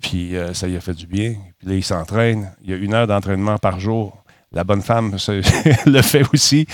[0.02, 1.36] Puis euh, ça lui a fait du bien.
[1.60, 2.52] Puis là, il s'entraîne.
[2.64, 4.24] Il y a une heure d'entraînement par jour.
[4.52, 5.18] La bonne femme
[5.86, 6.68] le fait aussi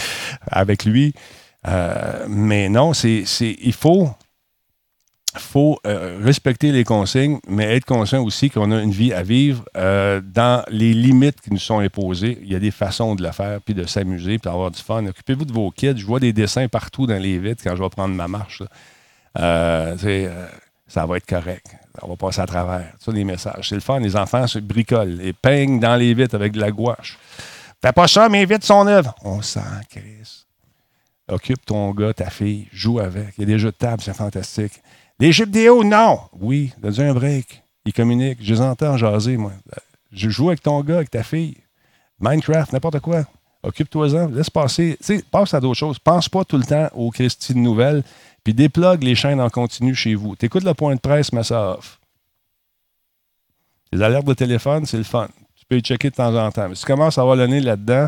[0.48, 1.14] avec lui.
[2.28, 4.10] mais non, c'est, il faut
[5.38, 9.64] faut euh, respecter les consignes, mais être conscient aussi qu'on a une vie à vivre
[9.78, 12.40] euh, dans les limites qui nous sont imposées.
[12.42, 15.06] Il y a des façons de le faire, puis de s'amuser, puis d'avoir du fun.
[15.06, 15.98] Occupez-vous de vos kids.
[15.98, 18.64] Je vois des dessins partout dans les vitres quand je vais prendre ma marche.
[19.38, 19.96] Euh,
[20.88, 21.68] ça va être correct.
[22.02, 22.92] On va passer à travers.
[23.00, 23.70] Ça, les messages.
[23.70, 24.00] C'est le fun.
[24.00, 27.20] Les enfants se bricolent et peignent dans les vitres avec de la gouache.
[27.82, 29.10] Fais pas ça, mes vitres sont neuves.
[29.24, 30.48] On s'en crisse.
[31.30, 33.36] Occupe ton gars, ta fille, joue avec.
[33.38, 34.82] Il y a des jeux de table, c'est fantastique.
[35.20, 36.20] Les vidéo, non.
[36.40, 37.62] Oui, donne un break.
[37.86, 38.40] Ils communiquent.
[38.42, 39.52] Je les entends jaser, moi.
[40.12, 41.58] Je joue avec ton gars, avec ta fille.
[42.20, 43.26] Minecraft, n'importe quoi.
[43.64, 44.28] Occupe-toi-en.
[44.30, 44.98] Laisse passer.
[45.00, 46.00] Tu sais, passe à d'autres choses.
[46.00, 48.04] Pense pas tout le temps aux Christy de nouvelles.
[48.44, 50.36] Puis déplogue les chaînes en continu chez vous.
[50.38, 52.00] T'écoutes le point de presse, mais ça off.
[53.92, 55.28] Les alertes de téléphone, c'est le fun.
[55.56, 56.70] Tu peux y checker de temps en temps.
[56.70, 58.08] Mais si tu commences à avoir le là-dedans,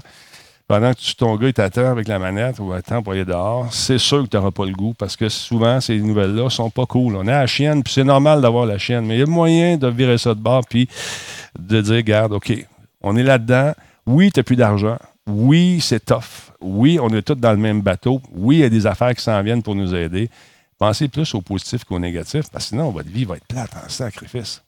[0.71, 4.23] pendant que ton gars t'attend avec la manette ou attend pour aller dehors, c'est sûr
[4.23, 7.17] que tu n'auras pas le goût parce que souvent, ces nouvelles-là sont pas cool.
[7.17, 9.75] On à la chienne, puis c'est normal d'avoir la chienne, mais il y a moyen
[9.75, 10.87] de virer ça de bord puis
[11.59, 12.53] de dire, garde, OK,
[13.01, 13.73] on est là-dedans.
[14.05, 14.97] Oui, tu n'as plus d'argent.
[15.27, 16.53] Oui, c'est tough.
[16.61, 18.21] Oui, on est tous dans le même bateau.
[18.31, 20.29] Oui, il y a des affaires qui s'en viennent pour nous aider.
[20.77, 23.89] Pensez plus au positif qu'au négatif, parce que sinon, votre vie va être plate en
[23.89, 24.63] sacrifice.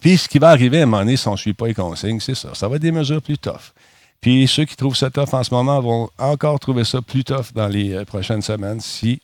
[0.00, 1.74] Puis, ce qui va arriver à un moment donné si on ne suit pas les
[1.74, 2.54] consignes, c'est ça.
[2.54, 3.72] Ça va être des mesures plus tough.
[4.20, 7.52] Puis ceux qui trouvent ça tough en ce moment vont encore trouver ça plus tough
[7.54, 9.22] dans les euh, prochaines semaines si,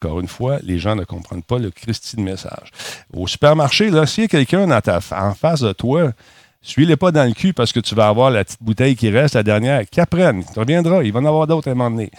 [0.00, 2.70] encore une fois, les gens ne comprennent pas le Christi de message.
[3.12, 6.12] Au supermarché, là, s'il y a quelqu'un en face de toi,
[6.60, 9.34] suis-les pas dans le cul parce que tu vas avoir la petite bouteille qui reste,
[9.34, 10.44] la dernière, qu'apprenne.
[10.52, 12.10] Tu reviendras, il va en avoir d'autres à un moment donné.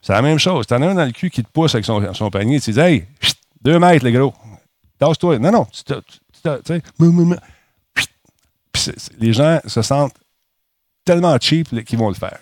[0.00, 0.66] C'est la même chose.
[0.66, 2.80] Tu en as un dans le cul qui te pousse avec son, panier, tu dis
[2.80, 3.04] Hey,
[3.62, 4.34] deux mètres, les gros.
[4.98, 5.38] Tasse-toi.
[5.38, 5.94] Non, non, tu
[8.74, 10.14] sais, les gens se sentent
[11.04, 12.38] tellement cheap qu'ils vont le faire.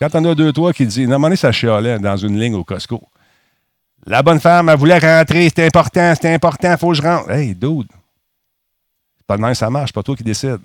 [0.00, 3.02] Quand on a deux, trois qui disent, normalement, ça chialait dans une ligne au Costco.
[4.06, 7.30] La bonne femme, elle voulait rentrer, c'était important, c'était important, faut que je rentre.
[7.30, 7.86] Hey, dude,
[9.16, 10.60] c'est pas de même ça marche, pas toi qui décide.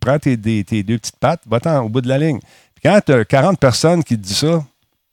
[0.00, 2.40] Prends tes, deux petites pattes, va-t'en au bout de la ligne.
[2.40, 4.64] Puis quand tu as 40 personnes qui te disent ça,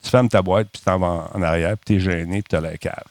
[0.02, 2.48] tu fermes ta boîte, puis tu t'en vas en arrière, puis tu es gêné, puis
[2.50, 3.04] tu as la cave.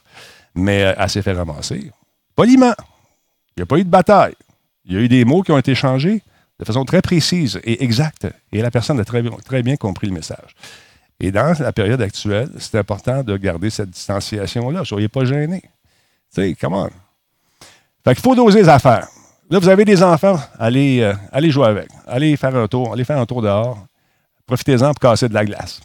[0.54, 1.90] Mais euh, elle s'est fait ramasser.
[2.36, 2.74] Poliment.
[3.56, 4.34] Il n'y a pas eu de bataille.
[4.84, 6.22] Il y a eu des mots qui ont été changés
[6.60, 8.26] de façon très précise et exacte.
[8.52, 10.54] Et la personne a très, bien compris le message.
[11.18, 14.84] Et dans la période actuelle, c'est important de garder cette distanciation-là.
[14.84, 15.62] Soyez pas gênés.
[15.62, 16.88] Tu sais, comment?
[18.04, 19.08] Fait qu'il faut doser les affaires.
[19.48, 21.88] Là, vous avez des enfants, allez, euh, allez jouer avec.
[22.06, 23.84] Allez faire un tour, allez faire un tour dehors.
[24.46, 25.80] Profitez-en pour casser de la glace.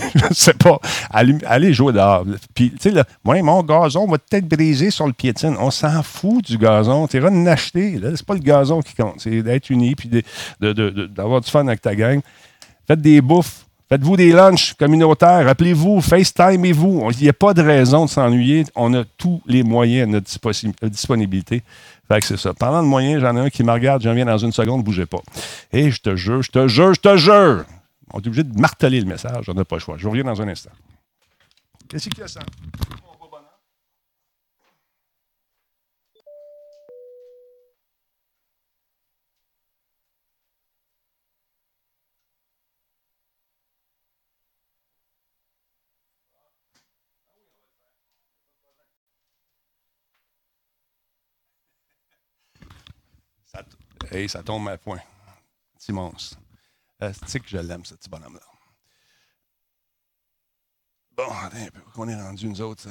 [0.14, 0.78] je ne sais pas.
[1.10, 2.24] Allez, jouer dehors.
[2.54, 5.56] Puis, tu sais, mon gazon va peut-être briser sur le piétine.
[5.58, 7.06] On s'en fout du gazon.
[7.06, 7.98] Tu iras l'acheter.
[8.02, 9.16] C'est pas le gazon qui compte.
[9.18, 10.10] C'est d'être uni puis
[10.60, 12.20] d'avoir du fun avec ta gang.
[12.86, 13.66] Faites des bouffes.
[13.88, 15.48] Faites-vous des lunchs communautaires.
[15.48, 17.10] Appelez-vous, FaceTime-vous.
[17.10, 18.64] Il n'y a pas de raison de s'ennuyer.
[18.76, 21.64] On a tous les moyens à notre disponibilité.
[22.06, 22.54] Fait que c'est ça.
[22.54, 24.02] Parlant de moyens, j'en ai un qui me regarde.
[24.02, 24.84] J'en viens dans une seconde.
[24.84, 25.20] Bougez pas.
[25.72, 27.64] Et je te jure, je te jure, je te jure.
[28.12, 29.48] On est obligé de marteler le message.
[29.48, 29.96] On n'a pas le choix.
[29.96, 30.72] Je reviens dans un instant.
[31.88, 32.40] Qu'est-ce qu'il y a ça?
[54.12, 54.98] Hey, ça tombe à point.
[55.78, 56.36] Petit monstre.
[57.26, 58.40] Sais que je l'aime, ce petit bonhomme-là.
[61.16, 61.80] Bon, attends un peu.
[61.96, 62.88] On est rendu, nous autres.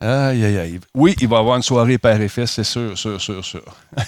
[0.00, 0.80] Aïe, aïe, aïe.
[0.94, 3.64] Oui, il va y avoir une soirée père et fils, c'est sûr, sûr, sûr, sûr.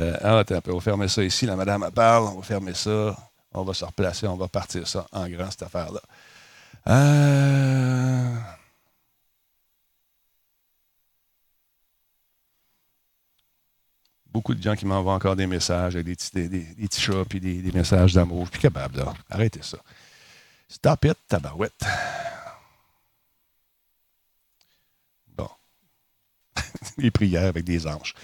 [0.00, 0.72] euh, attends un peu.
[0.72, 1.46] On va fermer ça ici.
[1.46, 2.28] La madame parle.
[2.28, 3.16] On va fermer ça.
[3.52, 4.26] On va se replacer.
[4.26, 6.00] On va partir ça en grand, cette affaire-là.
[6.88, 8.36] Euh...
[14.38, 17.40] beaucoup de gens qui m'envoient encore des messages avec des petits, des, petits chats puis
[17.40, 18.46] des, messages d'amour.
[18.46, 19.12] Je suis capable, là.
[19.28, 19.78] Arrêtez ça.
[20.68, 21.84] Stop it, tabarouette.
[25.36, 25.48] Bon.
[26.98, 28.14] Les prières avec des anges.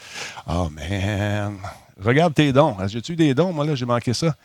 [0.46, 1.58] Oh, man.
[2.00, 2.76] Regarde tes dons.
[2.86, 3.52] J'ai-tu des dons?
[3.52, 4.36] Moi, là, j'ai manqué ça.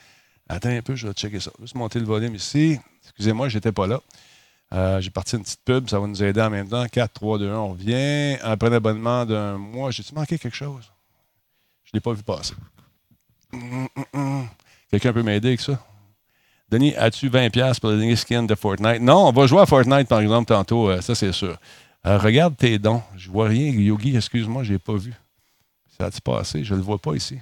[0.47, 1.51] Attends un peu, je vais checker ça.
[1.61, 2.79] Juste monter le volume ici.
[3.03, 4.01] Excusez-moi, je n'étais pas là.
[4.73, 6.87] Euh, j'ai parti une petite pub, ça va nous aider en même temps.
[6.87, 8.39] 4, 3, 2, 1, on revient.
[8.41, 10.91] Après l'abonnement d'un mois, j'ai-tu manqué quelque chose?
[11.89, 12.53] Je ne l'ai pas vu passer.
[14.91, 15.83] Quelqu'un peut m'aider avec ça?
[16.69, 19.01] Denis, as-tu 20$ pour le dernier skin de Fortnite?
[19.01, 21.57] Non, on va jouer à Fortnite, par exemple, tantôt, euh, ça c'est sûr.
[22.05, 23.01] Euh, regarde tes dons.
[23.17, 23.71] Je vois rien.
[23.71, 25.13] Yogi, excuse-moi, je l'ai pas vu.
[25.97, 26.63] Ça a-tu passé?
[26.63, 27.39] Je ne le vois pas ici.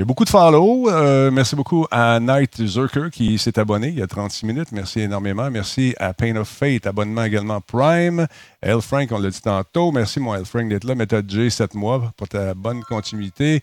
[0.00, 0.88] Il y a beaucoup de follow.
[0.88, 4.72] Euh, merci beaucoup à Night Zerker qui s'est abonné il y a 36 minutes.
[4.72, 5.50] Merci énormément.
[5.50, 8.26] Merci à Pain of Fate, abonnement également Prime.
[8.62, 9.92] El Frank, on l'a dit tantôt.
[9.92, 10.94] Merci, mon El Frank, d'être là.
[10.94, 13.62] Méthode J, 7 mois pour ta bonne continuité.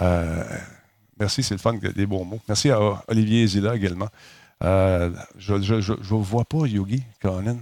[0.00, 0.44] Euh,
[1.18, 2.38] merci, c'est le fun, des bons mots.
[2.46, 4.08] Merci à Olivier Zilla également.
[4.62, 7.56] Euh, je ne vois pas, Yogi, Conan.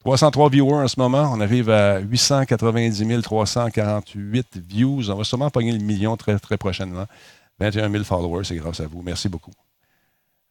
[0.00, 1.30] 303 viewers en ce moment.
[1.32, 5.10] On arrive à 890 348 views.
[5.10, 7.06] On va sûrement pogner le million très, très prochainement.
[7.60, 9.02] 21 000 followers, c'est grâce à vous.
[9.02, 9.52] Merci beaucoup.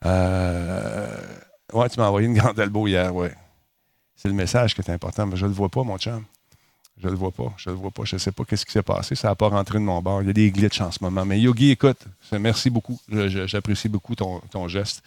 [0.06, 1.08] Euh...
[1.74, 3.34] Ouais, tu m'as envoyé une grande elbow hier, ouais.
[4.16, 6.24] C'est le message qui est important, mais je ne le vois pas, mon chum.
[7.00, 7.54] Je ne le vois pas.
[7.58, 8.04] Je ne le vois pas.
[8.06, 9.14] Je ne sais pas ce qui s'est passé.
[9.16, 10.24] Ça n'a pas rentré de mon bord.
[10.24, 11.26] Il y a des glitches en ce moment.
[11.26, 12.00] Mais Yogi, écoute,
[12.32, 13.00] merci beaucoup.
[13.10, 15.04] J'apprécie beaucoup ton, geste.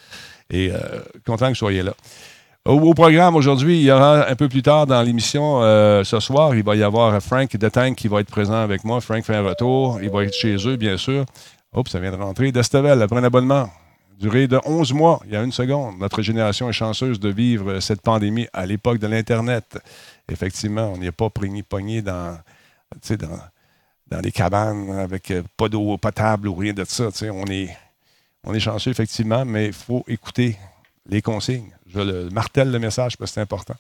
[0.51, 0.79] Et euh,
[1.27, 1.95] content que vous soyez là.
[2.67, 6.55] Au, programme aujourd'hui, il y aura un peu plus tard dans l'émission euh, ce soir,
[6.55, 9.01] il va y avoir Frank de Tank qui va être présent avec moi.
[9.01, 9.99] Frank fait un retour.
[10.03, 11.25] Il va être chez eux, bien sûr.
[11.75, 12.53] Oups, ça vient de rentrer.
[12.53, 13.71] Destavel, après un abonnement.
[14.19, 15.99] Durée de 11 mois, il y a une seconde.
[15.99, 19.79] Notre génération est chanceuse de vivre cette pandémie à l'époque de l'Internet.
[20.31, 22.39] Effectivement, on n'y est pas pogné dans,
[23.09, 23.41] dans,
[24.11, 27.09] dans les cabanes avec euh, pas d'eau potable ou rien de ça.
[27.33, 27.75] On est,
[28.45, 30.59] on est chanceux, effectivement, mais il faut écouter
[31.09, 31.73] les consignes.
[31.93, 33.75] Je le martèle le message parce que c'est important.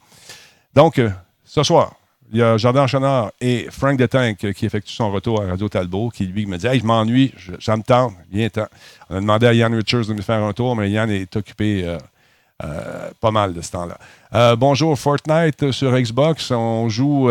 [0.74, 1.10] Donc, euh,
[1.44, 1.94] ce soir,
[2.32, 5.68] il y a Jardin Chenard et Frank Detank euh, qui effectue son retour à Radio
[5.68, 8.68] Talbot, qui lui me dit Hey, je m'ennuie, ça me tente, viens temps.
[9.08, 11.84] On a demandé à Yann Richards de nous faire un tour, mais Yann est occupé
[11.84, 14.54] euh, pas mal de ce temps-là.
[14.56, 16.50] bonjour, Fortnite sur Xbox.
[16.50, 17.28] On joue,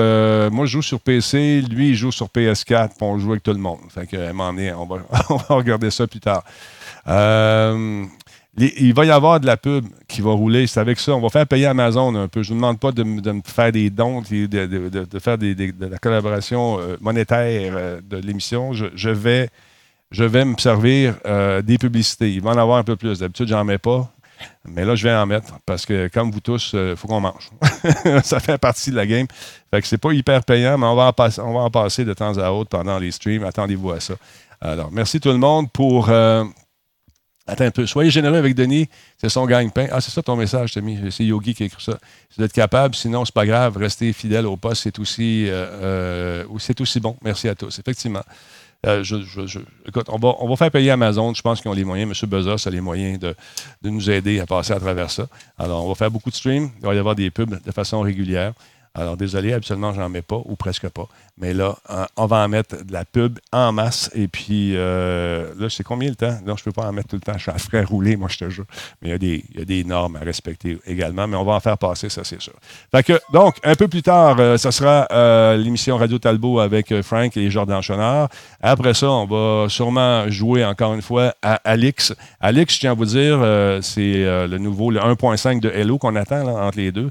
[0.51, 3.53] moi, je joue sur PC, lui, il joue sur PS4, puis on joue avec tout
[3.53, 3.79] le monde.
[3.89, 4.97] Fait que, on va,
[5.29, 6.43] on va regarder ça plus tard
[8.59, 10.67] il va y avoir de la pub qui va rouler.
[10.67, 11.13] C'est avec ça.
[11.13, 12.43] On va faire payer Amazon un peu.
[12.43, 16.79] Je ne demande pas de, me faire des dons, de, de, faire de la collaboration
[16.79, 18.73] euh, monétaire euh, de l'émission.
[18.73, 19.49] Je, vais,
[20.11, 22.31] je vais me servir euh, des publicités.
[22.33, 23.19] Il va en avoir un peu plus.
[23.19, 24.11] D'habitude, j'en mets pas.
[24.65, 27.49] Mais là, je vais en mettre parce que, comme vous tous, il faut qu'on mange.
[28.23, 29.27] ça fait partie de la game.
[29.69, 32.05] Fait que c'est pas hyper payant, mais on va, en passer, on va en passer
[32.05, 33.43] de temps à autre pendant les streams.
[33.43, 34.13] Attendez-vous à ça.
[34.61, 36.09] Alors, merci tout le monde pour
[37.49, 37.85] Attends un peu.
[37.85, 38.87] Soyez généreux avec Denis.
[39.17, 39.87] C'est son gagne-pain.
[39.91, 40.99] Ah, c'est ça ton message, Tommy.
[41.11, 41.97] C'est Yogi qui a écrit ça.
[42.29, 42.93] C'est d'être capable.
[42.95, 43.77] Sinon, c'est pas grave.
[43.77, 47.17] Rester fidèle au poste, c'est aussi, euh, euh, aussi bon.
[47.23, 47.79] Merci à tous.
[47.79, 48.21] Effectivement.
[48.85, 49.03] Euh,
[49.87, 51.33] écoute, on va, on va, faire payer Amazon.
[51.33, 52.11] Je pense qu'ils ont les moyens.
[52.23, 52.29] M.
[52.29, 53.35] Bezos a les moyens de,
[53.81, 55.27] de, nous aider à passer à travers ça.
[55.57, 56.69] Alors, on va faire beaucoup de streams.
[56.79, 58.53] Il va y avoir des pubs de façon régulière.
[58.99, 61.07] Alors, désolé, absolument, j'en mets pas, ou presque pas.
[61.37, 61.75] Mais là,
[62.17, 64.11] on va en mettre de la pub en masse.
[64.13, 66.37] Et puis, euh, là, c'est combien le temps?
[66.45, 67.37] Non, je ne peux pas en mettre tout le temps.
[67.37, 68.65] Je suis à frais rouler, moi, je te jure.
[69.01, 71.27] Mais il y, a des, y, a des, normes à respecter également.
[71.27, 72.53] Mais on va en faire passer, ça, c'est sûr.
[72.91, 76.91] Fait que, donc, un peu plus tard, euh, ce sera euh, l'émission Radio Talbot avec
[76.91, 78.27] euh, Frank et Jordan Chonard.
[78.61, 82.13] Après ça, on va sûrement jouer encore une fois à Alix.
[82.41, 83.39] Alix, je tiens à vous dire,
[83.81, 87.09] c'est le nouveau, le 1.5 de Hello qu'on attend entre les deux.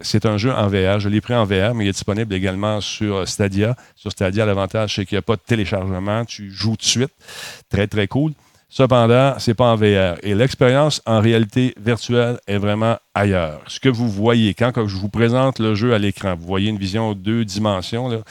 [0.00, 1.00] C'est un jeu en VR.
[1.00, 3.76] Je l'ai pris en VR, mais il est disponible également sur Stadia.
[3.96, 6.24] Sur Stadia, l'avantage, c'est qu'il n'y a pas de téléchargement.
[6.24, 7.12] Tu joues tout de suite.
[7.68, 8.32] Très, très cool.
[8.70, 10.18] Cependant, ce n'est pas en VR.
[10.22, 13.62] Et l'expérience en réalité virtuelle est vraiment ailleurs.
[13.66, 16.76] Ce que vous voyez, quand, je vous présente le jeu à l'écran, vous voyez une
[16.76, 18.22] vision deux dimensions.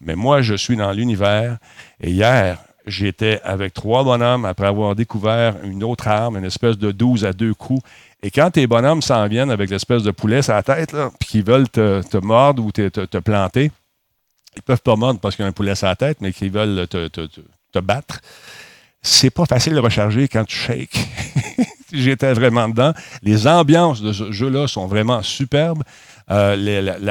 [0.00, 1.58] Mais moi, je suis dans l'univers.
[2.00, 6.90] Et hier, j'étais avec trois bonhommes après avoir découvert une autre arme, une espèce de
[6.90, 7.82] 12 à deux coups.
[8.22, 11.44] Et quand tes bonhommes s'en viennent avec l'espèce de poulet sur la tête, puis qu'ils
[11.44, 13.72] veulent te, mordre ou te, te, planter,
[14.56, 16.52] ils peuvent pas mordre parce qu'il y a un poulet sur la tête, mais qu'ils
[16.52, 18.20] veulent te, te battre
[19.02, 21.08] c'est pas facile de recharger quand tu shakes.
[21.92, 22.94] J'étais vraiment dedans.
[23.22, 25.82] Les ambiances de ce jeu-là sont vraiment superbes.
[26.32, 26.56] Euh,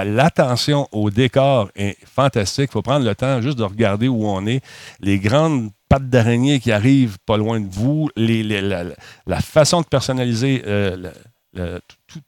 [0.05, 2.69] l'attention au décor est fantastique.
[2.71, 4.61] Il faut prendre le temps juste de regarder où on est.
[4.99, 11.11] Les grandes pattes d'araignée qui arrivent pas loin de vous, la, façon de personnaliser euh,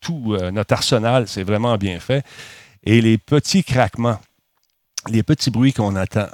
[0.02, 2.24] tout, euh, notre arsenal, c'est vraiment bien fait.
[2.84, 4.20] Et les petits craquements,
[5.10, 6.28] les petits bruits qu'on attend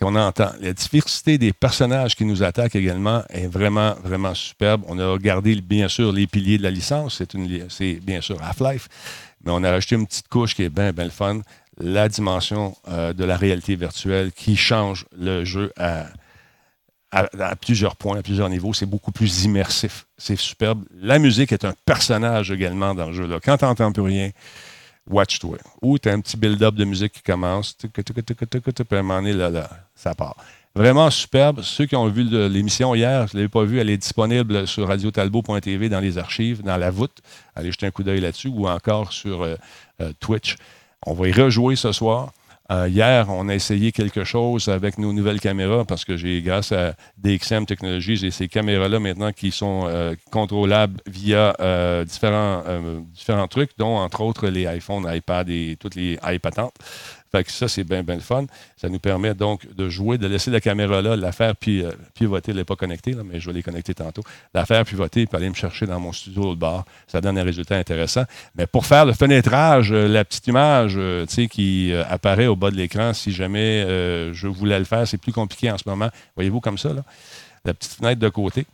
[0.00, 0.50] qu'on entend.
[0.60, 4.82] La diversité des personnages qui nous attaquent également est vraiment, vraiment superbe.
[4.88, 7.22] On a gardé, bien sûr, les piliers de la licence.
[7.68, 8.88] C'est bien sûr Half-Life.
[9.44, 11.40] Mais on a rajouté une petite couche qui est bien, bien le fun.
[11.78, 16.06] La dimension euh, de la réalité virtuelle qui change le jeu à,
[17.10, 18.72] à, plusieurs points, à plusieurs niveaux.
[18.72, 20.06] C'est beaucoup plus immersif.
[20.16, 20.84] C'est superbe.
[20.94, 23.26] La musique est un personnage également dans le jeu.
[23.26, 23.38] Là.
[23.42, 24.30] Quand tu n'entends plus rien,
[25.08, 25.58] watch-toi.
[25.82, 29.32] Ou tu as un petit build-up de musique qui commence, puis à un moment donné,
[29.32, 30.36] là, là, ça part.
[30.74, 31.60] Vraiment superbe.
[31.62, 34.88] Ceux qui ont vu l'émission hier, je ne l'avais pas vu, elle est disponible sur
[34.88, 37.18] radiotalbo.tv dans les archives, dans la voûte.
[37.54, 39.56] Allez jeter un coup d'œil là-dessus ou encore sur euh,
[40.00, 40.56] euh, Twitch.
[41.04, 42.32] On va y rejouer ce soir.
[42.70, 46.72] Euh, hier, on a essayé quelque chose avec nos nouvelles caméras parce que j'ai, grâce
[46.72, 49.90] à DXM Technologies, j'ai ces caméras-là maintenant qui sont
[50.30, 51.54] contrôlables via
[52.06, 52.62] différents,
[53.12, 56.70] différents trucs, dont entre autres les iPhones, iPad et toutes les iPads.
[57.34, 58.44] Fait que ça, c'est bien, bien le fun.
[58.76, 61.90] Ça nous permet donc de jouer, de laisser la caméra là, la faire puis, euh,
[62.12, 62.50] pivoter.
[62.50, 64.22] Elle n'est pas connectée, mais je vais les connecter tantôt.
[64.52, 66.84] La faire pivoter puis aller me chercher dans mon studio au bar.
[67.06, 68.24] Ça donne un résultat intéressant.
[68.54, 72.76] Mais pour faire le fenêtrage, euh, la petite image euh, qui apparaît au bas de
[72.76, 73.82] l'écran, si jamais
[74.32, 76.08] je voulais le faire, c'est plus compliqué en ce moment.
[76.36, 77.02] Voyez-vous comme ça, là?
[77.64, 78.66] la petite fenêtre de côté.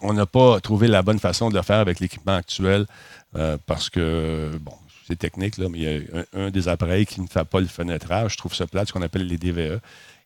[0.00, 2.86] On n'a pas trouvé la bonne façon de le faire avec l'équipement actuel
[3.66, 4.72] parce que, bon,
[5.10, 7.66] c'est technique, là, mais il y a un, des appareils qui ne fait pas le
[7.66, 8.32] fenêtrage.
[8.32, 9.80] Je trouve ça plate, ce qu'on appelle les DVE.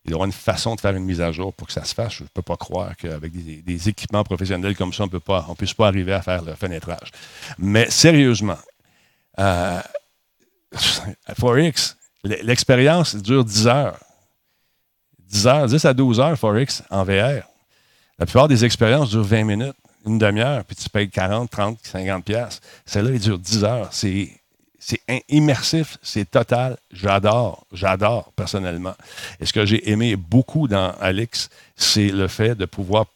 [0.05, 1.95] Il y aura une façon de faire une mise à jour pour que ça se
[1.95, 2.13] fasse.
[2.13, 5.87] Je ne peux pas croire qu'avec des, équipements professionnels comme ça, on ne puisse pas
[5.87, 7.11] arriver à faire le fenêtrage.
[7.57, 8.59] Mais sérieusement,
[9.39, 9.81] euh,
[11.27, 13.99] 4X, l'expérience dure 10 heures.
[15.27, 17.43] 10 heures, 10 à 12 heures, 4X en VR.
[18.19, 19.75] La plupart des expériences durent 20 minutes,
[20.05, 22.61] une demi-heure, puis tu payes 40, 30, 50 pièces.
[22.85, 23.89] Celle-là, elle dure 10 heures.
[23.91, 24.29] C'est
[24.87, 26.77] c'est immersif, c'est total.
[26.91, 28.93] J'adore, j'adore personnellement.
[29.39, 33.07] Et ce que j'ai aimé beaucoup dans Alex, c'est le fait de pouvoir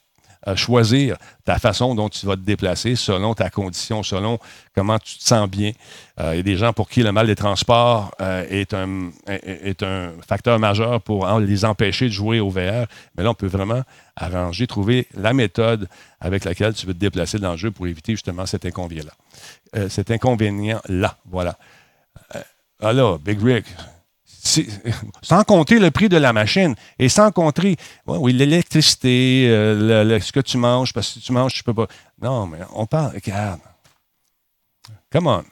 [0.56, 4.40] choisir ta façon dont tu vas te déplacer selon ta condition, selon
[4.76, 5.72] comment tu te sens bien.
[6.20, 9.12] Euh, il y a des gens pour qui le mal des transports euh, est, un,
[9.28, 12.88] est, un facteur majeur pour les empêcher de jouer au VR.
[13.16, 13.84] Mais là, on peut vraiment
[14.16, 15.88] arranger, trouver la méthode
[16.20, 19.14] avec laquelle tu veux te déplacer dans le jeu pour éviter justement cet inconvénient-là.
[19.76, 21.18] Euh, cet inconvénient-là.
[21.30, 21.58] Voilà.
[22.82, 23.66] Alors, Big Rick,
[25.22, 27.76] sans compter le prix de la machine et sans compter
[28.08, 31.88] oui, l'électricité, euh, ce que tu manges, parce que si tu manges, tu peux pas.
[32.22, 33.14] Non, mais on parle.
[33.14, 33.60] Regarde.
[35.12, 35.44] Come on.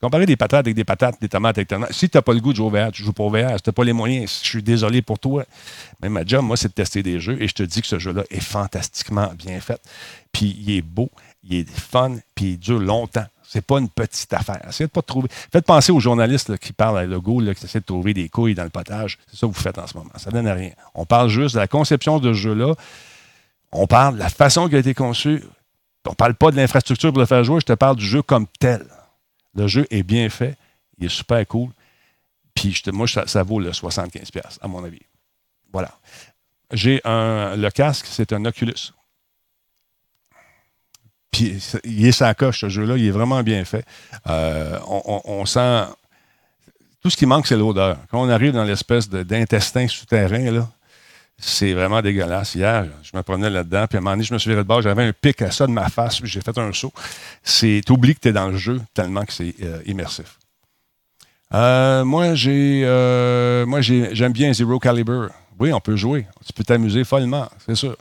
[0.00, 1.92] Comparer des patates avec des patates, des tomates avec des tomates.
[1.92, 3.56] Si tu n'as pas le goût de jouer au VR, tu joues pas au VR.
[3.56, 5.44] Si tu n'as pas les moyens, je suis désolé pour toi.
[6.02, 8.00] Mais ma job, moi, c'est de tester des jeux et je te dis que ce
[8.00, 9.80] jeu-là est fantastiquement bien fait.
[10.32, 11.08] Puis il est beau,
[11.44, 13.26] il est fun, puis il dure longtemps.
[13.52, 14.62] C'est pas une petite affaire.
[14.66, 15.28] Essayez de pas trouver.
[15.30, 18.54] Faites penser aux journalistes qui parlent à logo, là, qui essaient de trouver des couilles
[18.54, 19.18] dans le potage.
[19.26, 20.10] C'est ça que vous faites en ce moment.
[20.16, 20.70] Ça donne rien.
[20.94, 22.74] On parle juste de la conception de ce jeu-là.
[23.70, 25.42] On parle de la façon qui a été conçu.
[26.08, 27.60] On parle pas de l'infrastructure pour le faire jouer.
[27.60, 28.86] Je te parle du jeu comme tel.
[29.54, 30.56] Le jeu est bien fait.
[30.96, 31.68] Il est super cool.
[32.54, 35.02] Puis moi, ça, vaut le 75$, à mon avis.
[35.70, 35.90] Voilà.
[36.70, 37.54] J'ai un.
[37.54, 38.94] Le casque, c'est un Oculus.
[41.32, 42.96] Puis il est sa coche, ce jeu-là.
[42.96, 43.84] Il est vraiment bien fait.
[44.28, 45.84] Euh, on, sent.
[47.02, 47.96] Tout ce qui manque, c'est l'odeur.
[48.10, 50.68] Quand on arrive dans l'espèce d'intestin souterrain, là,
[51.38, 52.54] c'est vraiment dégueulasse.
[52.54, 54.68] Hier, je me promenais là-dedans, puis à un moment donné, je me suis viré de
[54.68, 56.92] bord, j'avais un pic à ça de ma face, puis j'ai fait un saut.
[57.42, 60.38] C'est, t'oublies que tu es dans le jeu tellement que c'est euh, immersif.
[61.54, 62.84] Euh, moi, j'ai,
[63.66, 65.28] moi j'ai, j'aime bien Zero Caliber.
[65.58, 66.26] Oui, on peut jouer.
[66.46, 67.96] Tu peux t'amuser follement, c'est sûr.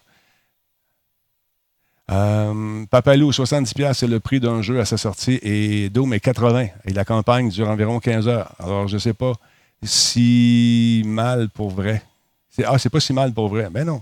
[2.09, 6.67] Euh, Papalou, 70$, c'est le prix d'un jeu à sa sortie et Doom est 80.
[6.85, 8.51] Et la campagne dure environ 15 heures.
[8.59, 9.33] Alors, je ne sais pas
[9.83, 12.03] si mal pour vrai.
[12.65, 13.69] Ah, c'est pas si mal pour vrai.
[13.71, 14.01] Ben non.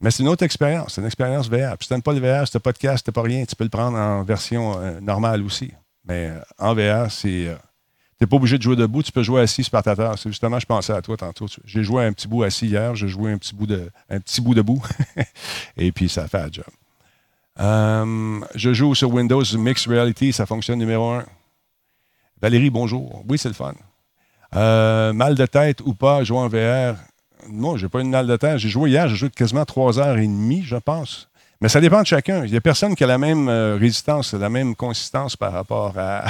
[0.00, 0.94] Mais c'est une autre expérience.
[0.94, 1.76] C'est une expérience VR.
[1.76, 3.70] Puis si tu pas le VR, si tu pas de pas rien, tu peux le
[3.70, 5.72] prendre en version euh, normale aussi.
[6.06, 7.28] Mais euh, en VR, c'est.
[7.28, 10.14] tu n'es pas obligé de jouer debout, tu peux jouer assis sur ta terre.
[10.16, 11.46] C'est justement, je pensais à toi tantôt.
[11.64, 14.40] J'ai joué un petit bout assis hier, j'ai joué un petit bout, de, un petit
[14.40, 14.82] bout debout.
[15.76, 16.64] et puis ça fait le job.
[17.60, 21.24] Euh, je joue sur Windows Mixed Reality, ça fonctionne numéro un.
[22.40, 23.24] Valérie, bonjour.
[23.28, 23.74] Oui, c'est le fun.
[24.54, 26.96] Euh, mal de tête ou pas, jouer en VR.
[27.50, 28.58] Non, j'ai pas une mal de tête.
[28.58, 31.28] J'ai joué hier, j'ai joué quasiment trois heures et demie, je pense.
[31.60, 32.44] Mais ça dépend de chacun.
[32.44, 35.98] Il n'y a personne qui a la même euh, résistance, la même consistance par rapport
[35.98, 36.26] à,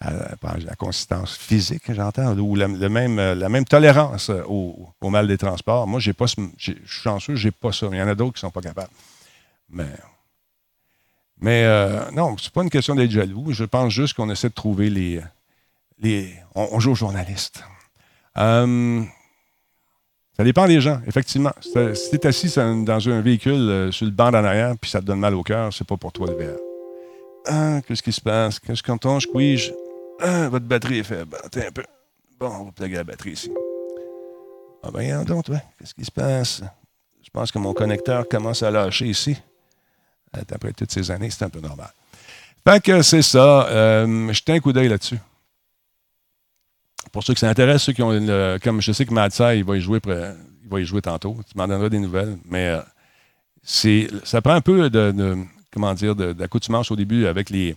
[0.00, 5.86] la consistance physique, j'entends, ou la, même, la même tolérance au, mal des transports.
[5.86, 7.88] Moi, j'ai pas, je suis chanceux, j'ai pas ça.
[7.92, 8.90] Il y en a d'autres qui sont pas capables.
[9.68, 9.88] Mais
[11.40, 13.52] mais euh, non, c'est pas une question d'être jaloux.
[13.52, 15.20] Je pense juste qu'on essaie de trouver les.
[16.54, 17.62] on, joue aux journalistes.
[18.38, 19.02] Euh,
[20.36, 21.52] ça dépend des gens, effectivement.
[21.60, 25.00] Si tu es assis dans un véhicule euh, sur le banc d'en arrière puis ça
[25.00, 26.58] te donne mal au cœur, c'est pas pour toi le VR.
[27.46, 28.58] Ah, qu'est-ce qui se passe?
[28.58, 29.72] Qu'est-ce qu'on je squeeze?
[30.20, 31.36] Ah, votre batterie est faible.
[31.44, 31.84] Attends un peu.
[32.38, 33.50] Bon, on va plugger la batterie ici.
[34.82, 35.60] Ah ben, donc, toi.
[35.78, 36.62] Qu'est-ce qui se passe?
[37.22, 39.36] Je pense que mon connecteur commence à lâcher ici.
[40.52, 41.90] Après toutes ces années, c'est un peu normal.
[42.66, 43.66] Fait que c'est ça.
[43.68, 45.18] Euh, jetez un coup d'œil là-dessus.
[47.12, 49.76] Pour ceux qui s'intéressent, ceux qui ont une- comme je sais que Matza, il va
[49.76, 51.36] y jouer, il va y jouer tantôt.
[51.50, 52.36] Tu m'en donneras des nouvelles.
[52.46, 57.76] Mais euh, ça prend un peu de, comment dire, d'accoutumance au début avec les.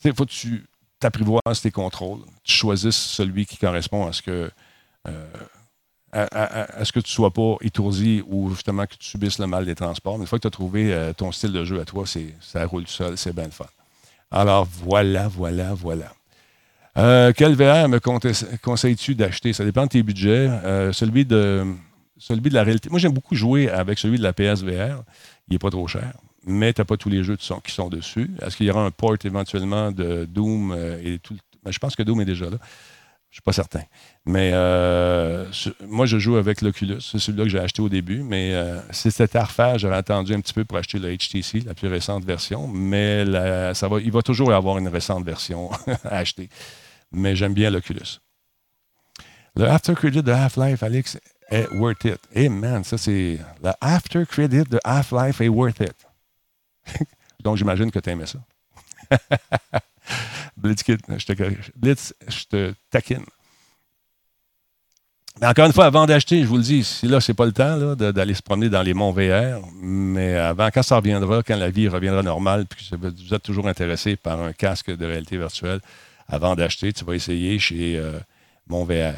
[0.00, 0.64] Sais, faut que tu
[0.98, 2.20] t'apprivoises tes contrôles.
[2.42, 4.50] Tu choisisses celui qui correspond à ce que.
[5.08, 5.26] euh,
[6.12, 9.64] à, ce que tu ne sois pas étourdi ou justement que tu subisses le mal
[9.64, 10.18] des transports.
[10.18, 12.04] Mais une fois que tu as trouvé euh, ton style de jeu à toi,
[12.40, 13.66] ça roule seul, c'est bien le fun.
[14.30, 16.12] Alors voilà, voilà, voilà.
[16.98, 18.00] Euh, quel VR me
[18.58, 19.52] conseilles-tu d'acheter?
[19.52, 20.48] Ça dépend de tes budgets.
[20.48, 21.64] Euh, celui, de,
[22.18, 22.90] celui de la réalité.
[22.90, 25.02] Moi, j'aime beaucoup jouer avec celui de la PSVR.
[25.48, 26.12] Il n'est pas trop cher,
[26.44, 28.30] mais tu n'as pas tous les jeux qui sont, dessus.
[28.42, 31.36] Est-ce qu'il y aura un port éventuellement de Doom et tout?
[31.64, 32.58] ben, je pense que Doom est déjà là.
[33.30, 33.82] Je suis pas certain.
[34.26, 35.46] Mais euh,
[35.86, 37.00] moi, je joue avec l'Oculus.
[37.00, 38.24] C'est celui-là que j'ai acheté au début.
[38.24, 41.60] Mais euh, si c'était à refaire, j'aurais attendu un petit peu pour acheter le HTC,
[41.64, 42.66] la plus récente version.
[42.66, 43.24] Mais
[43.74, 45.70] ça va, il va toujours y avoir une récente version
[46.04, 46.48] à acheter.
[47.12, 48.18] Mais j'aime bien l'Oculus.
[49.56, 51.18] Le After Credit de Half-Life, Alex,
[51.50, 52.20] est worth it.
[52.32, 53.38] Eh man, ça c'est.
[53.62, 56.06] Le After Credit de Half-Life est worth it.
[57.40, 58.38] Donc j'imagine que tu aimais ça.
[60.56, 61.72] Blitz, je te corrige.
[61.76, 63.24] Blitz, je te taquine.
[65.40, 67.52] Mais encore une fois, avant d'acheter, je vous le dis, si là, c'est pas le
[67.52, 71.70] temps d'aller se promener dans les monts VR, mais avant, quand ça reviendra, quand la
[71.70, 75.80] vie reviendra normale, puis que vous êtes toujours intéressé par un casque de réalité virtuelle,
[76.28, 78.18] avant d'acheter, tu vas essayer chez euh,
[78.66, 79.14] Mon VR.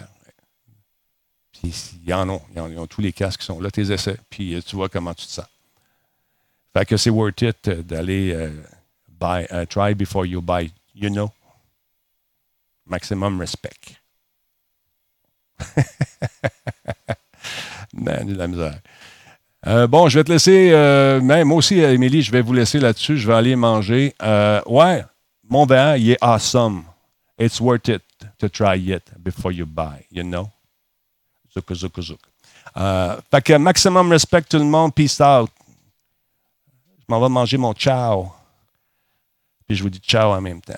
[1.52, 3.90] Puis il y en a, ils ils ont tous les casques qui sont là, tes
[3.90, 5.47] essais, puis euh, tu vois comment tu te sens.
[6.73, 8.48] Fait que c'est worth it euh, d'aller
[9.20, 11.31] buy, try before you buy, you know.
[12.86, 13.98] Maximum respect.
[17.93, 18.81] Man, de la misère.
[19.66, 23.19] Euh, bon, je vais te laisser, euh, moi aussi, Émilie, je vais vous laisser là-dessus.
[23.19, 24.14] Je vais aller manger.
[24.23, 25.05] Euh, ouais,
[25.48, 26.85] mon VR, il est awesome.
[27.39, 28.02] It's worth it
[28.39, 30.48] to try it before you buy, you know?
[31.55, 32.20] Zouk, zouk, zouk.
[32.77, 34.94] Euh, fait que maximum respect tout le monde.
[34.94, 35.51] Peace out.
[36.98, 38.32] Je m'en vais manger mon ciao.
[39.73, 40.74] Puis je vous dis ciao en même temps.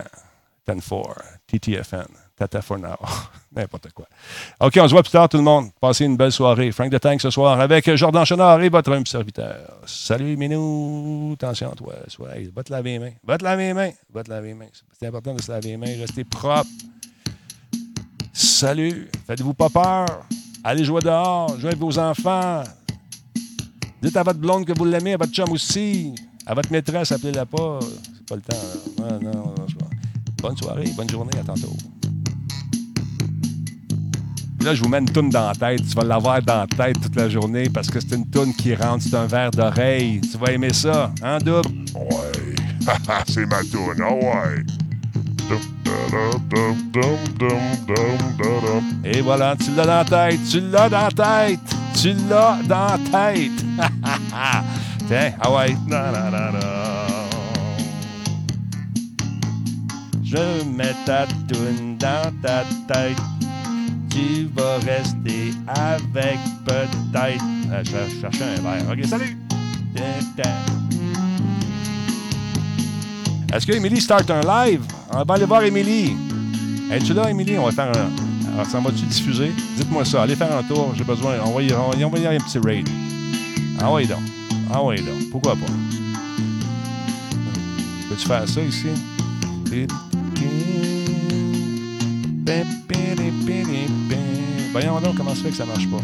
[0.69, 1.17] 10-4,
[1.49, 2.07] TTFN,
[2.39, 2.95] Tata for now.
[3.57, 4.07] N'importe quoi.
[4.61, 5.71] OK, on se voit plus tard, tout le monde.
[5.81, 6.71] Passez une belle soirée.
[6.71, 9.81] Frank de Tank ce soir avec Jordan Chenard et votre humble serviteur.
[9.85, 11.33] Salut, Minou.
[11.33, 11.95] Attention à toi.
[12.07, 13.13] Sois, va te laver les mains.
[13.25, 13.91] Va te laver les mains.
[14.13, 14.69] Va te laver les mains.
[14.97, 15.99] C'est important de se laver les mains.
[15.99, 16.71] Restez propre.
[18.33, 19.11] Salut.
[19.27, 20.07] Faites-vous pas peur.
[20.63, 21.59] Allez jouer dehors.
[21.59, 22.63] Jouez avec vos enfants.
[24.01, 26.15] Dites à votre blonde que vous l'aimez, à votre chum aussi.
[26.47, 27.81] À votre maîtresse, appelez-la pas.
[28.29, 28.57] Pas le temps.
[28.99, 29.55] Non, non, non.
[30.41, 31.77] Bonne soirée, bonne journée, à tantôt.
[34.59, 35.87] Puis là, je vous mets une toune dans la tête.
[35.87, 38.75] Tu vas l'avoir dans la tête toute la journée parce que c'est une toune qui
[38.75, 40.21] rentre, c'est un verre d'oreille.
[40.21, 41.69] Tu vas aimer ça, hein, double?
[41.95, 42.55] Ouais.
[43.29, 44.65] c'est ma toune, ah ouais.
[49.05, 51.61] Et voilà, tu l'as dans la tête, tu l'as dans la tête,
[52.01, 53.65] tu l'as dans la tête.
[55.09, 55.77] Tiens, ah ouais.
[60.35, 63.17] Je mets ta toune dans ta tête.
[64.11, 67.45] Tu vas rester avec peut-être.
[67.71, 68.91] Euh, je cherchais un verre.
[68.91, 69.39] OK, salut!
[73.53, 74.83] Est-ce que Émilie start un live?
[75.13, 76.17] On va aller voir Émilie.
[76.91, 77.57] Es-tu là, Émilie?
[77.57, 78.55] On va faire un.
[78.55, 79.53] Alors, ça va-tu diffuser?
[79.77, 80.25] Dites-moi ça.
[80.25, 80.93] Allez faire un tour.
[80.97, 81.35] J'ai besoin.
[81.45, 82.89] On va y, on aller un petit raid.
[83.81, 84.19] Ah oui, donc.
[84.73, 85.31] Ah oui, donc.
[85.31, 85.73] Pourquoi pas?
[88.09, 88.89] Peux-tu faire ça ici?
[94.73, 96.03] Voyons donc comment ça fait que ça marche pas.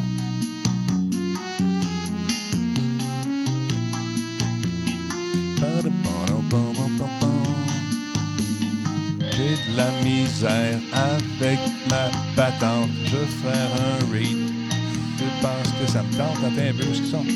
[9.32, 11.58] J'ai de la misère avec
[11.90, 12.90] ma patente.
[13.06, 14.38] Je vais faire un read.
[15.18, 16.38] Je pense que ça me tente?
[16.38, 17.26] Attends un peu, ce qu'ils sont?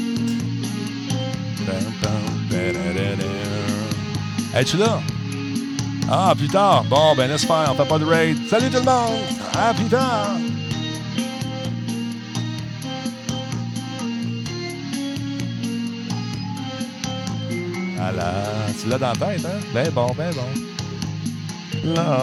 [4.54, 5.00] Es-tu là?
[6.10, 6.84] Ah, plus tard.
[6.84, 8.36] Bon, ben laisse faire, on fait pas de raid.
[8.48, 9.20] Salut tout le monde!
[9.58, 10.36] À plus tard!
[17.96, 18.32] Voilà,
[18.80, 19.60] tu l'as dans la tête, hein?
[19.72, 21.94] Ben bon, ben bon.
[21.94, 22.18] Là.